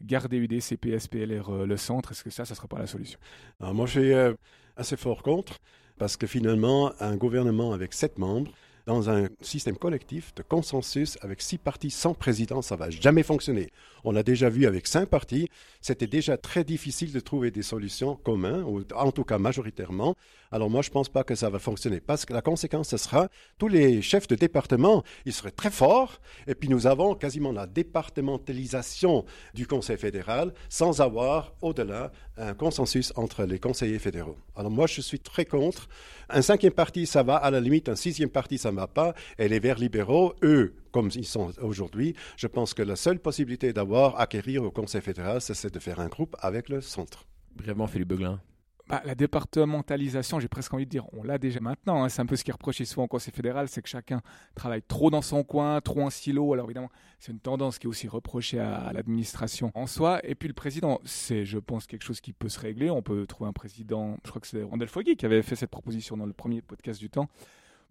garder 0.00 0.38
UDC, 0.38 0.76
PS, 0.76 1.08
PLR, 1.08 1.50
euh, 1.50 1.66
le 1.66 1.76
centre? 1.76 2.12
Est-ce 2.12 2.24
que 2.24 2.30
ça, 2.30 2.44
ça 2.46 2.54
ne 2.54 2.56
serait 2.56 2.68
pas 2.68 2.78
la 2.78 2.86
solution? 2.86 3.18
Alors 3.60 3.74
moi, 3.74 3.84
je 3.86 4.00
suis 4.00 4.12
euh, 4.12 4.32
assez 4.76 4.96
fort 4.96 5.22
contre, 5.22 5.58
parce 5.98 6.16
que 6.16 6.26
finalement, 6.26 6.92
un 7.00 7.16
gouvernement 7.16 7.72
avec 7.74 7.92
sept 7.92 8.18
membres, 8.18 8.50
dans 8.86 9.10
un 9.10 9.28
système 9.40 9.76
collectif 9.76 10.34
de 10.34 10.42
consensus 10.42 11.18
avec 11.22 11.40
six 11.40 11.58
partis 11.58 11.90
sans 11.90 12.14
président, 12.14 12.62
ça 12.62 12.76
va 12.76 12.90
jamais 12.90 13.22
fonctionner. 13.22 13.70
On 14.04 14.10
l'a 14.10 14.22
déjà 14.22 14.48
vu 14.48 14.66
avec 14.66 14.88
cinq 14.88 15.08
partis, 15.08 15.48
c'était 15.80 16.08
déjà 16.08 16.36
très 16.36 16.64
difficile 16.64 17.12
de 17.12 17.20
trouver 17.20 17.50
des 17.50 17.62
solutions 17.62 18.16
communes, 18.16 18.64
ou 18.66 18.82
en 18.94 19.12
tout 19.12 19.24
cas 19.24 19.38
majoritairement. 19.38 20.16
Alors 20.50 20.68
moi, 20.68 20.82
je 20.82 20.90
pense 20.90 21.08
pas 21.08 21.22
que 21.22 21.34
ça 21.34 21.48
va 21.48 21.58
fonctionner, 21.58 22.00
parce 22.00 22.24
que 22.24 22.32
la 22.32 22.42
conséquence, 22.42 22.88
ce 22.88 22.96
sera 22.96 23.28
tous 23.58 23.68
les 23.68 24.02
chefs 24.02 24.26
de 24.26 24.34
département, 24.34 25.04
ils 25.24 25.32
seraient 25.32 25.52
très 25.52 25.70
forts, 25.70 26.20
et 26.48 26.54
puis 26.54 26.68
nous 26.68 26.86
avons 26.86 27.14
quasiment 27.14 27.52
la 27.52 27.66
départementalisation 27.66 29.24
du 29.54 29.66
Conseil 29.66 29.96
fédéral, 29.96 30.52
sans 30.68 31.00
avoir 31.00 31.54
au-delà 31.62 32.10
un 32.36 32.54
consensus 32.54 33.12
entre 33.16 33.44
les 33.44 33.58
conseillers 33.58 33.98
fédéraux. 33.98 34.36
Alors 34.56 34.70
moi, 34.70 34.86
je 34.86 35.00
suis 35.00 35.20
très 35.20 35.44
contre. 35.44 35.88
Un 36.28 36.42
cinquième 36.42 36.72
parti, 36.72 37.06
ça 37.06 37.22
va, 37.22 37.36
à 37.36 37.50
la 37.50 37.60
limite, 37.60 37.88
un 37.88 37.96
sixième 37.96 38.30
parti, 38.30 38.58
ça 38.58 38.71
ne 38.72 38.76
va 38.76 38.86
pas, 38.86 39.14
et 39.38 39.48
les 39.48 39.60
Verts 39.60 39.78
libéraux, 39.78 40.34
eux, 40.42 40.74
comme 40.90 41.10
ils 41.14 41.26
sont 41.26 41.52
aujourd'hui, 41.60 42.14
je 42.36 42.46
pense 42.46 42.74
que 42.74 42.82
la 42.82 42.96
seule 42.96 43.18
possibilité 43.18 43.72
d'avoir, 43.72 44.20
acquérir 44.20 44.62
au 44.62 44.70
Conseil 44.70 45.00
fédéral, 45.00 45.40
c'est 45.40 45.72
de 45.72 45.78
faire 45.78 46.00
un 46.00 46.08
groupe 46.08 46.36
avec 46.40 46.68
le 46.68 46.80
centre. 46.80 47.26
Brièvement, 47.54 47.86
Philippe 47.86 48.08
Beuglin. 48.08 48.40
Bah, 48.88 49.00
la 49.04 49.14
départementalisation, 49.14 50.40
j'ai 50.40 50.48
presque 50.48 50.74
envie 50.74 50.84
de 50.84 50.90
dire, 50.90 51.06
on 51.12 51.22
l'a 51.22 51.38
déjà 51.38 51.60
maintenant. 51.60 52.02
hein. 52.02 52.08
C'est 52.08 52.20
un 52.20 52.26
peu 52.26 52.34
ce 52.34 52.42
qui 52.42 52.50
est 52.50 52.52
reproché 52.52 52.84
souvent 52.84 53.04
au 53.04 53.08
Conseil 53.08 53.32
fédéral, 53.32 53.68
c'est 53.68 53.80
que 53.80 53.88
chacun 53.88 54.20
travaille 54.54 54.82
trop 54.82 55.08
dans 55.08 55.22
son 55.22 55.44
coin, 55.44 55.80
trop 55.80 56.02
en 56.02 56.10
silo. 56.10 56.52
Alors 56.52 56.66
évidemment, 56.66 56.90
c'est 57.20 57.30
une 57.30 57.38
tendance 57.38 57.78
qui 57.78 57.86
est 57.86 57.88
aussi 57.88 58.08
reprochée 58.08 58.58
à, 58.58 58.74
à 58.74 58.92
l'administration 58.92 59.70
en 59.74 59.86
soi. 59.86 60.20
Et 60.24 60.34
puis 60.34 60.48
le 60.48 60.54
président, 60.54 61.00
c'est, 61.04 61.44
je 61.44 61.58
pense, 61.58 61.86
quelque 61.86 62.02
chose 62.02 62.20
qui 62.20 62.32
peut 62.32 62.48
se 62.48 62.58
régler. 62.58 62.90
On 62.90 63.02
peut 63.02 63.24
trouver 63.26 63.48
un 63.48 63.52
président, 63.52 64.18
je 64.24 64.30
crois 64.30 64.40
que 64.40 64.48
c'est 64.48 64.62
Randall 64.62 64.88
Foggy 64.88 65.16
qui 65.16 65.26
avait 65.26 65.42
fait 65.42 65.56
cette 65.56 65.70
proposition 65.70 66.16
dans 66.16 66.26
le 66.26 66.32
premier 66.32 66.60
podcast 66.60 66.98
du 66.98 67.08
temps. 67.08 67.28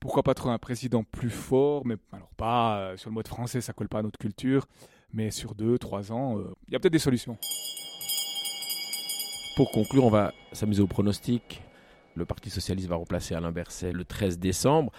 Pourquoi 0.01 0.23
pas 0.23 0.33
trouver 0.33 0.55
un 0.55 0.57
président 0.57 1.03
plus 1.03 1.29
fort, 1.29 1.85
mais 1.85 1.95
alors 2.11 2.31
pas 2.35 2.79
euh, 2.79 2.97
sur 2.97 3.11
le 3.11 3.13
mode 3.13 3.27
français, 3.27 3.61
ça 3.61 3.71
colle 3.71 3.87
pas 3.87 3.99
à 3.99 4.01
notre 4.01 4.17
culture, 4.17 4.65
mais 5.13 5.29
sur 5.29 5.53
deux, 5.53 5.77
trois 5.77 6.11
ans, 6.11 6.39
euh, 6.39 6.55
il 6.67 6.73
y 6.73 6.75
a 6.75 6.79
peut-être 6.79 6.91
des 6.91 6.97
solutions. 6.99 7.37
Pour 9.55 9.71
conclure, 9.71 10.03
on 10.03 10.09
va 10.09 10.33
s'amuser 10.53 10.81
au 10.81 10.87
pronostic. 10.87 11.61
Le 12.15 12.25
Parti 12.25 12.49
Socialiste 12.49 12.89
va 12.89 12.95
remplacer 12.95 13.35
Alain 13.35 13.51
Berset 13.51 13.91
le 13.91 14.03
13 14.03 14.39
décembre. 14.39 14.91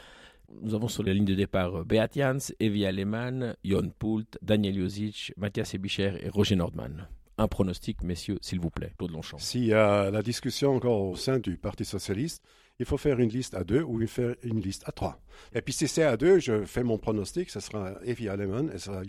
Nous 0.63 0.73
avons 0.73 0.87
sur 0.87 1.03
la 1.03 1.13
ligne 1.13 1.25
de 1.25 1.35
départ 1.35 1.81
euh, 1.81 1.85
Beat 1.85 2.15
Jans, 2.15 2.53
Evi 2.61 2.87
Alemann, 2.87 3.57
Jon 3.65 3.91
Poult, 3.99 4.39
Daniel 4.41 4.77
Josic, 4.77 5.35
Mathias 5.37 5.75
Ebicher 5.75 6.15
et 6.23 6.29
Roger 6.29 6.55
Nordman. 6.55 7.09
Un 7.39 7.49
pronostic, 7.49 8.05
messieurs, 8.05 8.39
s'il 8.41 8.61
vous 8.61 8.71
plaît. 8.71 8.93
Claude 8.99 9.11
Longchamp. 9.11 9.39
S'il 9.39 9.65
y 9.65 9.73
a 9.73 10.13
la 10.13 10.23
discussion 10.23 10.77
encore 10.77 11.03
au 11.03 11.17
sein 11.17 11.41
du 11.41 11.57
Parti 11.57 11.85
socialiste, 11.85 12.45
il 12.79 12.87
faut 12.87 12.97
faire 12.97 13.19
une 13.21 13.29
liste 13.29 13.55
à 13.55 13.65
deux 13.65 13.83
ou 13.83 14.05
faire 14.07 14.35
une 14.43 14.61
liste 14.61 14.83
à 14.87 14.93
trois. 14.93 15.21
Et 15.55 15.63
puis 15.63 15.73
si 15.73 15.87
c'est 15.89 16.03
à 16.03 16.17
deux, 16.17 16.39
je 16.39 16.65
fais 16.65 16.83
mon 16.83 16.99
pronostic, 16.99 17.51
ce 17.51 17.61
sera 17.61 17.93
Evi 18.05 18.29
Alemann 18.29 18.71
et 18.75 18.79
ce 18.79 18.87
sera. 18.87 19.03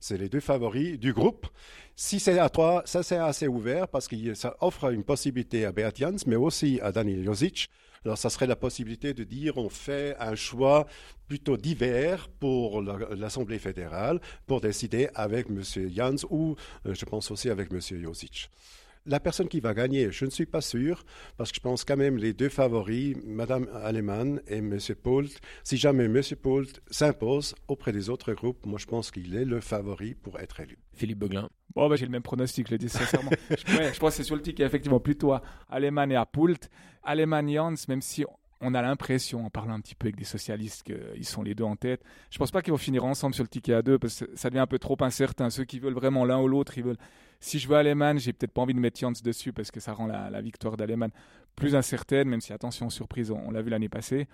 C'est 0.00 0.18
les 0.18 0.28
deux 0.28 0.40
favoris 0.40 0.98
du 0.98 1.12
groupe. 1.12 1.46
Si 1.94 2.18
c'est 2.18 2.38
à 2.38 2.48
trois, 2.48 2.82
ça 2.86 3.02
c'est 3.02 3.18
assez 3.18 3.46
ouvert 3.46 3.88
parce 3.88 4.08
que 4.08 4.34
ça 4.34 4.56
offre 4.60 4.92
une 4.92 5.04
possibilité 5.04 5.64
à 5.64 5.72
Beat 5.72 5.98
Jans, 5.98 6.16
mais 6.26 6.36
aussi 6.36 6.80
à 6.80 6.90
Daniel 6.92 7.24
Josic. 7.24 7.68
Alors, 8.04 8.18
ça 8.18 8.30
serait 8.30 8.48
la 8.48 8.56
possibilité 8.56 9.14
de 9.14 9.22
dire 9.22 9.58
on 9.58 9.68
fait 9.68 10.16
un 10.18 10.34
choix 10.34 10.86
plutôt 11.28 11.56
divers 11.56 12.28
pour 12.40 12.82
la- 12.82 13.14
l'Assemblée 13.14 13.60
fédérale 13.60 14.20
pour 14.48 14.60
décider 14.60 15.08
avec 15.14 15.46
M. 15.48 15.62
Jans 15.94 16.16
ou 16.28 16.56
euh, 16.86 16.94
je 16.94 17.04
pense 17.04 17.30
aussi 17.30 17.48
avec 17.48 17.70
M. 17.72 17.78
Josic. 18.02 18.50
La 19.04 19.18
personne 19.18 19.48
qui 19.48 19.58
va 19.58 19.74
gagner, 19.74 20.12
je 20.12 20.24
ne 20.24 20.30
suis 20.30 20.46
pas 20.46 20.60
sûr, 20.60 21.04
parce 21.36 21.50
que 21.50 21.56
je 21.56 21.60
pense 21.60 21.84
quand 21.84 21.96
même 21.96 22.16
les 22.16 22.32
deux 22.32 22.48
favoris, 22.48 23.16
Mme 23.24 23.68
Alemann 23.82 24.40
et 24.46 24.58
M. 24.58 24.78
Poult, 25.02 25.30
si 25.64 25.76
jamais 25.76 26.04
M. 26.04 26.20
Poult 26.40 26.80
s'impose 26.88 27.56
auprès 27.66 27.90
des 27.90 28.10
autres 28.10 28.32
groupes, 28.32 28.64
moi 28.64 28.78
je 28.78 28.86
pense 28.86 29.10
qu'il 29.10 29.34
est 29.34 29.44
le 29.44 29.60
favori 29.60 30.14
pour 30.14 30.38
être 30.38 30.60
élu. 30.60 30.78
Philippe 30.92 31.18
Beuglin. 31.18 31.48
Bon, 31.74 31.88
bah, 31.88 31.96
j'ai 31.96 32.04
le 32.04 32.12
même 32.12 32.22
pronostic, 32.22 32.68
je 32.68 32.72
le 32.72 32.78
dis 32.78 32.88
sincèrement. 32.88 33.30
je, 33.50 33.76
ouais, 33.76 33.92
je 33.92 33.98
pense 33.98 34.10
que 34.10 34.16
c'est 34.18 34.24
sur 34.24 34.36
le 34.36 34.42
ticket, 34.42 34.62
effectivement, 34.62 35.00
plutôt 35.00 35.32
à 35.32 35.42
Alemann 35.68 36.12
et 36.12 36.16
à 36.16 36.24
Poult. 36.24 36.68
Alemann 37.02 37.50
Jans, 37.50 37.74
même 37.88 38.02
si 38.02 38.24
on 38.62 38.74
a 38.74 38.80
l'impression, 38.80 39.44
en 39.44 39.50
parlant 39.50 39.74
un 39.74 39.80
petit 39.80 39.94
peu 39.94 40.06
avec 40.06 40.16
des 40.16 40.24
socialistes, 40.24 40.84
qu'ils 40.84 41.26
sont 41.26 41.42
les 41.42 41.54
deux 41.54 41.64
en 41.64 41.76
tête, 41.76 42.02
je 42.30 42.38
pense 42.38 42.50
pas 42.50 42.62
qu'ils 42.62 42.72
vont 42.72 42.78
finir 42.78 43.04
ensemble 43.04 43.34
sur 43.34 43.44
le 43.44 43.48
ticket 43.48 43.74
à 43.74 43.82
deux, 43.82 43.98
parce 43.98 44.20
que 44.20 44.30
ça 44.36 44.48
devient 44.48 44.60
un 44.60 44.66
peu 44.66 44.78
trop 44.78 44.96
incertain. 45.00 45.50
Ceux 45.50 45.64
qui 45.64 45.80
veulent 45.80 45.92
vraiment 45.94 46.24
l'un 46.24 46.40
ou 46.40 46.48
l'autre, 46.48 46.78
ils 46.78 46.84
veulent. 46.84 46.98
Si 47.40 47.58
je 47.58 47.66
veux 47.66 47.74
Alemann, 47.74 48.20
j'ai 48.20 48.32
peut-être 48.32 48.52
pas 48.52 48.62
envie 48.62 48.74
de 48.74 48.78
mettre 48.78 49.00
Jans 49.00 49.12
dessus, 49.22 49.52
parce 49.52 49.72
que 49.72 49.80
ça 49.80 49.92
rend 49.92 50.06
la, 50.06 50.30
la 50.30 50.40
victoire 50.40 50.76
d'Alemann 50.76 51.10
plus 51.56 51.74
incertaine, 51.74 52.28
même 52.28 52.40
si, 52.40 52.52
attention, 52.52 52.88
surprise, 52.88 53.30
on, 53.32 53.38
on 53.46 53.50
l'a 53.50 53.62
vu 53.62 53.70
l'année 53.70 53.88
passée. 53.88 54.28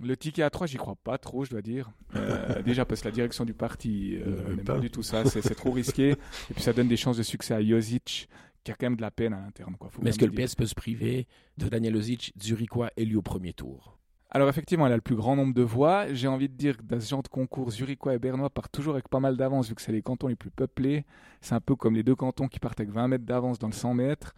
Le 0.00 0.16
ticket 0.16 0.42
à 0.42 0.50
3, 0.50 0.66
j'y 0.66 0.76
crois 0.76 0.96
pas 0.96 1.16
trop, 1.16 1.44
je 1.44 1.50
dois 1.50 1.62
dire. 1.62 1.90
Euh, 2.16 2.60
déjà 2.64 2.84
parce 2.84 3.00
que 3.00 3.08
la 3.08 3.12
direction 3.12 3.44
du 3.44 3.54
parti 3.54 4.18
Ne 4.18 4.32
euh, 4.32 4.48
n'aime 4.48 4.64
pas. 4.64 4.74
pas 4.74 4.80
du 4.80 4.90
tout 4.90 5.02
ça, 5.02 5.24
c'est 5.24 5.42
c'est 5.42 5.54
trop 5.54 5.70
risqué. 5.70 6.10
Et 6.10 6.54
puis 6.54 6.62
ça 6.62 6.72
donne 6.72 6.88
des 6.88 6.96
chances 6.96 7.16
de 7.16 7.22
succès 7.22 7.54
à 7.54 7.62
Josic, 7.62 8.28
qui 8.64 8.70
a 8.70 8.74
quand 8.74 8.86
même 8.86 8.96
de 8.96 9.02
la 9.02 9.10
peine 9.10 9.32
à 9.34 9.40
l'interne. 9.40 9.76
quoi. 9.78 9.90
Faut 9.90 10.02
Mais 10.02 10.10
est-ce 10.10 10.18
que 10.18 10.24
le. 10.24 10.32
PS 10.32 10.54
peut 10.54 10.66
se 10.66 10.74
priver 10.74 11.26
de 11.58 11.68
Daniel 11.68 11.94
Josic, 11.94 12.32
Zurichois 12.40 12.90
élu 12.96 13.16
au 13.16 13.22
premier 13.22 13.52
tour? 13.52 13.98
Alors 14.34 14.48
effectivement, 14.48 14.86
elle 14.86 14.92
a 14.94 14.96
le 14.96 15.02
plus 15.02 15.16
grand 15.16 15.36
nombre 15.36 15.52
de 15.52 15.62
voix. 15.62 16.12
J'ai 16.14 16.26
envie 16.28 16.48
de 16.48 16.54
dire 16.56 16.78
que 16.78 16.82
dans 16.82 16.98
ce 16.98 17.08
genre 17.08 17.22
de 17.22 17.28
concours, 17.28 17.70
Zurichois 17.70 18.14
et 18.14 18.18
Bernois 18.18 18.48
partent 18.48 18.72
toujours 18.72 18.94
avec 18.94 19.08
pas 19.08 19.20
mal 19.20 19.36
d'avance, 19.36 19.68
vu 19.68 19.74
que 19.74 19.82
c'est 19.82 19.92
les 19.92 20.00
cantons 20.00 20.26
les 20.28 20.36
plus 20.36 20.50
peuplés. 20.50 21.04
C'est 21.42 21.54
un 21.54 21.60
peu 21.60 21.76
comme 21.76 21.94
les 21.94 22.02
deux 22.02 22.14
cantons 22.14 22.48
qui 22.48 22.58
partent 22.58 22.80
avec 22.80 22.92
20 22.92 23.08
mètres 23.08 23.24
d'avance 23.26 23.58
dans 23.58 23.66
le 23.68 23.74
100 23.74 23.92
mètres. 23.94 24.34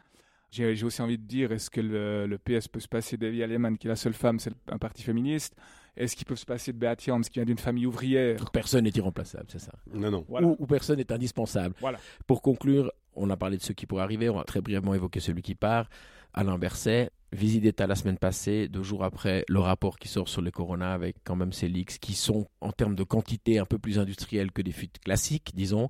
J'ai 0.50 0.74
j'ai 0.74 0.84
aussi 0.86 1.00
envie 1.02 1.18
de 1.18 1.24
dire, 1.24 1.52
est-ce 1.52 1.70
que 1.70 1.80
le, 1.80 2.26
le 2.26 2.38
PS 2.38 2.66
peut 2.68 2.80
se 2.80 2.88
passer 2.88 3.16
d'Evi 3.16 3.42
Alemann, 3.42 3.76
qui 3.78 3.86
est 3.86 3.90
la 3.90 3.96
seule 3.96 4.14
femme, 4.14 4.38
c'est 4.40 4.52
un 4.70 4.78
parti 4.78 5.02
féministe? 5.02 5.54
Est-ce 5.96 6.16
qu'ils 6.16 6.26
peuvent 6.26 6.38
se 6.38 6.46
passer 6.46 6.72
de 6.72 6.78
Beat 6.78 7.00
Jans, 7.04 7.20
qui 7.20 7.34
vient 7.34 7.44
d'une 7.44 7.58
famille 7.58 7.86
ouvrière? 7.86 8.50
Personne 8.52 8.82
n'est 8.84 8.90
irremplaçable, 8.96 9.46
c'est 9.48 9.60
ça? 9.60 9.72
Non, 9.92 10.10
non. 10.10 10.24
Voilà. 10.28 10.48
ou, 10.48 10.56
ou 10.58 10.66
personne 10.66 10.98
n'est 10.98 11.12
indispensable. 11.12 11.74
Voilà. 11.80 11.98
Pour 12.26 12.42
conclure, 12.42 12.90
On 13.16 13.30
a 13.30 13.36
parlé 13.36 13.56
de 13.56 13.62
ceux 13.62 13.74
qui 13.74 13.86
pourraient 13.86 14.02
arriver, 14.02 14.28
on 14.28 14.36
va 14.36 14.44
très 14.44 14.60
brièvement 14.60 14.94
évoquer 14.94 15.20
celui 15.20 15.42
qui 15.42 15.54
part, 15.54 15.88
Alain 16.32 16.58
Berset. 16.58 17.10
Visite 17.32 17.62
d'État 17.62 17.88
la 17.88 17.96
semaine 17.96 18.18
passée, 18.18 18.68
deux 18.68 18.84
jours 18.84 19.02
après 19.02 19.44
le 19.48 19.58
rapport 19.58 19.98
qui 19.98 20.06
sort 20.06 20.28
sur 20.28 20.40
les 20.40 20.52
Corona 20.52 20.92
avec 20.92 21.16
quand 21.24 21.34
même 21.34 21.52
ces 21.52 21.66
leaks 21.66 21.98
qui 21.98 22.14
sont 22.14 22.46
en 22.60 22.70
termes 22.70 22.94
de 22.94 23.02
quantité 23.02 23.58
un 23.58 23.64
peu 23.64 23.76
plus 23.76 23.98
industriels 23.98 24.52
que 24.52 24.62
des 24.62 24.70
fuites 24.70 25.00
classiques, 25.00 25.50
disons. 25.54 25.88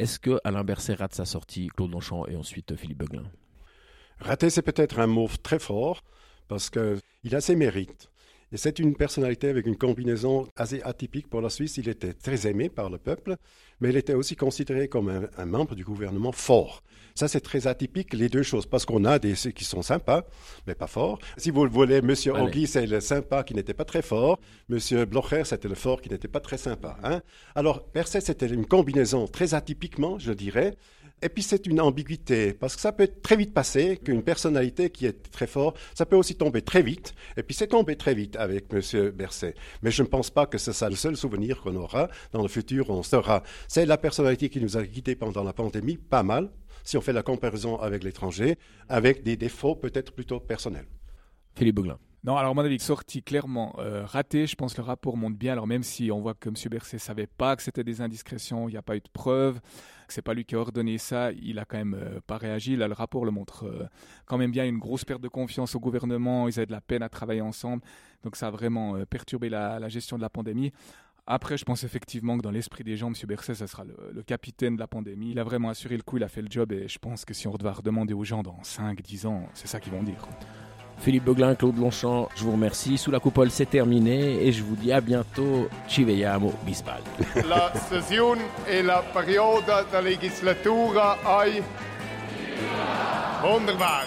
Est-ce 0.00 0.18
que 0.18 0.40
Alain 0.42 0.64
Berset 0.64 0.94
rate 0.94 1.14
sa 1.14 1.24
sortie, 1.24 1.68
Claude 1.68 1.92
Longchamp 1.92 2.26
et 2.26 2.34
ensuite 2.34 2.74
Philippe 2.74 2.98
Beuglin 2.98 3.30
Rater, 4.18 4.50
c'est 4.50 4.62
peut-être 4.62 4.98
un 4.98 5.06
mot 5.06 5.28
très 5.42 5.60
fort 5.60 6.02
parce 6.48 6.70
qu'il 6.70 7.34
a 7.34 7.40
ses 7.40 7.56
mérites. 7.56 8.10
Et 8.54 8.56
c'est 8.56 8.78
une 8.78 8.94
personnalité 8.94 9.48
avec 9.48 9.66
une 9.66 9.76
combinaison 9.76 10.46
assez 10.54 10.80
atypique 10.82 11.28
pour 11.28 11.40
la 11.40 11.50
Suisse. 11.50 11.76
Il 11.76 11.88
était 11.88 12.12
très 12.12 12.46
aimé 12.46 12.68
par 12.68 12.88
le 12.88 12.98
peuple, 12.98 13.34
mais 13.80 13.88
il 13.88 13.96
était 13.96 14.14
aussi 14.14 14.36
considéré 14.36 14.86
comme 14.86 15.28
un, 15.36 15.44
membre 15.44 15.74
du 15.74 15.82
gouvernement 15.82 16.30
fort. 16.30 16.84
Ça, 17.16 17.26
c'est 17.26 17.40
très 17.40 17.66
atypique, 17.66 18.14
les 18.14 18.28
deux 18.28 18.44
choses, 18.44 18.66
parce 18.66 18.86
qu'on 18.86 19.04
a 19.06 19.18
des 19.18 19.34
qui 19.34 19.64
sont 19.64 19.82
sympas, 19.82 20.24
mais 20.68 20.76
pas 20.76 20.86
forts. 20.86 21.18
Si 21.36 21.50
vous 21.50 21.64
le 21.64 21.70
voulez, 21.70 21.96
M. 21.96 22.14
Ogui, 22.32 22.68
c'est 22.68 22.86
le 22.86 23.00
sympa 23.00 23.42
qui 23.42 23.54
n'était 23.54 23.74
pas 23.74 23.84
très 23.84 24.02
fort. 24.02 24.38
M. 24.70 25.04
Blocher, 25.04 25.42
c'était 25.44 25.68
le 25.68 25.74
fort 25.74 26.00
qui 26.00 26.08
n'était 26.08 26.28
pas 26.28 26.40
très 26.40 26.58
sympa. 26.58 26.96
Hein. 27.02 27.22
Alors, 27.56 27.82
Perset, 27.82 28.20
c'était 28.20 28.46
une 28.46 28.66
combinaison 28.66 29.26
très 29.26 29.54
atypiquement, 29.54 30.20
je 30.20 30.32
dirais, 30.32 30.76
et 31.22 31.28
puis 31.28 31.42
c'est 31.42 31.66
une 31.66 31.80
ambiguïté, 31.80 32.52
parce 32.52 32.74
que 32.76 32.82
ça 32.82 32.92
peut 32.92 33.08
très 33.22 33.36
vite 33.36 33.54
passer 33.54 33.96
qu'une 33.96 34.22
personnalité 34.22 34.90
qui 34.90 35.06
est 35.06 35.30
très 35.30 35.46
forte, 35.46 35.78
ça 35.94 36.04
peut 36.04 36.16
aussi 36.16 36.34
tomber 36.34 36.60
très 36.60 36.82
vite. 36.82 37.14
Et 37.36 37.42
puis 37.42 37.54
c'est 37.54 37.68
tombé 37.68 37.96
très 37.96 38.14
vite 38.14 38.36
avec 38.36 38.66
M. 38.72 39.10
Berset. 39.10 39.54
Mais 39.82 39.90
je 39.90 40.02
ne 40.02 40.08
pense 40.08 40.30
pas 40.30 40.46
que 40.46 40.58
c'est 40.58 40.72
ça 40.72 40.90
le 40.90 40.96
seul 40.96 41.16
souvenir 41.16 41.62
qu'on 41.62 41.76
aura. 41.76 42.08
Dans 42.32 42.42
le 42.42 42.48
futur, 42.48 42.90
on 42.90 43.02
sera. 43.02 43.42
C'est 43.68 43.86
la 43.86 43.96
personnalité 43.96 44.50
qui 44.50 44.60
nous 44.60 44.76
a 44.76 44.84
quittés 44.84 45.16
pendant 45.16 45.44
la 45.44 45.52
pandémie, 45.52 45.96
pas 45.96 46.22
mal, 46.22 46.50
si 46.82 46.98
on 46.98 47.00
fait 47.00 47.14
la 47.14 47.22
comparaison 47.22 47.78
avec 47.80 48.04
l'étranger, 48.04 48.56
avec 48.88 49.22
des 49.22 49.36
défauts 49.36 49.76
peut-être 49.76 50.12
plutôt 50.12 50.40
personnels. 50.40 50.86
Philippe 51.56 51.76
Bouglin. 51.76 51.98
Non, 52.24 52.38
alors 52.38 52.54
mon 52.54 52.64
avis, 52.64 52.80
sorti 52.80 53.22
clairement 53.22 53.76
euh, 53.78 54.06
raté. 54.06 54.46
Je 54.46 54.56
pense 54.56 54.72
que 54.72 54.80
le 54.80 54.86
rapport 54.86 55.18
monte 55.18 55.36
bien. 55.36 55.52
Alors 55.52 55.66
même 55.66 55.82
si 55.82 56.10
on 56.10 56.22
voit 56.22 56.32
que 56.32 56.48
M. 56.48 56.54
Berset 56.70 56.96
savait 56.96 57.26
pas 57.26 57.54
que 57.54 57.62
c'était 57.62 57.84
des 57.84 58.00
indiscrétions, 58.00 58.66
il 58.66 58.72
n'y 58.72 58.78
a 58.78 58.82
pas 58.82 58.96
eu 58.96 59.00
de 59.00 59.10
preuves, 59.12 59.60
que 60.08 60.14
c'est 60.14 60.22
pas 60.22 60.32
lui 60.32 60.46
qui 60.46 60.54
a 60.54 60.58
ordonné 60.58 60.96
ça, 60.96 61.32
il 61.32 61.58
a 61.58 61.66
quand 61.66 61.76
même 61.76 61.94
euh, 62.00 62.20
pas 62.26 62.38
réagi. 62.38 62.76
Là, 62.76 62.88
le 62.88 62.94
rapport 62.94 63.26
le 63.26 63.30
montre 63.30 63.66
euh, 63.66 63.86
quand 64.24 64.38
même 64.38 64.52
bien. 64.52 64.64
Une 64.64 64.78
grosse 64.78 65.04
perte 65.04 65.20
de 65.20 65.28
confiance 65.28 65.74
au 65.74 65.80
gouvernement. 65.80 66.48
Ils 66.48 66.58
avaient 66.58 66.64
de 66.64 66.72
la 66.72 66.80
peine 66.80 67.02
à 67.02 67.10
travailler 67.10 67.42
ensemble. 67.42 67.82
Donc 68.22 68.36
ça 68.36 68.46
a 68.46 68.50
vraiment 68.50 69.04
perturbé 69.04 69.50
la, 69.50 69.86
gestion 69.90 70.16
de 70.16 70.22
la 70.22 70.30
pandémie. 70.30 70.72
Après, 71.26 71.58
je 71.58 71.64
pense 71.66 71.84
effectivement 71.84 72.38
que 72.38 72.42
dans 72.42 72.50
l'esprit 72.50 72.84
des 72.84 72.96
gens, 72.96 73.08
M. 73.08 73.14
Berset, 73.28 73.54
ça 73.54 73.66
sera 73.66 73.84
le, 73.84 73.94
le, 74.14 74.22
capitaine 74.22 74.76
de 74.76 74.80
la 74.80 74.86
pandémie. 74.86 75.32
Il 75.32 75.38
a 75.38 75.44
vraiment 75.44 75.68
assuré 75.68 75.96
le 75.96 76.02
coup, 76.02 76.16
il 76.16 76.24
a 76.24 76.28
fait 76.28 76.42
le 76.42 76.48
job 76.50 76.72
et 76.72 76.88
je 76.88 76.98
pense 76.98 77.26
que 77.26 77.34
si 77.34 77.48
on 77.48 77.54
devait 77.54 77.70
redemander 77.70 78.14
aux 78.14 78.24
gens 78.24 78.42
dans 78.42 78.62
5, 78.62 79.02
10 79.02 79.26
ans, 79.26 79.46
c'est 79.52 79.66
ça 79.66 79.78
qu'ils 79.78 79.92
vont 79.92 80.02
dire. 80.02 80.26
Philippe 80.98 81.24
Beuglin, 81.24 81.54
Claude 81.54 81.78
Longchamp, 81.78 82.28
je 82.34 82.44
vous 82.44 82.52
remercie. 82.52 82.96
Sous 82.98 83.10
la 83.10 83.20
coupole, 83.20 83.50
c'est 83.50 83.68
terminé 83.68 84.46
et 84.46 84.52
je 84.52 84.62
vous 84.62 84.76
dis 84.76 84.92
à 84.92 85.00
bientôt. 85.00 85.68
Ci 85.88 86.04
vediamo, 86.04 86.52
bisbal. 86.64 87.00
La 87.48 87.72
session 87.74 88.36
et 88.68 88.82
la 88.82 89.02
période 89.02 89.64
de 89.66 89.92
la 89.92 90.00
législature 90.00 91.18
ai... 91.44 91.62
Wunderbar. 93.42 94.06